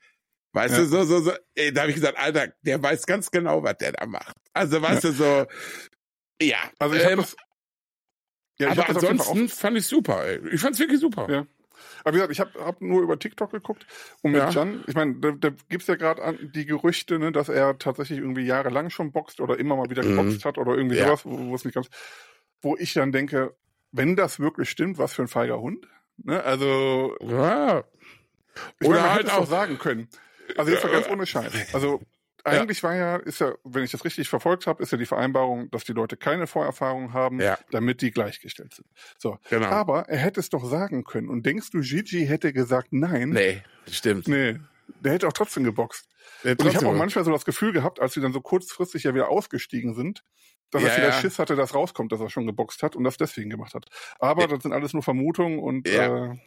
Weißt 0.53 0.73
Ja. 0.75 0.79
du, 0.81 0.85
so, 0.87 1.03
so, 1.03 1.19
so, 1.21 1.33
ey, 1.55 1.73
da 1.73 1.81
habe 1.81 1.91
ich 1.91 1.95
gesagt, 1.95 2.17
Alter, 2.17 2.53
der 2.61 2.81
weiß 2.81 3.05
ganz 3.05 3.29
genau, 3.29 3.61
was 3.63 3.75
der 3.77 3.91
da 3.91 4.05
macht. 4.05 4.35
Also, 4.53 4.81
weißt 4.81 5.03
du, 5.03 5.11
so, 5.11 5.45
ja. 6.41 6.57
Also 6.79 6.95
ich 6.95 7.03
habe 7.03 7.13
ähm, 7.13 7.19
das. 7.19 7.35
Ja, 8.57 8.71
ich 8.71 8.79
aber 8.79 8.89
ansonsten 8.89 9.49
fand 9.49 9.77
ich 9.77 9.85
super, 9.85 10.25
ey. 10.25 10.39
Ich 10.53 10.61
fand's 10.61 10.79
wirklich 10.79 11.01
super. 11.01 11.29
Ja. 11.29 11.45
Aber 12.03 12.13
wie 12.13 12.17
gesagt, 12.17 12.31
ich 12.31 12.39
habe 12.39 12.65
hab 12.65 12.81
nur 12.81 13.01
über 13.01 13.17
TikTok 13.19 13.51
geguckt 13.51 13.85
und 14.21 14.31
mit 14.31 14.41
ja. 14.41 14.49
Jan, 14.49 14.83
ich 14.87 14.95
meine, 14.95 15.15
da, 15.15 15.31
da 15.31 15.49
gibt's 15.69 15.87
ja 15.87 15.95
gerade 15.95 16.37
die 16.47 16.65
Gerüchte, 16.65 17.19
ne, 17.19 17.31
dass 17.31 17.49
er 17.49 17.77
tatsächlich 17.77 18.19
irgendwie 18.19 18.45
jahrelang 18.45 18.89
schon 18.89 19.11
boxt 19.11 19.39
oder 19.41 19.59
immer 19.59 19.75
mal 19.75 19.89
wieder 19.89 20.03
mhm. 20.03 20.17
geboxt 20.17 20.45
hat 20.45 20.57
oder 20.57 20.75
irgendwie 20.75 20.97
ja. 20.97 21.05
sowas, 21.05 21.25
wo, 21.25 21.55
es 21.55 21.65
nicht 21.65 21.73
ganz, 21.73 21.89
wo 22.61 22.75
ich 22.77 22.93
dann 22.93 23.11
denke, 23.11 23.55
wenn 23.91 24.15
das 24.15 24.39
wirklich 24.39 24.69
stimmt, 24.69 24.97
was 24.97 25.13
für 25.13 25.23
ein 25.23 25.27
feiger 25.27 25.59
Hund. 25.59 25.87
Ne? 26.17 26.43
Also 26.43 27.15
ja. 27.21 27.83
Ich 28.79 28.87
oder 28.87 28.99
meine, 29.01 29.13
halt 29.13 29.31
auch 29.31 29.47
sagen 29.47 29.77
können. 29.77 30.07
Also 30.57 30.71
jetzt 30.71 30.83
mal 30.83 30.91
ganz 30.91 31.09
ohne 31.09 31.25
Scheiß. 31.25 31.73
Also 31.73 32.01
eigentlich 32.45 32.83
war 32.83 32.95
ja, 32.95 33.15
ist 33.17 33.39
ja, 33.39 33.53
wenn 33.63 33.83
ich 33.83 33.91
das 33.91 34.05
richtig 34.05 34.29
verfolgt 34.29 34.67
habe, 34.67 34.81
ist 34.83 34.91
ja 34.91 34.97
die 34.97 35.05
Vereinbarung, 35.05 35.69
dass 35.71 35.83
die 35.83 35.93
Leute 35.93 36.15
keine 36.15 36.47
Vorerfahrung 36.47 37.13
haben, 37.13 37.39
ja. 37.39 37.57
damit 37.71 38.01
die 38.01 38.11
gleichgestellt 38.11 38.73
sind. 38.73 38.87
So. 39.17 39.39
Genau. 39.49 39.67
Aber 39.67 40.07
er 40.09 40.17
hätte 40.17 40.39
es 40.39 40.49
doch 40.49 40.63
sagen 40.63 41.03
können. 41.03 41.29
Und 41.29 41.45
denkst 41.45 41.71
du, 41.71 41.81
Gigi 41.81 42.25
hätte 42.27 42.53
gesagt 42.53 42.89
nein? 42.91 43.29
Nee, 43.29 43.63
stimmt. 43.89 44.27
Nee. 44.27 44.59
Der 44.99 45.13
hätte 45.13 45.27
auch 45.27 45.33
trotzdem 45.33 45.63
geboxt. 45.63 46.07
Und 46.43 46.63
ich 46.65 46.75
habe 46.75 46.87
auch 46.87 46.93
manchmal 46.93 47.25
so 47.25 47.31
das 47.31 47.45
Gefühl 47.45 47.71
gehabt, 47.71 47.99
als 47.99 48.13
sie 48.13 48.21
dann 48.21 48.33
so 48.33 48.41
kurzfristig 48.41 49.03
ja 49.03 49.13
wieder 49.15 49.29
ausgestiegen 49.29 49.95
sind, 49.95 50.23
dass 50.71 50.83
ja, 50.83 50.89
er 50.89 50.97
wieder 50.97 51.09
ja. 51.09 51.13
Schiss 51.13 51.39
hatte, 51.39 51.55
dass 51.55 51.73
rauskommt, 51.73 52.11
dass 52.11 52.19
er 52.19 52.29
schon 52.29 52.45
geboxt 52.45 52.83
hat 52.83 52.95
und 52.95 53.03
das 53.03 53.17
deswegen 53.17 53.49
gemacht 53.49 53.73
hat. 53.73 53.87
Aber 54.19 54.47
das 54.47 54.61
sind 54.61 54.73
alles 54.73 54.93
nur 54.93 55.03
Vermutungen 55.03 55.59
und 55.59 55.87
ja. 55.87 56.33
äh, 56.33 56.37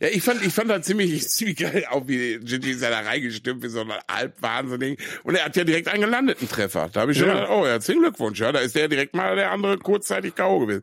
ja, 0.00 0.08
ich 0.08 0.22
fand, 0.22 0.44
ich 0.44 0.52
fand 0.52 0.70
das 0.70 0.86
ziemlich, 0.86 1.28
ziemlich 1.28 1.56
geil, 1.56 1.86
auch 1.90 2.06
wie 2.06 2.38
Gigi 2.38 2.72
ist 2.72 2.82
ja 2.82 2.90
da 2.90 3.00
reingestimmt, 3.00 3.62
wie 3.62 3.68
so 3.68 3.80
ein 3.80 3.92
Halbwahnsinnig. 4.10 4.98
Und 5.22 5.34
er 5.34 5.46
hat 5.46 5.56
ja 5.56 5.64
direkt 5.64 5.88
einen 5.88 6.02
gelandeten 6.02 6.48
Treffer. 6.48 6.90
Da 6.92 7.02
habe 7.02 7.12
ich 7.12 7.18
schon 7.18 7.28
ja. 7.28 7.34
gedacht, 7.34 7.50
oh, 7.50 7.66
herzlichen 7.66 8.02
Glückwunsch, 8.02 8.40
ja, 8.40 8.52
da 8.52 8.60
ist 8.60 8.74
der 8.74 8.88
direkt 8.88 9.14
mal 9.14 9.36
der 9.36 9.50
andere 9.50 9.78
kurzzeitig 9.78 10.34
K.O. 10.34 10.60
gewesen. 10.60 10.82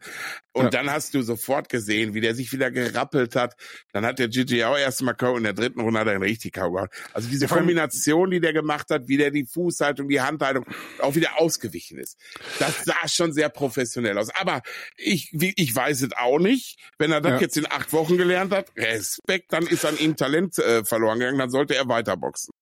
Und 0.53 0.65
ja. 0.65 0.69
dann 0.69 0.91
hast 0.91 1.13
du 1.13 1.21
sofort 1.21 1.69
gesehen, 1.69 2.13
wie 2.13 2.19
der 2.19 2.35
sich 2.35 2.51
wieder 2.51 2.71
gerappelt 2.71 3.35
hat. 3.35 3.55
Dann 3.93 4.05
hat 4.05 4.19
der 4.19 4.27
Gigi 4.27 4.63
auch 4.63 4.77
erst 4.77 5.01
mal 5.01 5.13
K.O. 5.13 5.37
in 5.37 5.43
der 5.43 5.53
dritten 5.53 5.79
Runde 5.79 5.99
hat 5.99 6.07
er 6.07 6.15
ihn 6.15 6.21
richtig 6.21 6.53
K.O. 6.53 6.87
Also 7.13 7.29
diese 7.29 7.47
Kombination, 7.47 8.31
die 8.31 8.41
der 8.41 8.51
gemacht 8.51 8.89
hat, 8.89 9.07
wie 9.07 9.17
der 9.17 9.31
die 9.31 9.45
Fußhaltung, 9.45 10.09
die 10.09 10.19
Handhaltung 10.19 10.65
auch 10.99 11.15
wieder 11.15 11.39
ausgewichen 11.39 11.97
ist. 11.97 12.17
Das 12.59 12.83
sah 12.83 13.07
schon 13.07 13.31
sehr 13.31 13.49
professionell 13.49 14.17
aus. 14.17 14.29
Aber 14.35 14.61
ich, 14.97 15.29
ich 15.31 15.75
weiß 15.75 16.01
es 16.01 16.09
auch 16.17 16.39
nicht. 16.39 16.79
Wenn 16.97 17.11
er 17.11 17.21
das 17.21 17.33
ja. 17.33 17.39
jetzt 17.39 17.57
in 17.57 17.67
acht 17.71 17.93
Wochen 17.93 18.17
gelernt 18.17 18.51
hat, 18.51 18.71
Respekt, 18.75 19.53
dann 19.53 19.65
ist 19.65 19.85
an 19.85 19.97
ihm 19.97 20.17
Talent 20.17 20.57
äh, 20.59 20.83
verloren 20.83 21.19
gegangen, 21.19 21.39
dann 21.39 21.49
sollte 21.49 21.75
er 21.75 21.87
weiterboxen. 21.87 22.53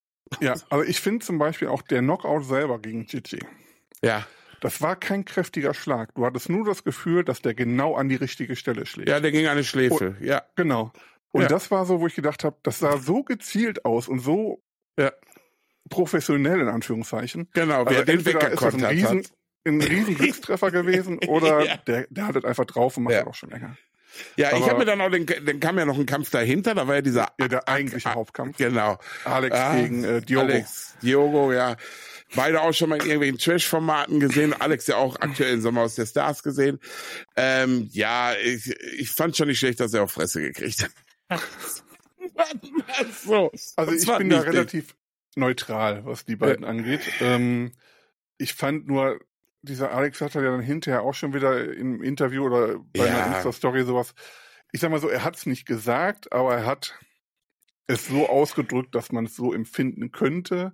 Ja, 0.42 0.54
aber 0.70 0.86
ich 0.86 1.02
finde 1.02 1.26
zum 1.26 1.40
Beispiel 1.40 1.70
auch 1.70 1.82
der 1.82 2.02
Knockout 2.02 2.46
selber 2.46 2.80
gegen 2.80 3.08
Gigi. 3.08 3.40
Ja. 4.04 4.28
Das 4.62 4.82
war 4.82 4.96
kein 4.96 5.26
kräftiger 5.26 5.74
Schlag. 5.74 6.14
Du 6.16 6.26
hattest 6.26 6.50
nur 6.50 6.66
das 6.66 6.84
Gefühl, 6.84 7.24
dass 7.24 7.42
der 7.42 7.54
genau 7.54 7.96
an 7.96 8.10
die 8.10 8.16
richtige 8.16 8.56
Stelle 8.56 8.86
schlägt. 8.86 9.10
Ja, 9.10 9.20
der 9.20 9.32
ging 9.32 9.48
an 9.48 9.58
die 9.58 9.64
Schläfe. 9.64 10.10
Und, 10.10 10.22
ja. 10.22 10.44
Genau. 10.56 10.92
Und 11.32 11.44
ja. 11.44 11.48
das 11.48 11.72
war 11.72 11.86
so, 11.86 12.00
wo 12.00 12.08
ich 12.08 12.16
gedacht 12.16 12.44
habe, 12.44 12.58
das 12.64 12.80
sah 12.80 12.98
so 12.98 13.24
gezielt 13.24 13.86
aus 13.86 14.08
und 14.08 14.20
so 14.20 14.62
ja. 14.98 15.12
professionell 15.90 16.60
in 16.60 16.68
Anführungszeichen. 16.68 17.50
Genau, 17.54 17.86
wer 17.86 18.00
also 18.00 18.04
den 18.04 18.26
weggekonnt 18.26 18.82
hat. 18.82 18.92
Riesen, 18.92 19.26
ein 19.66 19.82
riesen 19.82 20.16
Glückstreffer 20.16 20.72
gewesen 20.72 21.20
oder 21.28 21.66
ja. 21.66 21.78
der, 21.78 22.08
der 22.10 22.28
hat 22.28 22.36
es 22.36 22.46
einfach 22.46 22.66
drauf 22.66 22.98
und 22.98 23.04
macht 23.04 23.14
ja. 23.14 23.28
auch 23.28 23.36
schon 23.36 23.50
länger. 23.50 23.78
Ja, 24.36 24.50
Aber 24.50 24.58
ich 24.58 24.70
habe 24.70 24.80
mir 24.80 24.86
dann 24.86 25.02
auch 25.02 25.12
den, 25.12 25.26
dann 25.26 25.60
kam 25.60 25.78
ja 25.78 25.86
noch 25.86 25.98
ein 25.98 26.06
Kampf 26.06 26.32
dahinter, 26.32 26.74
da 26.74 26.88
war 26.88 26.96
ja 26.96 27.02
dieser 27.02 27.28
ja, 27.40 27.48
der 27.48 27.68
eigentliche 27.68 28.14
Hauptkampf. 28.14 28.58
Genau. 28.58 28.98
Alex 29.24 29.56
ah, 29.56 29.76
gegen 29.76 30.04
äh, 30.04 30.22
Diogo. 30.22 30.46
Alex, 30.46 30.96
Diogo, 31.02 31.54
ja. 31.54 31.76
Beide 32.36 32.62
auch 32.62 32.74
schon 32.74 32.90
mal 32.90 32.96
in 32.98 33.06
irgendwelchen 33.06 33.38
Trash-Formaten 33.38 34.20
gesehen. 34.20 34.54
Alex 34.54 34.88
ja 34.88 34.98
auch 34.98 35.16
aktuell 35.20 35.54
in 35.54 35.62
Sommer 35.62 35.82
aus 35.82 35.96
der 35.96 36.06
Stars 36.06 36.44
gesehen. 36.44 36.80
Ähm, 37.36 37.90
ja, 37.92 38.34
ich, 38.36 38.70
ich 38.98 39.10
fand 39.10 39.36
schon 39.36 39.48
nicht 39.48 39.60
schlecht, 39.60 39.80
dass 39.80 39.94
er 39.94 40.04
auf 40.04 40.12
Fresse 40.12 40.42
gekriegt 40.42 40.84
hat. 40.84 41.42
so, 43.24 43.52
also 43.76 43.92
ich 43.92 44.18
bin 44.18 44.30
da 44.30 44.42
relativ 44.42 44.96
neutral, 45.36 46.06
was 46.06 46.26
die 46.26 46.36
beiden 46.36 46.64
ja. 46.64 46.70
angeht. 46.70 47.02
Ähm, 47.20 47.72
ich 48.38 48.54
fand 48.54 48.88
nur, 48.88 49.20
dieser 49.62 49.92
Alex 49.92 50.22
hat 50.22 50.36
ja 50.36 50.42
dann 50.42 50.62
hinterher 50.62 51.02
auch 51.02 51.14
schon 51.14 51.34
wieder 51.34 51.74
im 51.74 52.02
Interview 52.02 52.46
oder 52.46 52.80
bei 52.94 53.06
ja. 53.06 53.26
einer 53.26 53.36
Insta-Story 53.36 53.84
sowas. 53.84 54.14
Ich 54.72 54.82
sag 54.82 54.92
mal 54.92 55.00
so, 55.00 55.10
er 55.10 55.24
hat 55.24 55.36
es 55.36 55.46
nicht 55.46 55.66
gesagt, 55.66 56.32
aber 56.32 56.56
er 56.56 56.66
hat 56.66 56.96
es 57.88 58.08
so 58.08 58.30
ausgedrückt, 58.30 58.94
dass 58.94 59.12
man 59.12 59.26
es 59.26 59.36
so 59.36 59.52
empfinden 59.52 60.12
könnte, 60.12 60.74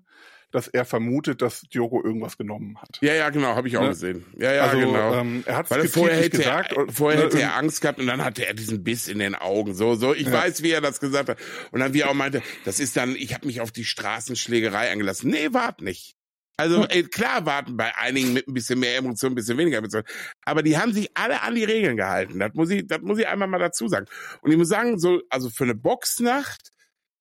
dass 0.55 0.67
er 0.69 0.85
vermutet, 0.85 1.41
dass 1.41 1.61
Diogo 1.61 2.01
irgendwas 2.01 2.37
genommen 2.37 2.77
hat. 2.81 2.97
Ja, 3.01 3.13
ja, 3.13 3.29
genau, 3.29 3.55
habe 3.55 3.67
ich 3.67 3.77
auch 3.77 3.81
ne? 3.81 3.89
gesehen. 3.89 4.25
Ja, 4.37 4.53
ja, 4.53 4.63
also, 4.63 4.77
genau. 4.79 5.13
Ähm, 5.13 5.43
er 5.45 5.57
hat 5.57 5.69
es 5.69 5.91
vorher 5.91 6.17
hätte 6.17 6.37
gesagt. 6.37 6.71
Er, 6.71 6.87
vorher 6.91 7.19
ne, 7.19 7.25
hätte 7.25 7.41
er 7.41 7.57
Angst 7.57 7.81
gehabt 7.81 7.99
und 7.99 8.07
dann 8.07 8.23
hatte 8.23 8.47
er 8.47 8.53
diesen 8.53 8.83
Biss 8.83 9.09
in 9.09 9.19
den 9.19 9.35
Augen. 9.35 9.73
So, 9.73 9.95
so. 9.95 10.13
Ich 10.13 10.27
ja. 10.27 10.31
weiß, 10.31 10.63
wie 10.63 10.71
er 10.71 10.79
das 10.79 11.01
gesagt 11.01 11.27
hat. 11.27 11.37
Und 11.71 11.81
dann 11.81 11.93
wie 11.93 12.01
er 12.01 12.09
auch 12.09 12.13
meinte, 12.13 12.41
das 12.63 12.79
ist 12.79 12.95
dann, 12.95 13.15
ich 13.15 13.33
habe 13.33 13.45
mich 13.45 13.59
auf 13.59 13.71
die 13.71 13.83
Straßenschlägerei 13.83 14.89
eingelassen. 14.89 15.29
Nee, 15.29 15.49
wart 15.51 15.81
nicht. 15.81 16.15
Also 16.57 16.85
ey, 16.85 17.03
klar 17.03 17.45
warten 17.45 17.75
bei 17.75 17.97
einigen 17.97 18.31
mit 18.31 18.47
ein 18.47 18.53
bisschen 18.53 18.79
mehr 18.79 18.95
Emotion, 18.95 19.33
ein 19.33 19.35
bisschen 19.35 19.57
weniger 19.57 19.79
Emotion. 19.79 20.03
Aber 20.45 20.63
die 20.63 20.77
haben 20.77 20.93
sich 20.93 21.09
alle 21.15 21.41
an 21.41 21.53
die 21.53 21.65
Regeln 21.65 21.97
gehalten. 21.97 22.39
Das 22.39 22.53
muss 22.53 22.69
ich, 22.69 22.87
das 22.87 23.01
muss 23.01 23.19
ich 23.19 23.27
einmal 23.27 23.49
mal 23.49 23.59
dazu 23.59 23.89
sagen. 23.89 24.05
Und 24.41 24.51
ich 24.51 24.57
muss 24.57 24.69
sagen, 24.69 24.97
so, 24.97 25.21
also 25.29 25.49
für 25.49 25.65
eine 25.65 25.75
Boxnacht, 25.75 26.71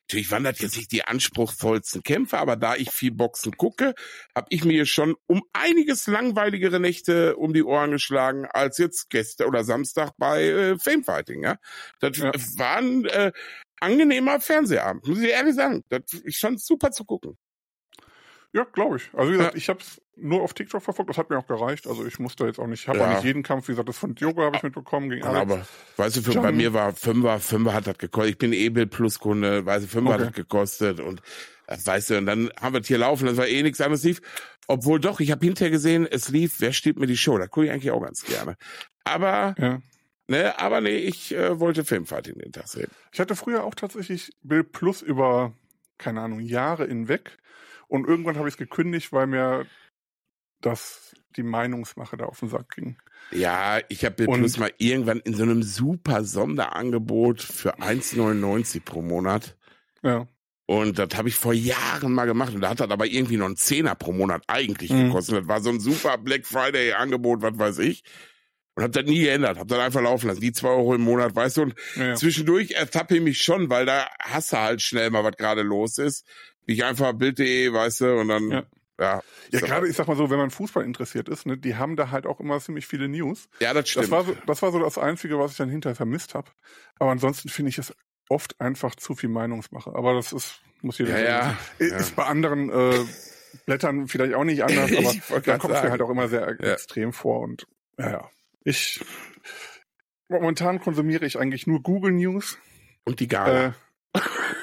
natürlich 0.09 0.31
waren 0.31 0.45
das 0.45 0.61
jetzt 0.61 0.77
nicht 0.77 0.93
die 0.93 1.05
anspruchsvollsten 1.05 2.03
Kämpfe, 2.03 2.39
aber 2.39 2.57
da 2.57 2.77
ich 2.77 2.91
viel 2.91 3.13
Boxen 3.13 3.57
gucke, 3.57 3.95
habe 4.35 4.47
ich 4.51 4.65
mir 4.65 4.87
schon 4.87 5.17
um 5.27 5.43
einiges 5.53 6.07
langweiligere 6.07 6.79
Nächte 6.79 7.37
um 7.37 7.55
die 7.55 7.65
Ohren 7.65 7.93
geschlagen 7.93 8.47
als 8.47 8.79
jetzt 8.79 9.09
gestern 9.11 9.49
oder 9.49 9.65
Samstag 9.65 10.13
bei 10.19 10.45
äh, 10.45 10.79
Famefighting. 10.79 11.43
Ja, 11.43 11.57
das 12.01 12.19
ja. 12.19 12.33
war 12.57 12.77
ein 12.77 13.07
äh, 13.07 13.33
angenehmer 13.81 14.41
Fernsehabend, 14.41 15.07
muss 15.07 15.21
ich 15.21 15.31
ehrlich 15.31 15.55
sagen. 15.55 15.85
Das 15.89 16.03
ist 16.13 16.39
schon 16.39 16.59
super 16.59 16.91
zu 16.91 17.05
gucken. 17.05 17.37
Ja, 18.55 18.65
glaube 18.73 18.97
ich. 18.97 19.11
Also 19.13 19.33
wie 19.33 19.37
gesagt, 19.37 19.55
ja. 19.55 19.59
ich 19.59 19.69
habe 19.69 19.81
es 19.81 20.01
nur 20.17 20.43
auf 20.43 20.55
TikTok 20.55 20.81
verfolgt, 20.81 21.11
das 21.11 21.19
hat 21.19 21.29
mir 21.29 21.39
auch 21.39 21.47
gereicht. 21.47 21.89
Also 21.89 22.07
ich 22.07 22.21
musste 22.21 22.47
jetzt 22.47 22.61
auch 22.61 22.69
nicht, 22.69 22.83
ich 22.83 22.89
habe 22.89 22.99
ja. 22.99 23.07
auch 23.07 23.15
nicht 23.15 23.25
jeden 23.25 23.43
Kampf, 23.43 23.67
wie 23.67 23.73
gesagt, 23.73 23.89
das 23.89 23.99
von 23.99 24.15
Diogo 24.15 24.43
habe 24.43 24.57
ich 24.57 24.63
mitbekommen 24.63 25.11
gegen 25.11 25.25
Alex. 25.25 25.43
Aber 25.43 25.67
weißt 25.97 26.17
du, 26.17 26.23
für, 26.23 26.41
bei 26.41 26.53
mir 26.53 26.73
war 26.73 26.93
Fünfer, 26.93 27.41
Fünfer 27.41 27.75
hat 27.75 27.89
das 27.89 27.99
gekostet. 27.99 28.31
Ich 28.31 28.39
bin 28.39 28.53
Ebel 28.53 28.87
Plus 28.87 29.19
Kunde, 29.19 29.67
weißt 29.67 29.85
du, 29.85 29.89
Fünfer 29.89 30.15
okay. 30.15 30.21
hat 30.21 30.29
das 30.29 30.37
gekostet 30.37 31.01
und 31.01 31.21
das 31.67 31.85
weißt 31.85 32.11
du, 32.11 32.19
und 32.19 32.27
dann 32.27 32.51
haben 32.61 32.75
wir 32.75 32.81
es 32.81 32.87
hier 32.87 32.99
laufen, 32.99 33.27
das 33.27 33.37
war 33.37 33.49
eh 33.49 33.63
nichts 33.63 33.81
anderes 33.81 34.05
lief. 34.05 34.21
Obwohl 34.69 35.01
doch, 35.01 35.19
ich 35.19 35.33
habe 35.33 35.45
hinterher 35.45 35.71
gesehen, 35.71 36.07
es 36.09 36.29
lief, 36.29 36.61
wer 36.61 36.73
steht 36.73 36.99
mir 36.99 37.07
die 37.07 37.17
Show? 37.17 37.37
Da 37.39 37.49
gucke 37.49 37.67
ich 37.67 37.73
eigentlich 37.73 37.91
auch 37.91 38.03
ganz 38.03 38.25
gerne. 38.25 38.57
Aber 39.03 39.55
ja. 39.59 39.81
Ne, 40.27 40.59
aber 40.59 40.81
nee, 40.81 40.97
ich 40.97 41.35
äh, 41.35 41.61
wollte 41.61 41.85
Filmfighting 41.85 42.39
den 42.39 42.53
Tag 42.53 42.69
sehen. 42.69 42.89
Ich 43.13 43.21
hatte 43.21 43.37
früher 43.37 43.65
auch 43.65 43.75
tatsächlich 43.75 44.33
Bild 44.43 44.73
Plus 44.73 45.03
über, 45.03 45.53
keine 45.99 46.23
Ahnung, 46.23 46.41
Jahre 46.41 46.87
hinweg. 46.87 47.37
Und 47.95 48.09
irgendwann 48.09 48.37
habe 48.39 48.49
ich 48.49 48.55
es 48.55 48.59
gekündigt, 48.59 49.13
weil 49.13 49.29
mir 49.29 49.67
das 50.61 51.15
die 51.37 51.45
Meinungsmache 51.45 52.17
da 52.17 52.25
auf 52.25 52.41
den 52.41 52.49
Sack 52.49 52.71
ging. 52.75 52.97
Ja, 53.31 53.79
ich 53.89 54.05
habe 54.05 54.27
bloß 54.27 54.59
mal 54.59 54.73
irgendwann 54.79 55.21
in 55.21 55.35
so 55.35 55.45
einem 55.45 55.63
super 55.63 56.25
Sonderangebot 56.25 57.41
für 57.41 57.79
1,99 57.79 58.85
pro 58.85 59.01
Monat. 59.01 59.57
Ja. 60.03 60.27
Und 60.67 60.99
das 60.99 61.11
habe 61.15 61.29
ich 61.29 61.37
vor 61.37 61.53
Jahren 61.53 62.13
mal 62.13 62.25
gemacht 62.25 62.53
und 62.53 62.63
da 62.63 62.71
hat 62.71 62.81
das 62.81 62.91
aber 62.91 63.07
irgendwie 63.07 63.37
noch 63.37 63.47
einen 63.47 63.57
Zehner 63.57 63.95
pro 63.95 64.11
Monat 64.11 64.43
eigentlich 64.49 64.91
mhm. 64.91 65.05
gekostet. 65.05 65.43
Das 65.43 65.47
war 65.47 65.61
so 65.61 65.71
ein 65.71 65.79
super 65.79 66.19
Black 66.19 66.47
Friday 66.47 66.95
Angebot, 66.95 67.43
was 67.43 67.57
weiß 67.57 67.79
ich. 67.79 68.03
Und 68.75 68.83
hab 68.83 68.91
das 68.91 69.05
nie 69.05 69.21
geändert, 69.21 69.57
hab 69.57 69.69
das 69.69 69.79
einfach 69.79 70.03
laufen 70.03 70.27
lassen. 70.27 70.41
Die 70.41 70.53
zwei 70.53 70.71
Euro 70.71 70.97
im 70.97 71.03
Monat, 71.03 71.37
weißt 71.37 71.59
du, 71.59 71.63
und 71.63 71.75
ja. 71.95 72.17
zwischendurch 72.17 72.73
ertappe 72.73 73.15
ich 73.15 73.23
mich 73.23 73.39
schon, 73.39 73.71
weil 73.71 73.87
da 73.87 74.09
hasse 74.19 74.61
halt 74.61 74.83
schnell 74.83 75.11
mal, 75.11 75.23
was 75.23 75.37
gerade 75.37 75.63
los 75.63 75.99
ist 75.99 76.27
ich 76.67 76.85
einfach 76.85 77.13
Bild.de, 77.13 77.73
weißt 77.73 78.01
du, 78.03 78.21
und 78.21 78.29
dann. 78.29 78.51
Ja. 78.51 78.63
Ja, 78.97 79.23
ja 79.51 79.59
gerade, 79.59 79.89
ich 79.89 79.97
sag 79.97 80.07
mal 80.07 80.17
so, 80.17 80.31
wenn 80.31 80.39
man 80.39 80.51
Fußball 80.51 80.85
interessiert 80.85 81.29
ist, 81.29 81.47
ne, 81.47 81.59
die 81.59 81.75
haben 81.75 81.97
da 81.97 82.13
halt 82.13 82.27
auch 82.27 82.39
immer 82.39 82.61
ziemlich 82.61 82.87
viele 82.87 83.09
News. 83.09 83.49
Ja, 83.59 83.75
das 83.75 83.89
stimmt. 83.89 84.05
Das 84.05 84.11
war 84.13 84.25
so 84.25 84.37
das, 84.47 84.63
war 84.63 84.71
so 84.71 84.79
das 84.79 84.99
Einzige, 84.99 85.37
was 85.37 85.51
ich 85.51 85.57
dann 85.57 85.69
hinterher 85.69 85.97
vermisst 85.97 86.37
habe. 86.37 86.53
Aber 87.01 87.11
ansonsten 87.11 87.49
finde 87.49 87.71
ich 87.71 87.79
es 87.79 87.93
oft 88.29 88.61
einfach 88.61 88.95
zu 88.95 89.17
viel 89.17 89.31
Meinungsmache. 89.31 89.93
Aber 89.97 90.15
das 90.15 90.33
ist, 90.33 90.61
muss 90.81 90.99
jeder 90.99 91.19
ja, 91.19 91.57
ja, 91.81 91.87
Ist 91.87 92.11
ja. 92.11 92.15
bei 92.15 92.27
anderen 92.27 92.71
äh, 92.71 93.05
Blättern 93.67 94.07
vielleicht 94.07 94.35
auch 94.35 94.45
nicht 94.45 94.63
anders, 94.63 94.93
aber 95.31 95.41
da 95.41 95.59
kommt 95.59 95.75
es 95.75 95.83
mir 95.83 95.91
halt 95.91 96.01
auch 96.01 96.11
immer 96.11 96.29
sehr 96.29 96.57
ja. 96.61 96.73
extrem 96.73 97.13
vor. 97.13 97.41
Und 97.41 97.67
ja, 97.99 98.11
ja. 98.11 98.31
Ich 98.63 99.05
momentan 100.29 100.81
konsumiere 100.81 101.27
ich 101.27 101.37
eigentlich 101.37 101.67
nur 101.67 101.83
Google 101.83 102.13
News. 102.13 102.59
Und 103.05 103.19
die 103.19 103.27
Gala. 103.27 103.67
Äh, 103.67 103.73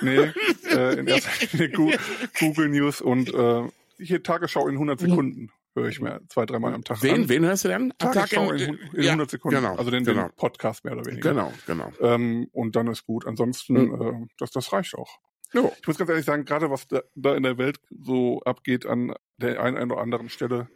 Nee, 0.02 0.32
äh, 0.72 1.00
in 1.00 1.08
erster 1.08 1.58
Linie 1.58 1.98
Google 2.40 2.70
News 2.70 3.02
und 3.02 3.34
äh, 3.34 3.64
hier 3.98 4.24
Tagesschau 4.24 4.68
in 4.68 4.76
100 4.76 5.00
Sekunden 5.00 5.52
höre 5.76 5.88
ich 5.88 6.02
mir 6.02 6.22
zwei, 6.28 6.46
dreimal 6.46 6.74
am 6.74 6.84
Tag 6.84 7.02
wen, 7.02 7.16
an. 7.16 7.30
Wen 7.30 7.46
hörst 7.46 7.64
du 7.64 7.70
denn? 7.70 7.94
Tagesschau 7.98 8.52
in, 8.52 8.78
in 8.94 9.04
ja, 9.04 9.12
100 9.12 9.32
Sekunden. 9.32 9.58
Genau, 9.58 9.76
also 9.76 9.92
den, 9.92 10.04
genau. 10.04 10.28
den, 10.28 10.36
Podcast 10.36 10.84
mehr 10.84 10.94
oder 10.94 11.06
weniger. 11.06 11.30
Genau, 11.30 11.54
genau. 11.66 11.92
Ähm, 12.02 12.50
und 12.52 12.76
dann 12.76 12.88
ist 12.88 13.06
gut. 13.06 13.26
Ansonsten, 13.26 13.74
mhm. 13.74 14.02
äh, 14.02 14.28
das, 14.38 14.52
das 14.52 14.72
reicht 14.74 14.96
auch. 14.96 15.20
Jo. 15.54 15.72
Ich 15.80 15.88
muss 15.88 15.98
ganz 15.98 16.10
ehrlich 16.10 16.26
sagen, 16.26 16.46
gerade 16.46 16.70
was 16.70 16.88
da, 16.88 17.02
da 17.16 17.36
in 17.36 17.44
der 17.44 17.58
Welt 17.58 17.80
so 17.90 18.42
abgeht 18.42 18.86
an 18.86 19.14
der 19.38 19.62
einen 19.62 19.92
oder 19.92 20.02
anderen 20.02 20.30
Stelle, 20.30 20.70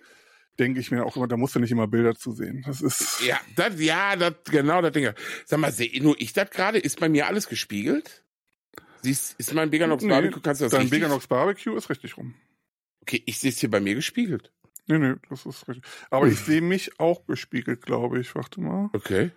denke 0.59 0.79
ich 0.79 0.91
mir 0.91 1.05
auch 1.05 1.15
immer, 1.15 1.27
da 1.27 1.37
musst 1.37 1.55
du 1.55 1.59
nicht 1.59 1.71
immer 1.71 1.87
Bilder 1.87 2.15
zu 2.15 2.31
sehen. 2.31 2.63
Das 2.65 2.81
ist. 2.81 3.21
Ja, 3.25 3.39
das, 3.55 3.79
ja, 3.79 4.15
das, 4.15 4.33
genau, 4.45 4.81
das 4.81 4.91
Ding. 4.91 5.09
Sag 5.45 5.59
mal, 5.59 5.71
sehe 5.71 6.01
nur 6.01 6.15
ich 6.19 6.33
das 6.33 6.49
gerade? 6.49 6.77
Ist 6.77 6.99
bei 6.99 7.09
mir 7.09 7.27
alles 7.27 7.47
gespiegelt? 7.47 8.24
Siehst, 9.05 9.39
ist 9.39 9.53
mein 9.53 9.71
Veganox 9.71 10.03
nee, 10.03 10.09
Barbecue, 10.09 10.41
kannst 10.41 10.61
du 10.61 10.65
das 10.65 10.71
Dein 10.71 10.89
Veganox 10.89 11.27
Barbecue 11.27 11.75
ist 11.75 11.91
richtig 11.91 12.17
rum. 12.17 12.33
Okay, 13.01 13.21
ich 13.27 13.37
sehe 13.37 13.51
es 13.51 13.59
hier 13.59 13.69
bei 13.69 13.79
mir 13.79 13.93
gespiegelt. 13.93 14.51
Nee, 14.87 14.97
nee, 14.97 15.13
das 15.29 15.45
ist 15.45 15.67
richtig. 15.67 15.85
Aber 16.09 16.27
ich 16.27 16.39
sehe 16.39 16.61
mich 16.61 16.99
auch 16.99 17.27
gespiegelt, 17.27 17.83
glaube 17.83 18.19
ich. 18.19 18.33
Warte 18.33 18.61
mal. 18.61 18.89
Okay. 18.93 19.29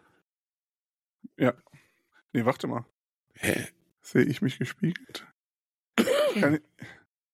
Ja. 1.37 1.53
Nee, 2.33 2.47
warte 2.47 2.67
mal. 2.67 2.87
Hä? 3.35 3.69
Sehe 4.01 4.25
ich 4.25 4.41
mich 4.41 4.59
gespiegelt? 4.59 5.27
Ich 5.99 6.41
kann, 6.41 6.61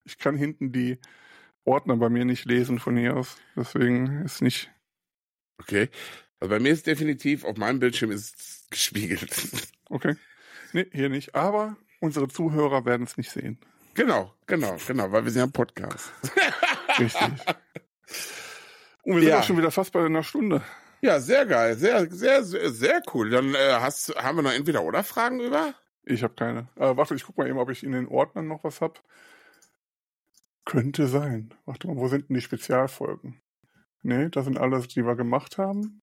ich 0.03 0.19
kann 0.19 0.37
hinten 0.37 0.73
die 0.73 0.99
Ordner 1.65 1.97
bei 1.97 2.09
mir 2.09 2.25
nicht 2.25 2.47
lesen 2.47 2.81
von 2.81 2.97
hier 2.97 3.17
aus. 3.17 3.37
Deswegen 3.55 4.25
ist 4.25 4.43
nicht. 4.43 4.73
Okay. 5.59 5.89
Also 6.41 6.51
bei 6.51 6.59
mir 6.59 6.73
ist 6.73 6.89
definitiv, 6.89 7.45
auf 7.45 7.57
meinem 7.59 7.79
Bildschirm 7.79 8.11
ist 8.11 8.69
gespiegelt. 8.73 9.31
Okay. 9.89 10.17
Nee, 10.73 10.87
hier 10.91 11.11
nicht. 11.11 11.37
Aber 11.37 11.77
unsere 12.01 12.29
Zuhörer 12.29 12.85
werden 12.85 13.05
es 13.05 13.17
nicht 13.17 13.31
sehen. 13.31 13.59
Genau, 13.95 14.35
genau, 14.47 14.77
genau, 14.87 15.13
weil 15.13 15.25
wir 15.25 15.31
sind 15.31 15.41
ja 15.41 15.47
ein 15.47 15.53
Podcast. 15.53 16.13
Richtig. 16.99 17.23
Und 19.05 19.15
wir 19.15 19.21
sind 19.21 19.29
ja. 19.29 19.39
auch 19.39 19.45
schon 19.45 19.59
wieder 19.59 19.71
fast 19.71 19.93
bei 19.93 20.05
einer 20.05 20.23
Stunde. 20.23 20.63
Ja, 21.01 21.21
sehr 21.21 21.47
geil, 21.47 21.77
sehr, 21.77 22.11
sehr, 22.11 22.43
sehr, 22.43 22.71
sehr 22.71 23.03
cool. 23.13 23.31
Dann 23.31 23.55
äh, 23.55 23.75
hast, 23.75 24.15
haben 24.17 24.39
wir 24.39 24.43
noch 24.43 24.53
entweder 24.53 24.83
oder 24.83 25.05
Fragen 25.05 25.41
über? 25.41 25.75
Ich 26.03 26.23
habe 26.23 26.35
keine. 26.35 26.69
Äh, 26.77 26.97
warte, 26.97 27.15
ich 27.15 27.25
guck 27.25 27.37
mal 27.37 27.49
eben, 27.49 27.59
ob 27.59 27.71
ich 27.71 27.85
in 27.85 27.93
den 27.93 28.09
Ordnern 28.09 28.49
noch 28.49 28.65
was 28.65 28.81
hab. 28.81 29.03
Könnte 30.65 31.07
sein. 31.07 31.55
Warte 31.67 31.87
mal, 31.87 31.97
wo 31.97 32.09
sind 32.09 32.29
denn 32.29 32.35
die 32.35 32.41
Spezialfolgen? 32.41 33.43
Nee, 34.03 34.29
da 34.31 34.43
sind 34.43 34.59
alles, 34.59 34.89
die 34.89 35.05
wir 35.05 35.15
gemacht 35.15 35.59
haben. 35.59 36.03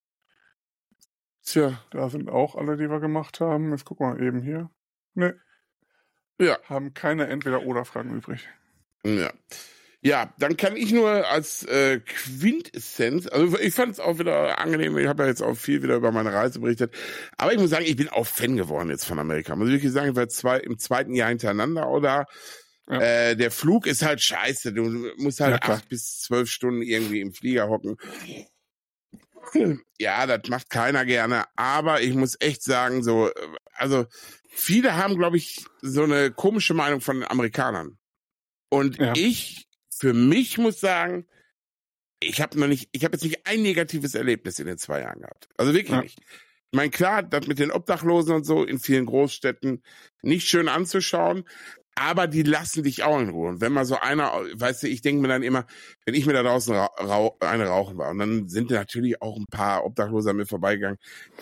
Tja. 1.44 1.82
Da 1.90 2.08
sind 2.08 2.30
auch 2.30 2.54
alle, 2.54 2.76
die 2.76 2.88
wir 2.88 3.00
gemacht 3.00 3.40
haben. 3.40 3.70
Jetzt 3.72 3.84
guck 3.84 4.00
mal 4.00 4.22
eben 4.22 4.42
hier. 4.42 4.70
Nee. 5.14 5.32
Ja. 6.40 6.58
Haben 6.68 6.94
keine 6.94 7.28
Entweder-Oder-Fragen 7.28 8.16
übrig. 8.16 8.48
Ja. 9.04 9.32
Ja, 10.04 10.34
dann 10.36 10.56
kann 10.56 10.76
ich 10.76 10.90
nur 10.90 11.28
als 11.28 11.62
äh, 11.62 12.00
Quintessenz, 12.00 13.28
also 13.28 13.56
ich 13.56 13.72
fand 13.72 13.92
es 13.92 14.00
auch 14.00 14.18
wieder 14.18 14.58
angenehm, 14.58 14.98
ich 14.98 15.06
habe 15.06 15.22
ja 15.22 15.28
jetzt 15.28 15.42
auch 15.42 15.54
viel 15.54 15.80
wieder 15.84 15.94
über 15.94 16.10
meine 16.10 16.32
Reise 16.32 16.58
berichtet, 16.58 16.92
aber 17.38 17.52
ich 17.52 17.60
muss 17.60 17.70
sagen, 17.70 17.84
ich 17.86 17.94
bin 17.94 18.08
auch 18.08 18.26
Fan 18.26 18.56
geworden 18.56 18.90
jetzt 18.90 19.04
von 19.04 19.20
Amerika. 19.20 19.54
Muss 19.54 19.68
ich 19.68 19.74
wirklich 19.74 19.92
sagen, 19.92 20.10
ich 20.10 20.16
war 20.16 20.28
zwei, 20.28 20.58
im 20.58 20.76
zweiten 20.76 21.14
Jahr 21.14 21.28
hintereinander 21.28 21.88
oder 21.88 22.26
ja. 22.88 23.00
äh, 23.00 23.36
der 23.36 23.52
Flug 23.52 23.86
ist 23.86 24.02
halt 24.02 24.20
scheiße, 24.20 24.72
du 24.72 25.12
musst 25.18 25.38
halt 25.38 25.62
ja, 25.62 25.70
acht 25.70 25.88
bis 25.88 26.18
zwölf 26.18 26.50
Stunden 26.50 26.82
irgendwie 26.82 27.20
im 27.20 27.32
Flieger 27.32 27.68
hocken. 27.68 27.96
Ja, 30.00 30.26
das 30.26 30.48
macht 30.48 30.68
keiner 30.68 31.04
gerne, 31.04 31.44
aber 31.54 32.00
ich 32.00 32.14
muss 32.14 32.36
echt 32.40 32.64
sagen, 32.64 33.04
so, 33.04 33.30
also 33.74 34.06
viele 34.52 34.96
haben, 34.96 35.16
glaube 35.16 35.36
ich, 35.36 35.64
so 35.80 36.04
eine 36.04 36.30
komische 36.30 36.74
Meinung 36.74 37.00
von 37.00 37.20
den 37.20 37.30
Amerikanern. 37.30 37.98
Und 38.70 38.98
ja. 38.98 39.12
ich 39.16 39.66
für 40.02 40.14
mich 40.14 40.58
muss 40.58 40.80
sagen, 40.80 41.26
ich 42.20 42.40
habe 42.40 42.58
noch 42.58 42.66
nicht, 42.66 42.88
ich 42.92 43.04
habe 43.04 43.14
jetzt 43.14 43.22
nicht 43.22 43.46
ein 43.46 43.62
negatives 43.62 44.14
Erlebnis 44.14 44.58
in 44.58 44.66
den 44.66 44.78
zwei 44.78 45.00
Jahren 45.00 45.20
gehabt. 45.20 45.48
Also 45.56 45.74
wirklich 45.74 45.92
ja. 45.92 46.02
nicht. 46.02 46.18
Ich 46.20 46.76
meine, 46.76 46.90
klar, 46.90 47.22
das 47.22 47.46
mit 47.46 47.58
den 47.58 47.70
Obdachlosen 47.70 48.34
und 48.34 48.44
so 48.44 48.64
in 48.64 48.78
vielen 48.78 49.06
Großstädten 49.06 49.82
nicht 50.22 50.48
schön 50.48 50.68
anzuschauen, 50.68 51.44
aber 51.94 52.26
die 52.26 52.42
lassen 52.42 52.82
dich 52.82 53.02
auch 53.02 53.20
in 53.20 53.28
Ruhe. 53.28 53.50
Und 53.50 53.60
wenn 53.60 53.72
mal 53.72 53.84
so 53.84 53.96
einer, 54.00 54.32
weißt 54.54 54.82
du, 54.82 54.88
ich 54.88 55.02
denke 55.02 55.22
mir 55.22 55.28
dann 55.28 55.42
immer, 55.42 55.66
wenn 56.06 56.14
ich 56.14 56.26
mir 56.26 56.32
da 56.32 56.42
draußen 56.42 56.74
ra 56.74 56.86
rauch, 56.98 57.36
eine 57.40 57.66
rauchen 57.66 57.98
war, 57.98 58.10
und 58.10 58.18
dann 58.18 58.48
sind 58.48 58.70
natürlich 58.70 59.20
auch 59.20 59.36
ein 59.36 59.46
paar 59.50 59.84
Obdachlose 59.84 60.30
an 60.30 60.36
mir 60.36 60.46
vorbeigegangen, 60.46 60.98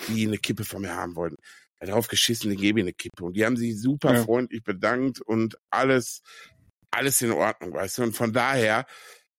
die 0.09 0.27
eine 0.27 0.39
Kippe 0.39 0.65
von 0.65 0.83
mir 0.83 0.97
haben 0.97 1.15
wollten. 1.15 1.37
Darauf 1.81 2.09
geschissen, 2.09 2.51
den 2.51 2.61
gebe 2.61 2.81
ich 2.81 2.85
eine 2.85 2.93
Kippe. 2.93 3.25
Und 3.25 3.37
die 3.37 3.45
haben 3.45 3.57
sich 3.57 3.81
super 3.81 4.15
ja. 4.15 4.23
freundlich 4.23 4.63
bedankt 4.63 5.21
und 5.21 5.57
alles 5.71 6.23
alles 6.91 7.23
in 7.23 7.33
Ordnung, 7.33 7.73
weißt 7.73 7.99
du? 7.99 8.03
Und 8.03 8.17
von 8.17 8.33
daher 8.33 8.87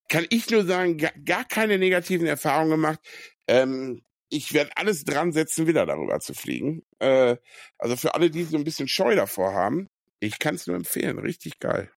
kann 0.10 0.26
ich 0.30 0.50
nur 0.50 0.66
sagen, 0.66 0.98
gar, 0.98 1.12
gar 1.24 1.46
keine 1.46 1.78
negativen 1.78 2.28
Erfahrungen 2.28 2.72
gemacht. 2.72 3.00
Ähm, 3.48 4.02
ich 4.30 4.54
werde 4.54 4.72
alles 4.76 5.04
dran 5.04 5.34
setzen, 5.34 5.68
wieder 5.68 5.86
darüber 5.86 6.20
zu 6.20 6.34
fliegen. 6.34 6.84
Äh, 7.00 7.38
also 7.78 7.96
für 7.96 8.16
alle, 8.16 8.30
die 8.30 8.44
so 8.44 8.58
ein 8.58 8.64
bisschen 8.64 8.88
Scheu 8.88 9.16
davor 9.16 9.54
haben, 9.54 9.90
ich 10.20 10.40
kann 10.40 10.56
es 10.56 10.68
nur 10.68 10.76
empfehlen. 10.76 11.20
Richtig 11.20 11.60
geil. 11.60 11.92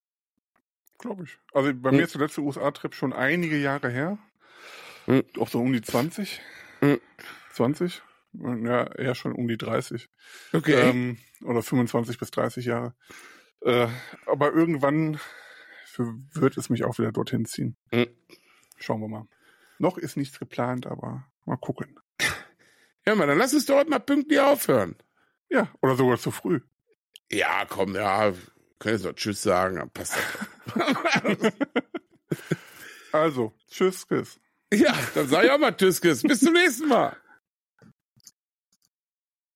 Glaube 0.98 1.24
ich. 1.24 1.38
Also 1.52 1.72
bei 1.74 1.90
hm. 1.90 1.96
mir 1.96 2.04
ist 2.04 2.14
der 2.14 2.22
letzte 2.22 2.40
USA-Trip 2.40 2.94
schon 2.94 3.12
einige 3.12 3.56
Jahre 3.56 3.90
her. 3.90 4.18
Hm. 5.06 5.22
Auch 5.38 5.48
so 5.48 5.60
um 5.60 5.72
die 5.72 5.82
20. 5.82 6.40
Hm. 6.80 7.00
20? 7.52 8.02
Ja, 8.34 8.84
eher 8.94 9.14
schon 9.14 9.32
um 9.32 9.46
die 9.48 9.56
30. 9.56 10.08
Okay. 10.52 10.74
Ähm, 10.74 11.18
oder 11.44 11.62
25 11.62 12.18
bis 12.18 12.30
30 12.30 12.66
Jahre. 12.66 12.94
Äh, 13.60 13.88
aber 14.26 14.52
irgendwann 14.52 15.20
wird 15.96 16.56
es 16.56 16.70
mich 16.70 16.84
auch 16.84 16.98
wieder 16.98 17.12
dorthin 17.12 17.44
ziehen. 17.44 17.76
Mhm. 17.92 18.08
Schauen 18.78 19.00
wir 19.00 19.08
mal. 19.08 19.26
Noch 19.78 19.98
ist 19.98 20.16
nichts 20.16 20.38
geplant, 20.38 20.86
aber 20.86 21.26
mal 21.44 21.56
gucken. 21.56 21.98
Ja, 23.06 23.14
mal, 23.14 23.26
dann 23.26 23.38
lass 23.38 23.52
es 23.52 23.66
dort 23.66 23.88
mal 23.88 23.98
pünktlich 23.98 24.40
aufhören. 24.40 24.96
Ja, 25.48 25.68
oder 25.82 25.94
sogar 25.94 26.18
zu 26.18 26.30
früh. 26.30 26.60
Ja, 27.30 27.64
komm, 27.68 27.94
ja, 27.94 28.32
können 28.78 28.96
jetzt 28.96 29.04
noch 29.04 29.14
Tschüss 29.14 29.42
sagen, 29.42 29.76
dann 29.76 29.90
passt 29.90 30.16
also, 33.12 33.52
Tschüss, 33.70 34.06
Chris. 34.06 34.40
Ja, 34.72 34.94
dann 35.14 35.28
sag 35.28 35.44
ich 35.44 35.50
auch 35.50 35.58
mal 35.58 35.76
Tschüss, 35.76 36.00
Chris. 36.00 36.22
Bis 36.22 36.40
zum 36.40 36.54
nächsten 36.54 36.88
Mal. 36.88 37.16